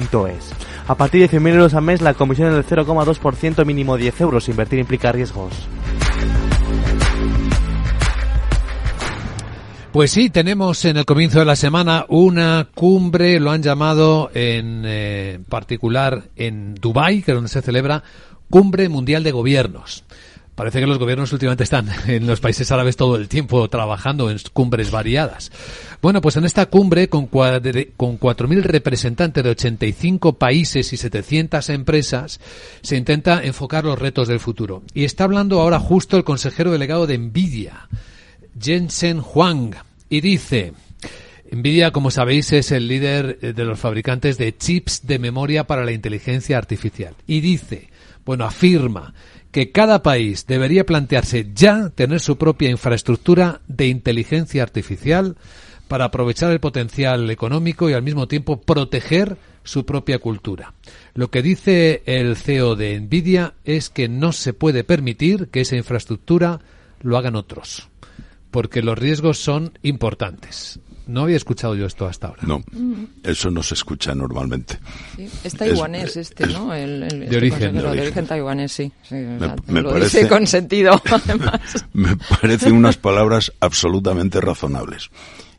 A 0.87 0.95
partir 0.95 1.21
de 1.21 1.37
100.000 1.37 1.53
euros 1.53 1.73
al 1.73 1.83
mes, 1.83 2.01
la 2.01 2.13
comisión 2.13 2.49
es 2.49 2.55
del 2.55 2.85
0,2%, 2.85 3.65
mínimo 3.65 3.97
10 3.97 4.21
euros. 4.21 4.49
Invertir 4.49 4.79
implica 4.79 5.11
riesgos. 5.11 5.53
Pues 9.91 10.11
sí, 10.11 10.29
tenemos 10.29 10.85
en 10.85 10.95
el 10.95 11.05
comienzo 11.05 11.39
de 11.39 11.45
la 11.45 11.57
semana 11.57 12.05
una 12.07 12.69
cumbre, 12.73 13.41
lo 13.41 13.51
han 13.51 13.61
llamado 13.61 14.31
en 14.33 14.83
eh, 14.85 15.39
particular 15.49 16.29
en 16.37 16.75
Dubái, 16.75 17.21
que 17.21 17.31
es 17.31 17.35
donde 17.35 17.49
se 17.49 17.61
celebra 17.61 18.01
Cumbre 18.49 18.87
Mundial 18.87 19.23
de 19.23 19.31
Gobiernos. 19.31 20.05
Parece 20.55 20.79
que 20.79 20.87
los 20.87 20.99
gobiernos 20.99 21.31
últimamente 21.31 21.63
están 21.63 21.87
en 22.07 22.27
los 22.27 22.39
países 22.39 22.71
árabes 22.71 22.97
todo 22.97 23.15
el 23.15 23.27
tiempo 23.27 23.67
trabajando 23.69 24.29
en 24.29 24.37
cumbres 24.53 24.91
variadas. 24.91 25.51
Bueno, 26.01 26.21
pues 26.21 26.35
en 26.37 26.45
esta 26.45 26.65
cumbre, 26.65 27.07
con, 27.09 27.27
con 27.27 28.19
4.000 28.19 28.61
representantes 28.63 29.43
de 29.43 29.49
85 29.51 30.33
países 30.33 30.91
y 30.93 30.97
700 30.97 31.69
empresas, 31.69 32.39
se 32.81 32.97
intenta 32.97 33.43
enfocar 33.43 33.85
los 33.85 33.97
retos 33.97 34.27
del 34.27 34.39
futuro. 34.39 34.83
Y 34.93 35.05
está 35.05 35.23
hablando 35.23 35.61
ahora 35.61 35.79
justo 35.79 36.17
el 36.17 36.23
consejero 36.23 36.71
delegado 36.71 37.07
de 37.07 37.17
Nvidia, 37.17 37.87
Jensen 38.59 39.21
Huang, 39.21 39.75
y 40.09 40.19
dice, 40.19 40.73
Nvidia, 41.51 41.91
como 41.91 42.11
sabéis, 42.11 42.51
es 42.51 42.71
el 42.71 42.87
líder 42.87 43.39
de 43.39 43.65
los 43.65 43.79
fabricantes 43.79 44.37
de 44.37 44.57
chips 44.57 45.05
de 45.07 45.19
memoria 45.19 45.65
para 45.65 45.85
la 45.85 45.91
inteligencia 45.91 46.57
artificial. 46.57 47.15
Y 47.27 47.41
dice, 47.41 47.89
bueno, 48.25 48.45
afirma 48.45 49.13
que 49.51 49.71
cada 49.71 50.01
país 50.01 50.45
debería 50.47 50.85
plantearse 50.85 51.51
ya 51.53 51.89
tener 51.89 52.19
su 52.19 52.37
propia 52.37 52.69
infraestructura 52.69 53.61
de 53.67 53.87
inteligencia 53.87 54.63
artificial 54.63 55.35
para 55.87 56.05
aprovechar 56.05 56.51
el 56.51 56.61
potencial 56.61 57.29
económico 57.29 57.89
y 57.89 57.93
al 57.93 58.03
mismo 58.03 58.27
tiempo 58.27 58.61
proteger 58.61 59.37
su 59.63 59.85
propia 59.85 60.19
cultura. 60.19 60.73
Lo 61.13 61.29
que 61.29 61.41
dice 61.41 62.01
el 62.05 62.37
CEO 62.37 62.75
de 62.75 62.99
Nvidia 62.99 63.55
es 63.65 63.89
que 63.89 64.07
no 64.07 64.31
se 64.31 64.53
puede 64.53 64.85
permitir 64.85 65.49
que 65.49 65.61
esa 65.61 65.75
infraestructura 65.75 66.61
lo 67.01 67.17
hagan 67.17 67.35
otros, 67.35 67.89
porque 68.51 68.81
los 68.81 68.97
riesgos 68.97 69.37
son 69.37 69.77
importantes. 69.83 70.79
No 71.11 71.23
había 71.23 71.35
escuchado 71.35 71.75
yo 71.75 71.85
esto 71.85 72.07
hasta 72.07 72.27
ahora. 72.27 72.43
No, 72.43 72.59
mm. 72.71 73.03
eso 73.23 73.51
no 73.51 73.61
se 73.61 73.73
escucha 73.73 74.15
normalmente. 74.15 74.79
Es 75.43 75.53
taiwanés 75.55 76.15
este, 76.15 76.47
¿no? 76.47 76.73
El, 76.73 77.01
de, 77.01 77.25
este 77.25 77.37
origen, 77.37 77.73
de, 77.73 77.85
origen. 77.85 78.25
taiwanés, 78.25 78.71
sí. 78.71 78.91
me, 79.67 79.81
lo 79.81 79.91
parece, 79.91 80.29
con 80.29 80.47
sentido, 80.47 81.01
además. 81.11 81.85
me 81.93 82.15
parecen 82.15 82.73
unas 82.73 82.95
palabras 82.95 83.51
absolutamente 83.59 84.39
razonables. 84.39 85.09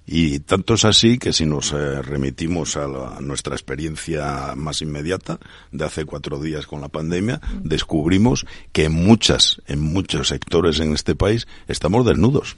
Y 0.07 0.41
tanto 0.41 0.75
es 0.75 0.87
así 0.87 1.19
que 1.19 1.33
si 1.33 1.45
nos 1.45 1.73
eh, 1.73 2.01
remitimos 2.01 2.77
a, 2.77 3.21
nuestra 3.21 3.55
experiencia 3.55 4.55
más 4.57 4.81
inmediata 4.81 5.39
de 5.71 5.85
hace 5.85 6.07
cuatro 6.07 6.41
días 6.41 6.67
con 6.67 6.81
la 6.81 6.89
pandemia, 6.89 7.41
descubrimos 7.63 8.47
que 8.73 8.85
en 8.85 8.93
muchas, 8.93 9.61
en 9.67 9.81
muchos 9.81 10.29
sectores 10.29 10.81
en 10.81 10.95
este 10.95 11.15
país 11.15 11.47
estamos 11.69 12.07
desnudos. 12.07 12.57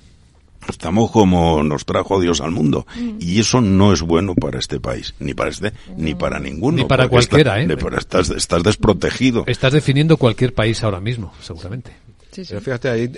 Estamos 0.69 1.11
como 1.11 1.63
nos 1.63 1.85
trajo 1.85 2.21
Dios 2.21 2.41
al 2.41 2.51
mundo. 2.51 2.87
Mm. 2.97 3.19
Y 3.21 3.41
eso 3.41 3.61
no 3.61 3.93
es 3.93 4.03
bueno 4.03 4.35
para 4.35 4.59
este 4.59 4.81
país. 4.81 5.15
Ni 5.19 5.35
para 5.35 5.51
este, 5.51 5.73
ni 5.97 6.15
para 6.15 6.39
ninguno. 6.41 6.79
Ni 6.79 6.85
para 6.85 7.09
cualquiera, 7.09 7.63
¿eh? 7.63 7.69
estás, 7.99 8.31
estás 8.31 8.63
desprotegido. 8.63 9.45
Estás 9.47 9.73
definiendo 9.73 10.17
cualquier 10.17 10.55
país 10.55 10.83
ahora 10.83 11.01
mismo, 11.01 11.33
seguramente. 11.41 11.93
Pero 12.35 12.61
fíjate, 12.61 12.89
ahí 12.89 13.13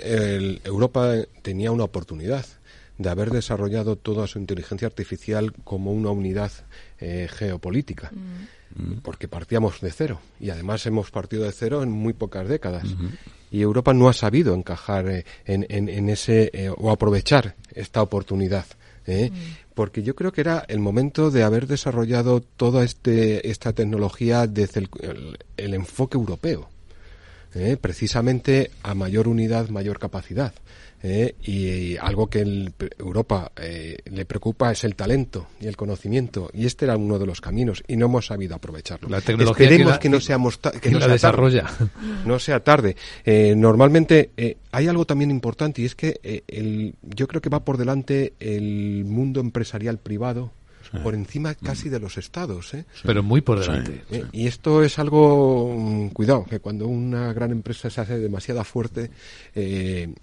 Europa 0.63 1.15
tenía 1.41 1.71
una 1.71 1.83
oportunidad 1.83 2.45
de 2.97 3.09
haber 3.09 3.29
desarrollado 3.29 3.95
toda 3.95 4.27
su 4.27 4.39
inteligencia 4.39 4.87
artificial 4.87 5.53
como 5.63 5.91
una 5.91 6.11
unidad 6.11 6.51
eh, 6.99 7.27
geopolítica. 7.31 8.11
Mm. 8.13 8.56
Porque 9.01 9.27
partíamos 9.27 9.81
de 9.81 9.91
cero. 9.91 10.19
Y 10.39 10.49
además 10.49 10.85
hemos 10.85 11.09
partido 11.09 11.43
de 11.43 11.51
cero 11.51 11.81
en 11.83 11.91
muy 11.91 12.13
pocas 12.13 12.47
décadas 12.47 12.85
y 13.51 13.61
Europa 13.61 13.93
no 13.93 14.09
ha 14.09 14.13
sabido 14.13 14.53
encajar 14.53 15.07
eh, 15.09 15.25
en, 15.45 15.65
en, 15.69 16.09
ese 16.09 16.49
eh, 16.53 16.69
o 16.75 16.91
aprovechar 16.91 17.55
esta 17.73 18.01
oportunidad. 18.01 18.65
¿eh? 19.05 19.31
Porque 19.73 20.03
yo 20.03 20.15
creo 20.15 20.31
que 20.31 20.41
era 20.41 20.65
el 20.67 20.79
momento 20.79 21.31
de 21.31 21.43
haber 21.43 21.67
desarrollado 21.67 22.41
toda 22.41 22.83
este, 22.83 23.49
esta 23.49 23.73
tecnología 23.73 24.47
desde 24.47 24.87
el 25.57 25.73
enfoque 25.73 26.17
europeo. 26.17 26.69
precisamente 27.79 28.71
a 28.83 28.93
mayor 28.93 29.27
unidad, 29.27 29.69
mayor 29.69 29.99
capacidad. 29.99 30.53
¿Eh? 31.03 31.35
y, 31.43 31.97
algo 31.97 32.27
que 32.29 32.41
el, 32.41 32.73
Europa 32.97 33.51
eh, 33.55 33.97
le 34.05 34.25
preocupa 34.25 34.71
es 34.71 34.83
el 34.83 34.95
talento 34.95 35.47
y 35.59 35.67
el 35.67 35.75
conocimiento 35.75 36.49
y 36.53 36.65
este 36.65 36.85
era 36.85 36.97
uno 36.97 37.19
de 37.19 37.25
los 37.25 37.41
caminos 37.41 37.83
y 37.87 37.95
no 37.95 38.05
hemos 38.05 38.27
sabido 38.27 38.55
aprovecharlo. 38.55 39.09
La 39.09 39.21
tecnología 39.21 39.65
Esperemos 39.65 39.99
que, 39.99 40.09
no 40.09 40.19
seamos 40.19 40.57
que, 40.57 40.91
no 40.91 40.99
sea 40.99 41.07
desarrolla. 41.07 41.63
Tarde, 41.63 41.91
no 42.25 42.39
sea 42.39 42.63
tarde. 42.63 42.95
Eh, 43.25 43.53
normalmente 43.55 44.31
hay 44.71 44.87
algo 44.87 45.05
también 45.05 45.31
importante 45.31 45.81
y 45.81 45.85
es 45.85 45.95
que 45.95 46.43
el, 46.47 46.95
yo 47.01 47.27
creo 47.27 47.41
que 47.41 47.49
va 47.49 47.63
por 47.63 47.77
delante 47.77 48.33
el 48.39 49.05
mundo 49.05 49.39
empresarial 49.39 49.97
privado 49.97 50.51
por 51.03 51.13
encima 51.13 51.55
casi 51.55 51.89
de 51.89 51.99
los 51.99 52.17
estados. 52.17 52.73
¿eh? 52.73 52.85
Pero 53.03 53.23
muy 53.23 53.41
por 53.41 53.59
delante. 53.59 54.03
Eh, 54.09 54.25
y 54.31 54.47
esto 54.47 54.83
es 54.83 54.99
algo, 54.99 55.75
mm, 55.77 56.09
cuidado, 56.09 56.45
que 56.45 56.59
cuando 56.59 56.87
una 56.87 57.33
gran 57.33 57.51
empresa 57.51 57.89
se 57.89 58.01
hace 58.01 58.19
demasiado 58.19 58.63
fuerte, 58.63 59.11
eh, 59.55 60.13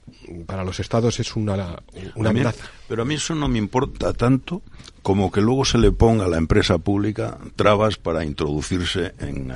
para 0.47 0.65
los 0.65 0.81
estados 0.81 1.21
es 1.21 1.37
una, 1.37 1.83
una 2.15 2.31
amenaza. 2.31 2.65
Pero 2.89 3.03
a 3.03 3.05
mí 3.05 3.15
eso 3.15 3.35
no 3.35 3.49
me 3.49 3.59
importa 3.59 4.13
tanto 4.13 4.63
como 5.03 5.31
que 5.31 5.41
luego 5.41 5.65
se 5.65 5.79
le 5.79 5.93
ponga 5.93 6.25
a 6.25 6.29
la 6.29 6.39
empresa 6.39 6.79
pública 6.79 7.39
trabas 7.57 7.97
para 7.97 8.25
introducirse 8.25 9.13
en, 9.19 9.53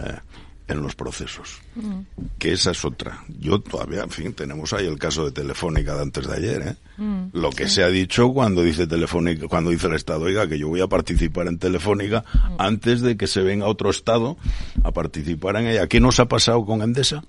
en 0.68 0.82
los 0.82 0.94
procesos. 0.94 1.60
Mm. 1.74 2.00
Que 2.38 2.52
esa 2.52 2.70
es 2.70 2.84
otra. 2.84 3.24
Yo 3.40 3.60
todavía, 3.60 4.02
en 4.02 4.10
fin, 4.10 4.32
tenemos 4.34 4.72
ahí 4.72 4.86
el 4.86 4.98
caso 4.98 5.24
de 5.24 5.32
Telefónica 5.32 5.94
de 5.94 6.02
antes 6.02 6.26
de 6.26 6.36
ayer, 6.36 6.62
¿eh? 6.68 6.76
Mm. 6.98 7.28
Lo 7.32 7.50
que 7.50 7.68
se 7.68 7.82
ha 7.82 7.88
dicho 7.88 8.32
cuando 8.32 8.62
dice 8.62 8.86
Telefónica, 8.86 9.48
cuando 9.48 9.70
dice 9.70 9.86
el 9.86 9.94
Estado, 9.94 10.22
oiga, 10.22 10.48
que 10.48 10.58
yo 10.58 10.68
voy 10.68 10.80
a 10.80 10.86
participar 10.86 11.48
en 11.48 11.58
Telefónica 11.58 12.24
mm. 12.32 12.54
antes 12.58 13.00
de 13.00 13.16
que 13.16 13.26
se 13.26 13.40
venga 13.42 13.66
otro 13.66 13.90
Estado 13.90 14.36
a 14.84 14.92
participar 14.92 15.56
en 15.56 15.68
ella. 15.68 15.86
¿Qué 15.86 16.00
nos 16.00 16.20
ha 16.20 16.26
pasado 16.26 16.64
con 16.64 16.82
Endesa? 16.82 17.24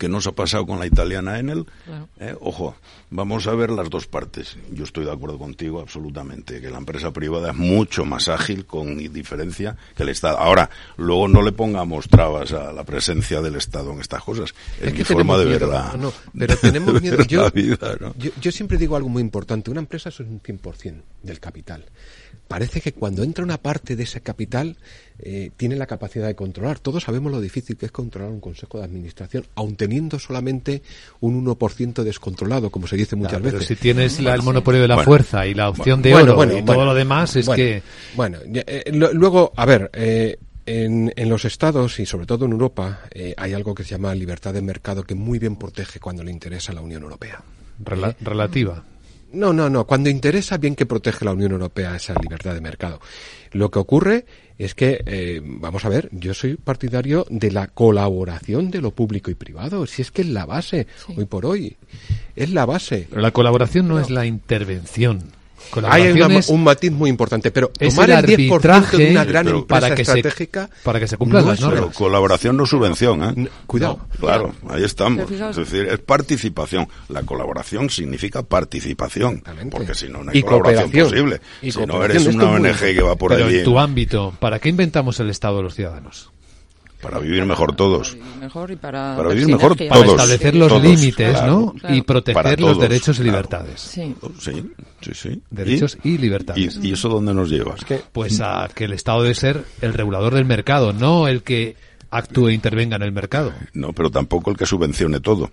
Que 0.00 0.08
nos 0.08 0.26
ha 0.26 0.32
pasado 0.32 0.66
con 0.66 0.78
la 0.78 0.86
italiana 0.86 1.38
Enel. 1.38 1.66
Eh, 2.18 2.34
ojo, 2.40 2.74
vamos 3.10 3.46
a 3.46 3.54
ver 3.54 3.68
las 3.68 3.90
dos 3.90 4.06
partes. 4.06 4.56
Yo 4.72 4.84
estoy 4.84 5.04
de 5.04 5.12
acuerdo 5.12 5.38
contigo 5.38 5.78
absolutamente, 5.78 6.62
que 6.62 6.70
la 6.70 6.78
empresa 6.78 7.12
privada 7.12 7.50
es 7.50 7.56
mucho 7.56 8.06
más 8.06 8.28
ágil, 8.28 8.64
con 8.64 8.96
diferencia, 8.96 9.76
que 9.94 10.04
el 10.04 10.08
Estado. 10.08 10.38
Ahora, 10.38 10.70
luego 10.96 11.28
no 11.28 11.42
le 11.42 11.52
pongamos 11.52 12.08
trabas 12.08 12.52
a 12.52 12.72
la 12.72 12.82
presencia 12.82 13.42
del 13.42 13.56
Estado 13.56 13.92
en 13.92 14.00
estas 14.00 14.22
cosas. 14.24 14.54
Es, 14.80 14.94
mi 14.94 15.04
forma 15.04 15.36
de 15.36 15.44
ver 15.44 15.62
la, 15.68 15.94
no, 15.98 16.10
pero 16.36 16.56
tenemos 16.56 17.00
miedo. 17.02 17.22
Yo, 17.24 17.50
yo, 18.40 18.50
siempre 18.50 18.78
digo 18.78 18.96
algo 18.96 19.10
muy 19.10 19.20
importante. 19.20 19.70
Una 19.70 19.80
empresa 19.80 20.08
es 20.08 20.18
un 20.20 20.40
100% 20.40 21.02
del 21.22 21.40
capital 21.40 21.84
parece 22.50 22.80
que 22.80 22.92
cuando 22.92 23.22
entra 23.22 23.44
una 23.44 23.58
parte 23.58 23.94
de 23.94 24.02
ese 24.02 24.20
capital 24.20 24.76
eh, 25.20 25.50
tiene 25.56 25.76
la 25.76 25.86
capacidad 25.86 26.26
de 26.26 26.34
controlar. 26.34 26.78
Todos 26.78 27.04
sabemos 27.04 27.30
lo 27.30 27.40
difícil 27.40 27.76
que 27.76 27.86
es 27.86 27.92
controlar 27.92 28.30
un 28.30 28.40
consejo 28.40 28.78
de 28.78 28.84
administración, 28.84 29.46
aun 29.54 29.76
teniendo 29.76 30.18
solamente 30.18 30.82
un 31.20 31.44
1% 31.44 32.02
descontrolado, 32.02 32.70
como 32.70 32.86
se 32.86 32.96
dice 32.96 33.14
muchas 33.16 33.40
veces. 33.40 33.60
Pero 33.60 33.68
si 33.68 33.76
tienes 33.76 34.18
el 34.18 34.42
monopolio 34.42 34.80
de 34.80 34.88
la 34.88 34.98
fuerza 35.04 35.46
y 35.46 35.54
la 35.54 35.68
opción 35.68 36.02
de 36.02 36.14
oro 36.14 36.58
y 36.58 36.62
todo 36.62 36.84
lo 36.84 36.94
demás, 36.94 37.36
es 37.36 37.48
que. 37.48 37.82
Bueno, 38.16 38.38
eh, 38.44 38.90
luego, 38.92 39.52
a 39.54 39.64
ver. 39.64 39.90
Eh, 39.92 40.38
en, 40.66 41.12
en, 41.16 41.28
los 41.28 41.46
estados 41.46 41.98
y 41.98 42.06
sobre 42.06 42.26
todo 42.26 42.44
en 42.44 42.52
Europa 42.52 43.00
hay 43.38 43.54
algo 43.54 43.74
que 43.74 43.82
se 43.82 43.90
llama 43.90 44.14
libertad 44.14 44.54
de 44.54 44.62
mercado 44.62 45.02
que 45.02 45.16
muy 45.16 45.40
bien 45.40 45.56
protege 45.56 45.98
cuando 45.98 46.22
le 46.22 46.30
interesa 46.30 46.70
a 46.70 46.76
la 46.76 46.80
Unión 46.80 47.02
Europea. 47.02 47.42
relativa. 48.20 48.84
No, 49.32 49.52
no, 49.52 49.70
no. 49.70 49.86
Cuando 49.86 50.10
interesa, 50.10 50.58
bien 50.58 50.74
que 50.74 50.86
protege 50.86 51.24
la 51.24 51.32
Unión 51.32 51.52
Europea 51.52 51.96
esa 51.96 52.14
libertad 52.20 52.54
de 52.54 52.60
mercado. 52.60 53.00
Lo 53.52 53.70
que 53.70 53.78
ocurre 53.78 54.24
es 54.58 54.74
que, 54.74 55.02
eh, 55.06 55.40
vamos 55.42 55.84
a 55.84 55.88
ver, 55.88 56.08
yo 56.12 56.34
soy 56.34 56.56
partidario 56.56 57.26
de 57.30 57.50
la 57.50 57.68
colaboración 57.68 58.70
de 58.70 58.80
lo 58.80 58.90
público 58.90 59.30
y 59.30 59.34
privado. 59.34 59.86
Si 59.86 60.02
es 60.02 60.10
que 60.10 60.22
es 60.22 60.28
la 60.28 60.46
base, 60.46 60.86
hoy 61.16 61.24
por 61.24 61.46
hoy. 61.46 61.76
Es 62.36 62.50
la 62.50 62.66
base. 62.66 63.06
Pero 63.08 63.22
la 63.22 63.30
colaboración 63.30 63.88
no, 63.88 63.98
es 63.98 64.10
la 64.10 64.26
intervención. 64.26 65.39
Hay 65.84 66.10
un 66.48 66.64
matiz 66.64 66.90
muy 66.90 67.10
importante, 67.10 67.50
pero 67.50 67.68
tomar 67.68 68.10
el, 68.10 68.24
10% 68.24 68.90
de 68.96 69.10
una 69.10 69.24
gran 69.24 69.48
empresa 69.48 69.66
para 69.66 69.94
que 69.94 70.02
estratégica... 70.02 70.66
Se, 70.66 70.84
para 70.84 71.00
que 71.00 71.08
se 71.08 71.16
cumplan 71.16 71.46
las 71.46 71.60
normas. 71.60 71.80
Pero 71.80 71.92
colaboración 71.92 72.56
no 72.56 72.66
subvención, 72.66 73.22
¿eh? 73.22 73.48
Cuidado. 73.66 74.00
claro, 74.18 74.54
ahí 74.68 74.84
estamos. 74.84 75.30
Es 75.30 75.56
decir, 75.56 75.86
es 75.86 75.98
participación. 75.98 76.88
La 77.08 77.22
colaboración 77.22 77.90
significa 77.90 78.42
participación. 78.42 79.42
Porque 79.70 79.94
si 79.94 80.08
no, 80.08 80.24
no 80.24 80.32
hay 80.32 80.42
colaboración 80.42 80.90
posible. 80.90 81.40
si 81.62 81.86
no 81.86 82.04
eres 82.04 82.26
una 82.26 82.50
ONG 82.50 82.78
que 82.78 83.02
va 83.02 83.16
por 83.16 83.32
pero 83.32 83.46
ahí... 83.46 83.58
en 83.58 83.64
tu 83.64 83.78
ámbito, 83.78 84.34
¿para 84.38 84.58
qué 84.58 84.68
inventamos 84.68 85.20
el 85.20 85.30
Estado 85.30 85.58
de 85.58 85.62
los 85.64 85.74
ciudadanos? 85.74 86.30
Para 87.00 87.18
vivir 87.18 87.44
mejor 87.46 87.74
todos. 87.74 88.16
Mejor 88.38 88.70
y 88.70 88.76
para, 88.76 89.16
para 89.16 89.30
vivir 89.30 89.46
mejor 89.46 89.74
todos. 89.74 89.88
Para 89.88 90.06
establecer 90.06 90.54
los 90.54 90.82
límites, 90.82 91.42
¿no? 91.44 91.74
Y 91.88 92.02
proteger 92.02 92.60
los 92.60 92.78
derechos 92.78 93.18
y 93.20 93.24
libertades. 93.24 93.80
Sí, 93.80 94.14
sí, 94.38 95.12
sí. 95.14 95.42
Derechos 95.50 95.98
y, 96.04 96.18
libertades. 96.18 96.78
¿Y, 96.82 96.92
eso 96.92 97.08
dónde 97.08 97.32
nos 97.32 97.48
lleva? 97.48 97.74
Pues 98.12 98.40
a 98.40 98.68
que 98.74 98.84
el 98.84 98.92
Estado 98.92 99.22
debe 99.22 99.34
ser 99.34 99.64
el 99.80 99.94
regulador 99.94 100.34
del 100.34 100.44
mercado, 100.44 100.92
no 100.92 101.28
el 101.28 101.42
que 101.42 101.76
actúe 102.10 102.48
e 102.48 102.54
intervenga 102.54 102.96
en 102.96 103.02
el 103.02 103.12
mercado. 103.12 103.52
No, 103.72 103.92
pero 103.92 104.10
tampoco 104.10 104.50
el 104.50 104.56
que 104.56 104.66
subvencione 104.66 105.20
todo. 105.20 105.50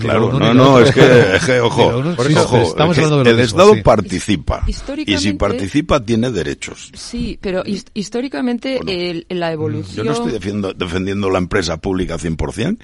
Claro, 0.00 0.32
no, 0.32 0.52
no, 0.52 0.80
es 0.80 0.92
que, 0.92 1.60
ojo, 1.60 2.12
estamos 2.60 2.98
hablando 2.98 3.24
de 3.24 3.30
el 3.30 3.40
Estado 3.40 3.74
participa 3.82 4.64
y 5.06 5.18
si 5.18 5.32
participa 5.34 6.00
tiene 6.00 6.30
derechos. 6.30 6.90
Sí, 6.94 7.38
pero 7.40 7.62
históricamente 7.94 8.80
la 9.28 9.52
evolución... 9.52 9.96
Yo 9.96 10.04
no 10.04 10.12
estoy 10.12 10.32
defendiendo, 10.32 10.72
defendiendo 10.72 11.30
la 11.30 11.38
empresa 11.38 11.76
pública 11.78 12.16
100%, 12.16 12.78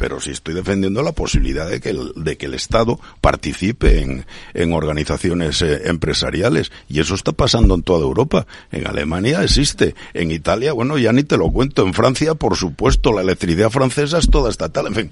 pero 0.00 0.18
sí 0.18 0.30
estoy 0.30 0.54
defendiendo 0.54 1.02
la 1.02 1.12
posibilidad 1.12 1.68
de 1.68 1.78
que 1.78 1.90
el, 1.90 2.14
de 2.16 2.38
que 2.38 2.46
el 2.46 2.54
Estado 2.54 2.98
participe 3.20 4.00
en, 4.00 4.24
en 4.54 4.72
organizaciones 4.72 5.60
eh, 5.60 5.90
empresariales. 5.90 6.72
Y 6.88 7.00
eso 7.00 7.14
está 7.14 7.32
pasando 7.32 7.74
en 7.74 7.82
toda 7.82 8.06
Europa. 8.06 8.46
En 8.72 8.86
Alemania 8.86 9.42
existe. 9.42 9.94
En 10.14 10.30
Italia, 10.30 10.72
bueno, 10.72 10.96
ya 10.96 11.12
ni 11.12 11.22
te 11.22 11.36
lo 11.36 11.50
cuento. 11.50 11.86
En 11.86 11.92
Francia, 11.92 12.34
por 12.34 12.56
supuesto, 12.56 13.12
la 13.12 13.20
electricidad 13.20 13.68
francesa 13.68 14.16
es 14.16 14.30
toda 14.30 14.48
estatal. 14.48 14.86
En 14.86 14.94
fin. 14.94 15.10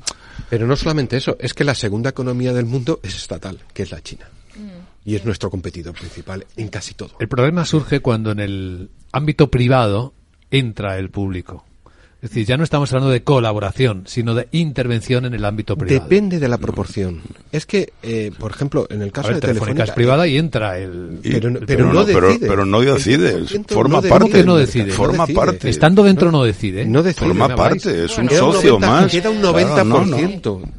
Pero 0.49 0.67
no 0.67 0.75
solamente 0.75 1.19
eso, 1.19 1.37
es 1.39 1.53
que 1.53 1.65
la 1.65 1.75
segunda 1.75 2.09
economía 2.09 2.55
del 2.55 2.65
mundo 2.65 2.99
es 3.03 3.15
estatal, 3.15 3.59
que 3.75 3.83
es 3.83 3.91
la 3.91 4.01
China. 4.01 4.27
Y 5.05 5.17
es 5.17 5.25
nuestro 5.27 5.51
competidor 5.51 5.93
principal 5.93 6.47
en 6.57 6.69
casi 6.69 6.95
todo. 6.95 7.11
El 7.21 7.29
problema 7.29 7.67
surge 7.67 8.01
cuando 8.01 8.31
en 8.31 8.41
el 8.41 8.89
ámbito 9.13 9.51
privado 9.51 10.15
entra 10.51 10.97
el 10.97 11.11
público. 11.11 11.67
Es 12.21 12.31
decir, 12.31 12.47
ya 12.47 12.57
no 12.57 12.65
estamos 12.65 12.93
hablando 12.93 13.13
de 13.13 13.23
colaboración, 13.23 14.03
sino 14.07 14.35
de 14.35 14.49
intervención 14.51 15.25
en 15.25 15.35
el 15.35 15.45
ámbito 15.45 15.77
privado. 15.77 16.03
Depende 16.03 16.41
de 16.41 16.49
la 16.49 16.59
proporción. 16.59 17.23
Es 17.53 17.65
que, 17.65 17.93
eh, 18.03 18.33
por 18.37 18.51
ejemplo, 18.51 18.89
en 18.91 19.03
el 19.03 19.13
caso 19.13 19.33
de 19.33 19.41
Telefónica, 19.41 19.85
es 19.85 19.93
privada 19.93 20.27
y 20.27 20.37
entra 20.37 20.79
el... 20.79 21.21
pero, 21.23 21.93
no, 21.93 22.05
decide. 22.05 22.49
Pero, 22.49 22.67
no 22.67 22.81
decide, 22.81 23.47
forma 23.69 24.03
parte. 24.03 24.43
no 24.43 24.57
decide? 24.57 24.91
Forma 24.91 25.29
parte. 25.29 25.71
Estando 25.71 26.03
dentro 26.03 26.33
no 26.33 26.43
decide. 26.43 26.85
No 26.85 27.05
decide. 27.05 27.27
Forma 27.27 27.55
parte, 27.55 28.07
es 28.07 28.19
un 28.19 28.29
socio 28.29 28.81
más. 28.81 29.13
Queda 29.13 29.31
un 29.31 29.41
90%. 29.41 30.73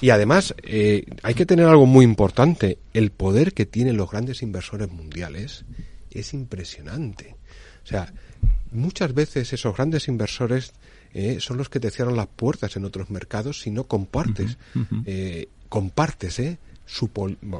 y 0.00 0.10
además, 0.10 0.54
eh, 0.62 1.04
hay 1.24 1.34
que 1.34 1.46
tener 1.46 1.66
algo 1.66 1.86
muy 1.86 2.04
importante. 2.04 2.78
El 2.94 3.10
poder 3.10 3.54
que 3.54 3.66
tienen 3.66 3.96
los 3.96 4.08
grandes 4.08 4.40
inversores 4.40 4.88
mundiales 4.88 5.64
es 6.12 6.32
impresionante. 6.32 7.34
O 7.82 7.88
sea, 7.88 8.12
muchas 8.76 9.14
veces 9.14 9.52
esos 9.52 9.76
grandes 9.76 10.08
inversores 10.08 10.72
eh, 11.12 11.38
son 11.40 11.56
los 11.56 11.68
que 11.68 11.80
te 11.80 11.90
cierran 11.90 12.16
las 12.16 12.28
puertas 12.28 12.76
en 12.76 12.84
otros 12.84 13.10
mercados 13.10 13.60
si 13.60 13.70
no 13.70 13.84
compartes, 13.84 14.58
eh, 15.04 15.48
compartes 15.68 16.38
eh, 16.38 16.58
su 16.84 17.10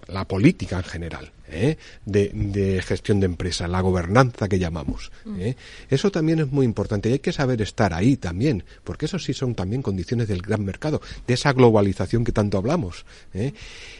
la 0.09 0.29
política 0.29 0.77
en 0.77 0.85
general 0.85 1.33
¿eh? 1.49 1.77
de, 2.05 2.83
gestión 2.83 3.21
de 3.21 3.27
empresa, 3.27 3.69
la 3.69 3.81
gobernanza 3.81 4.49
que 4.49 4.59
llamamos. 4.59 5.11
¿eh? 5.39 5.57
Eso 5.89 6.11
también 6.11 6.41
es 6.41 6.51
muy 6.51 6.65
importante 6.65 7.09
y 7.09 7.13
hay 7.13 7.19
que 7.19 7.33
saber 7.33 7.63
estar 7.63 7.95
ahí 7.95 8.17
también, 8.17 8.65
porque 8.85 9.07
eso 9.07 9.19
sí 9.19 9.33
son 9.33 9.55
también 9.55 9.83
condiciones 9.83 10.29
del 10.29 10.43
gran 10.43 10.65
mercado, 10.65 11.01
de 11.27 11.35
esa 11.35 11.53
globalización 11.53 12.25
que 12.25 12.33
tanto 12.33 12.59
hablamos. 12.59 13.05
¿eh? 13.35 13.53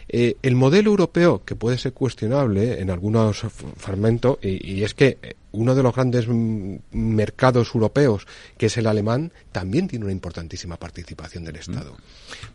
el 0.09 0.55
modelo 0.55 0.91
europeo, 0.91 1.45
que 1.45 1.57
puede 1.57 1.79
ser 1.79 1.93
cuestionable 1.93 2.81
en 2.81 2.91
algunos 2.91 3.45
fragmentos, 3.77 4.39
y, 4.43 4.83
es 4.85 4.95
que 4.95 5.19
uno 5.53 5.75
de 5.75 5.83
los 5.83 5.95
grandes 5.95 6.29
mercados 6.29 7.75
europeos, 7.75 8.27
que 8.57 8.67
es 8.67 8.77
el 8.77 8.87
alemán, 8.87 9.33
también 9.53 9.89
tiene 9.89 10.05
una 10.05 10.13
importantísima 10.13 10.77
participación 10.77 11.45
del 11.45 11.57
Estado. 11.57 11.97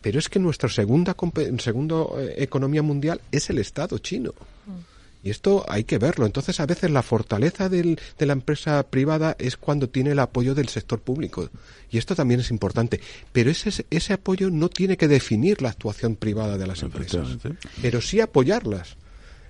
Pero 0.01 0.19
es 0.19 0.29
que 0.29 0.39
nuestra 0.39 0.69
segunda, 0.69 1.15
segundo 1.57 2.17
economía 2.37 2.83
mundial 2.83 3.21
es 3.31 3.49
el 3.49 3.57
Estado 3.57 3.97
chino. 3.97 4.33
Y 5.23 5.29
esto 5.29 5.65
hay 5.67 5.83
que 5.83 5.99
verlo. 5.99 6.25
Entonces, 6.25 6.59
a 6.59 6.65
veces 6.65 6.89
la 6.89 7.03
fortaleza 7.03 7.69
del, 7.69 7.99
de 8.17 8.25
la 8.25 8.33
empresa 8.33 8.81
privada 8.83 9.35
es 9.37 9.55
cuando 9.55 9.87
tiene 9.87 10.11
el 10.11 10.19
apoyo 10.19 10.55
del 10.55 10.67
sector 10.69 10.99
público. 10.99 11.49
Y 11.91 11.97
esto 11.97 12.15
también 12.15 12.39
es 12.39 12.49
importante. 12.49 12.99
Pero 13.31 13.51
ese, 13.51 13.85
ese 13.89 14.13
apoyo 14.13 14.49
no 14.49 14.69
tiene 14.69 14.97
que 14.97 15.07
definir 15.07 15.61
la 15.61 15.69
actuación 15.69 16.15
privada 16.15 16.57
de 16.57 16.65
las 16.65 16.81
empresas, 16.81 17.27
pero 17.81 18.01
sí 18.01 18.19
apoyarlas. 18.19 18.95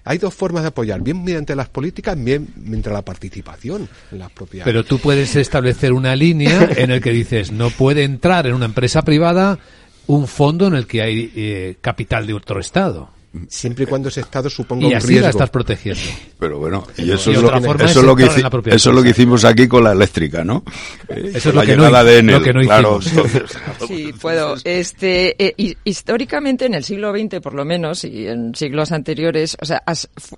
Hay 0.03 0.17
dos 0.17 0.33
formas 0.33 0.63
de 0.63 0.69
apoyar, 0.69 1.01
bien 1.01 1.23
mediante 1.23 1.55
las 1.55 1.69
políticas, 1.69 2.21
bien 2.21 2.47
mediante 2.55 2.89
la 2.89 3.03
participación 3.03 3.87
en 4.11 4.17
las 4.17 4.31
propiedades. 4.31 4.65
Pero 4.65 4.83
tú 4.83 4.97
puedes 4.97 5.35
establecer 5.35 5.93
una 5.93 6.15
línea 6.15 6.69
en 6.75 6.89
el 6.89 7.01
que 7.01 7.11
dices, 7.11 7.51
no 7.51 7.69
puede 7.69 8.03
entrar 8.03 8.47
en 8.47 8.55
una 8.55 8.65
empresa 8.65 9.03
privada 9.03 9.59
un 10.07 10.27
fondo 10.27 10.65
en 10.65 10.73
el 10.73 10.87
que 10.87 11.03
hay 11.03 11.31
eh, 11.35 11.75
capital 11.81 12.25
de 12.25 12.33
otro 12.33 12.59
Estado 12.59 13.11
siempre 13.47 13.85
y 13.85 13.87
cuando 13.87 14.09
ese 14.09 14.21
Estado 14.21 14.49
suponga 14.49 14.83
y 14.83 14.93
un 14.93 15.01
riesgo. 15.01 15.21
la 15.21 15.29
estás 15.29 15.49
protegiendo. 15.49 16.01
Pero 16.37 16.59
bueno, 16.59 16.85
y 16.97 17.11
eso, 17.11 17.31
es, 17.31 17.41
lo, 17.41 17.55
eso 17.55 17.99
es 17.99 18.05
lo, 18.05 18.15
que 18.15 18.25
eso 18.25 18.45
es 18.65 18.85
lo 18.95 19.03
que 19.03 19.09
hicimos 19.09 19.45
aquí 19.45 19.67
con 19.67 19.83
la 19.83 19.93
eléctrica, 19.93 20.43
¿no? 20.43 20.63
Eso 21.07 21.49
es 21.49 21.55
lo 21.55 21.61
que, 21.61 21.77
no, 21.77 22.03
de 22.03 22.23
lo 22.23 22.41
que 22.41 22.53
no 22.53 22.61
claro, 22.61 22.99
Sí, 23.87 24.11
puedo. 24.19 24.55
Este, 24.63 25.35
eh, 25.43 25.75
históricamente, 25.83 26.65
en 26.65 26.73
el 26.73 26.83
siglo 26.83 27.11
XX 27.11 27.39
por 27.39 27.53
lo 27.53 27.63
menos, 27.63 28.03
y 28.03 28.27
en 28.27 28.53
siglos 28.55 28.91
anteriores, 28.91 29.55
o 29.61 29.65
sea, 29.65 29.83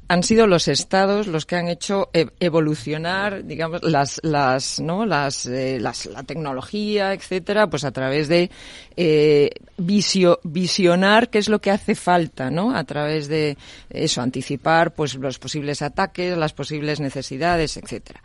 han 0.07 0.23
sido 0.23 0.45
los 0.45 0.67
Estados 0.67 1.27
los 1.27 1.45
que 1.45 1.55
han 1.55 1.69
hecho 1.69 2.09
e, 2.13 2.27
evolucionar, 2.39 3.45
digamos, 3.45 3.81
las, 3.83 4.19
las, 4.23 4.79
¿no? 4.79 5.05
Las, 5.05 5.45
eh, 5.45 5.79
las, 5.79 6.05
la 6.07 6.23
tecnología, 6.23 7.13
etcétera, 7.13 7.67
pues 7.67 7.83
a 7.83 7.91
través 7.91 8.27
de 8.27 8.51
eh, 8.95 9.49
visio, 9.77 10.39
visionar 10.43 11.29
qué 11.29 11.39
es 11.39 11.49
lo 11.49 11.59
que 11.59 11.71
hace 11.71 11.95
falta, 11.95 12.51
¿no? 12.51 12.75
A 12.83 12.85
través 12.85 13.27
de 13.27 13.57
eso, 13.89 14.21
anticipar 14.21 14.93
pues 14.93 15.15
los 15.15 15.39
posibles 15.39 15.81
ataques, 15.81 16.37
las 16.37 16.53
posibles 16.53 16.99
necesidades, 16.99 17.77
etcétera. 17.77 18.21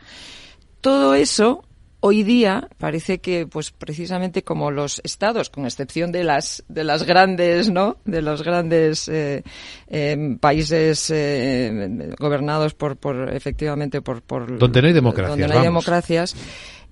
Todo 0.80 1.14
eso 1.14 1.64
hoy 2.00 2.22
día 2.22 2.68
parece 2.78 3.18
que 3.18 3.46
pues 3.46 3.72
precisamente 3.72 4.42
como 4.42 4.70
los 4.70 5.00
estados 5.04 5.50
con 5.50 5.64
excepción 5.64 6.12
de 6.12 6.22
las 6.24 6.64
de 6.68 6.84
las 6.84 7.02
grandes 7.02 7.70
no 7.70 7.96
de 8.04 8.22
los 8.22 8.42
grandes 8.42 9.08
eh, 9.08 9.42
em, 9.88 10.38
países 10.38 11.10
eh, 11.10 12.14
gobernados 12.18 12.74
por 12.74 12.96
por 12.96 13.34
efectivamente 13.34 14.00
por 14.00 14.22
por 14.22 14.58
donde 14.58 14.80
no 14.80 14.88
hay 14.88 14.94
democracias 14.94 15.38
donde 15.38 15.48
no 15.48 15.58
hay 15.58 15.66
democracias 15.66 16.36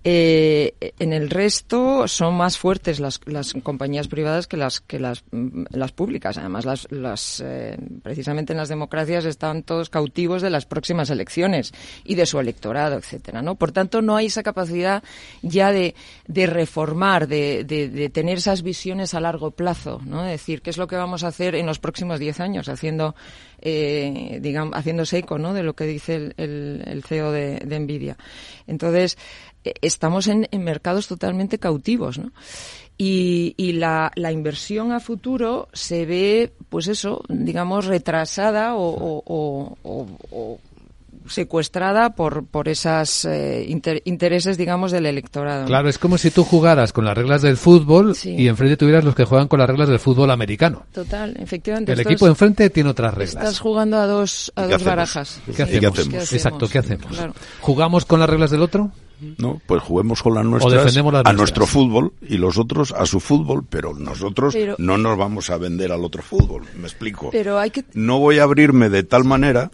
eh, 0.08 0.92
en 1.00 1.12
el 1.12 1.30
resto 1.30 2.06
son 2.06 2.36
más 2.36 2.58
fuertes 2.58 3.00
las, 3.00 3.20
las, 3.24 3.54
compañías 3.64 4.06
privadas 4.06 4.46
que 4.46 4.56
las 4.56 4.80
que 4.80 5.00
las, 5.00 5.24
mm, 5.32 5.64
públicas. 5.96 6.38
Además, 6.38 6.64
las, 6.64 6.86
las 6.92 7.42
eh, 7.44 7.76
precisamente 8.04 8.52
en 8.52 8.58
las 8.58 8.68
democracias 8.68 9.24
están 9.24 9.64
todos 9.64 9.90
cautivos 9.90 10.42
de 10.42 10.50
las 10.50 10.64
próximas 10.64 11.10
elecciones 11.10 11.72
y 12.04 12.14
de 12.14 12.24
su 12.24 12.38
electorado, 12.38 12.94
etcétera. 12.94 13.42
¿no? 13.42 13.56
Por 13.56 13.72
tanto, 13.72 14.00
no 14.00 14.14
hay 14.14 14.26
esa 14.26 14.44
capacidad 14.44 15.02
ya 15.42 15.72
de, 15.72 15.96
de 16.28 16.46
reformar, 16.46 17.26
de, 17.26 17.64
de, 17.64 18.08
tener 18.10 18.38
esas 18.38 18.62
visiones 18.62 19.12
a 19.12 19.20
largo 19.20 19.50
plazo, 19.50 20.00
¿no? 20.04 20.24
Es 20.24 20.30
decir, 20.30 20.62
qué 20.62 20.70
es 20.70 20.78
lo 20.78 20.86
que 20.86 20.94
vamos 20.94 21.24
a 21.24 21.28
hacer 21.28 21.56
en 21.56 21.66
los 21.66 21.80
próximos 21.80 22.20
diez 22.20 22.38
años, 22.38 22.68
haciendo 22.68 23.16
eh, 23.60 24.38
digamos, 24.40 24.76
haciéndose 24.76 25.18
eco 25.18 25.38
¿no? 25.38 25.52
de 25.54 25.62
lo 25.62 25.74
que 25.74 25.84
dice 25.84 26.32
el, 26.36 27.02
CEO 27.04 27.32
de, 27.32 27.58
de 27.58 27.80
Nvidia. 27.80 28.16
Entonces, 28.66 29.18
estamos 29.80 30.26
en, 30.28 30.48
mercados 30.58 31.06
totalmente 31.06 31.58
cautivos, 31.58 32.18
¿no? 32.18 32.32
Y, 32.98 33.54
y 33.58 33.72
la, 33.72 34.10
la, 34.14 34.32
inversión 34.32 34.90
a 34.90 35.00
futuro 35.00 35.68
se 35.74 36.06
ve, 36.06 36.52
pues 36.70 36.88
eso, 36.88 37.22
digamos, 37.28 37.84
retrasada 37.84 38.74
o, 38.74 39.22
o, 39.26 39.76
o, 39.84 40.58
secuestrada 41.28 42.10
por, 42.10 42.46
por 42.46 42.68
esos 42.68 43.24
eh, 43.24 43.66
intereses, 44.04 44.56
digamos, 44.56 44.92
del 44.92 45.06
electorado. 45.06 45.66
Claro, 45.66 45.88
es 45.88 45.98
como 45.98 46.18
si 46.18 46.30
tú 46.30 46.44
jugaras 46.44 46.92
con 46.92 47.04
las 47.04 47.16
reglas 47.16 47.42
del 47.42 47.56
fútbol 47.56 48.16
y 48.24 48.48
enfrente 48.48 48.76
tuvieras 48.76 49.04
los 49.04 49.14
que 49.14 49.24
juegan 49.24 49.48
con 49.48 49.58
las 49.58 49.68
reglas 49.68 49.88
del 49.88 49.98
fútbol 49.98 50.30
americano. 50.30 50.84
Total, 50.92 51.36
efectivamente. 51.38 51.92
El 51.92 52.00
equipo 52.00 52.26
enfrente 52.26 52.70
tiene 52.70 52.90
otras 52.90 53.14
reglas. 53.14 53.36
Estás 53.36 53.60
jugando 53.60 53.98
a 53.98 54.06
dos, 54.06 54.52
a 54.56 54.66
dos 54.66 54.84
barajas. 54.84 55.40
¿Qué, 55.54 55.62
hacemos? 55.62 56.32
Exacto, 56.32 56.68
¿qué 56.68 56.78
hacemos? 56.78 57.18
¿Jugamos 57.60 58.04
con 58.04 58.20
las 58.20 58.28
reglas 58.28 58.50
del 58.50 58.62
otro? 58.62 58.90
No, 59.38 59.60
pues 59.66 59.82
juguemos 59.82 60.22
con 60.22 60.34
las 60.34 60.44
nuestras 60.44 60.96
a 61.24 61.32
nuestro 61.32 61.66
fútbol 61.66 62.12
y 62.20 62.36
los 62.36 62.58
otros 62.58 62.92
a 62.92 63.06
su 63.06 63.20
fútbol, 63.20 63.64
pero 63.68 63.94
nosotros 63.94 64.54
no 64.78 64.98
nos 64.98 65.16
vamos 65.16 65.48
a 65.50 65.56
vender 65.56 65.90
al 65.92 66.04
otro 66.04 66.22
fútbol, 66.22 66.64
me 66.76 66.86
explico. 66.86 67.30
Pero 67.30 67.58
hay 67.58 67.70
que... 67.70 67.84
No 67.94 68.18
voy 68.18 68.38
a 68.38 68.42
abrirme 68.42 68.90
de 68.90 69.04
tal 69.04 69.24
manera 69.24 69.70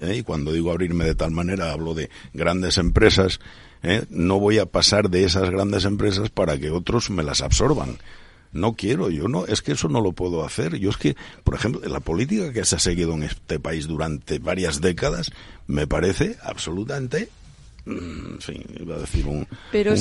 ¿eh? 0.00 0.16
y 0.16 0.22
cuando 0.22 0.52
digo 0.52 0.70
abrirme 0.70 1.04
de 1.04 1.14
tal 1.14 1.30
manera 1.30 1.72
hablo 1.72 1.94
de 1.94 2.10
grandes 2.32 2.78
empresas, 2.78 3.40
¿eh? 3.82 4.04
no 4.10 4.38
voy 4.38 4.58
a 4.58 4.66
pasar 4.66 5.10
de 5.10 5.24
esas 5.24 5.50
grandes 5.50 5.84
empresas 5.84 6.30
para 6.30 6.58
que 6.58 6.70
otros 6.70 7.10
me 7.10 7.22
las 7.22 7.40
absorban. 7.40 7.98
No 8.52 8.74
quiero, 8.74 9.10
yo 9.10 9.26
no, 9.26 9.46
es 9.46 9.62
que 9.62 9.72
eso 9.72 9.88
no 9.88 10.00
lo 10.00 10.12
puedo 10.12 10.44
hacer. 10.44 10.76
Yo 10.76 10.90
es 10.90 10.96
que, 10.96 11.16
por 11.42 11.56
ejemplo, 11.56 11.80
la 11.88 11.98
política 11.98 12.52
que 12.52 12.64
se 12.64 12.76
ha 12.76 12.78
seguido 12.78 13.12
en 13.14 13.24
este 13.24 13.58
país 13.58 13.88
durante 13.88 14.38
varias 14.38 14.80
décadas 14.80 15.32
me 15.66 15.88
parece 15.88 16.36
absolutamente 16.40 17.28
sí, 18.38 18.60
iba 18.80 18.96
a 18.96 18.98
decir 18.98 19.26
un, 19.26 19.46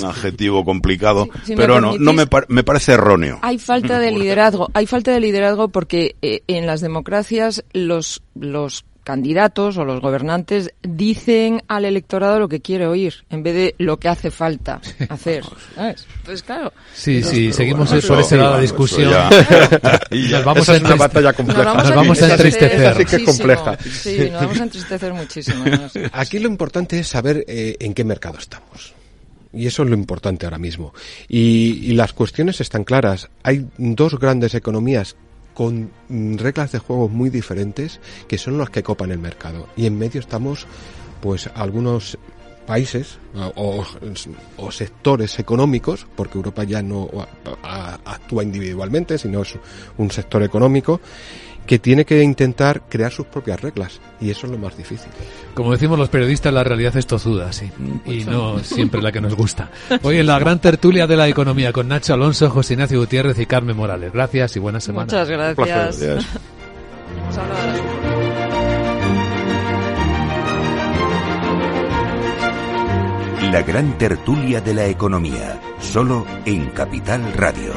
adjetivo 0.06 0.64
complicado, 0.64 1.28
pero 1.56 1.82
no, 1.82 1.98
no 1.98 2.14
me, 2.14 2.26
me, 2.48 2.64
parece 2.64 2.94
erróneo. 2.94 3.40
Hay 3.42 3.58
falta 3.58 4.00
de 4.00 4.12
liderazgo, 4.18 4.70
hay 4.74 4.86
falta 4.86 5.12
de 5.12 5.20
liderazgo 5.20 5.68
porque 5.70 6.16
eh, 6.22 6.42
en 6.48 6.66
las 6.66 6.82
democracias 6.82 7.64
los, 7.74 8.24
los 8.36 8.86
candidatos 9.04 9.78
o 9.78 9.86
los 9.86 10.02
gobernantes 10.02 10.74
dicen 10.82 11.62
al 11.68 11.86
electorado 11.86 12.40
lo 12.40 12.48
que 12.48 12.62
quiere 12.62 12.88
oír 12.88 13.26
en 13.30 13.44
vez 13.44 13.54
de 13.54 13.76
lo 13.78 13.98
que 13.98 14.10
hace 14.10 14.32
falta 14.32 14.82
hacer. 15.10 15.44
Pues 16.26 16.44
claro. 16.44 16.74
Sí, 16.94 17.22
sí, 17.22 17.52
seguimos 17.54 17.90
por 18.08 18.20
ese 18.20 18.38
lado 18.38 18.56
la 18.56 18.62
discusión. 18.62 19.12
nos 19.12 20.46
vamos 20.46 20.70
a 20.70 20.74
una 20.78 20.96
batalla 20.96 21.34
compleja. 21.34 21.74
Nos 21.74 21.96
vamos 21.96 22.22
a, 22.22 22.32
entristecer. 22.32 22.96
Sí, 22.98 23.06
que 23.06 23.16
es 23.18 23.24
compleja. 23.24 23.78
Sí, 23.78 24.30
nos 24.32 24.42
vamos 24.42 24.60
a 24.60 24.64
entristecer 24.64 25.14
muchísimo. 25.14 25.64
Aquí 26.12 26.40
lo 26.40 26.48
importante 26.48 27.00
es 27.00 27.08
saber 27.08 27.44
eh, 27.48 27.76
en 27.80 27.94
qué 27.94 28.04
mercado 28.04 28.38
estamos. 28.40 28.94
Y 29.52 29.68
eso 29.68 29.84
es 29.84 29.90
lo 29.90 29.96
importante 29.96 30.48
ahora 30.48 30.58
mismo. 30.58 30.94
Y, 31.28 31.80
y, 31.84 31.94
las 31.94 32.14
cuestiones 32.14 32.60
están 32.60 32.84
claras. 32.84 33.30
Hay 33.44 33.68
dos 33.78 34.18
grandes 34.18 34.56
economías 34.56 35.16
con 35.54 35.92
reglas 36.10 36.72
de 36.72 36.80
juego 36.80 37.10
muy 37.10 37.30
diferentes 37.30 38.00
que 38.28 38.38
son 38.38 38.58
las 38.58 38.70
que 38.70 38.84
copan 38.84 39.12
el 39.12 39.20
mercado. 39.20 39.68
Y 39.76 39.86
en 39.86 39.98
medio 39.98 40.20
estamos, 40.20 40.68
pues, 41.22 41.50
algunos 41.56 42.18
países 42.66 43.18
o, 43.56 43.84
sectores 44.72 45.38
económicos, 45.40 46.08
porque 46.16 46.38
Europa 46.38 46.64
ya 46.64 46.82
no 46.82 47.10
actúa 48.06 48.44
individualmente, 48.44 49.18
sino 49.18 49.42
es 49.42 49.58
un 49.98 50.12
sector 50.12 50.44
económico, 50.44 51.02
que 51.66 51.80
tiene 51.80 52.06
que 52.06 52.22
intentar 52.22 52.82
crear 52.90 53.12
sus 53.12 53.28
propias 53.28 53.62
reglas 53.62 54.02
y 54.20 54.30
eso 54.30 54.48
es 54.48 54.52
lo 54.52 54.58
más 54.58 54.78
difícil. 54.78 55.10
Como 55.54 55.72
decimos 55.72 55.98
los 55.98 56.10
periodistas, 56.10 56.54
la 56.54 56.64
realidad 56.64 56.96
es 56.98 57.08
tozuda, 57.08 57.52
sí, 57.52 57.72
y 58.06 58.26
no 58.26 58.60
siempre 58.64 59.02
la 59.02 59.12
que 59.12 59.22
nos 59.22 59.36
gusta. 59.36 59.70
Hoy 60.02 60.18
en 60.18 60.28
la 60.28 60.40
gran 60.40 60.60
tertulia 60.60 61.08
de 61.08 61.18
la 61.18 61.28
economía 61.28 61.72
con 61.72 61.88
Nacho 61.88 62.14
Alonso, 62.14 62.50
José 62.50 62.74
Ignacio 62.74 63.00
Gutiérrez 63.00 63.40
y 63.40 63.46
Carmen 63.46 63.76
Morales. 63.76 64.12
Gracias 64.14 64.56
y 64.56 64.60
buena 64.60 64.80
semana. 64.80 65.06
Muchas 65.06 65.30
gracias. 65.30 66.28
La 73.54 73.62
gran 73.62 74.00
tertulia 74.00 74.62
de 74.62 74.74
la 74.74 74.88
economía, 74.88 75.60
solo 75.80 76.26
en 76.44 76.72
Capital 76.72 77.22
Radio. 77.34 77.74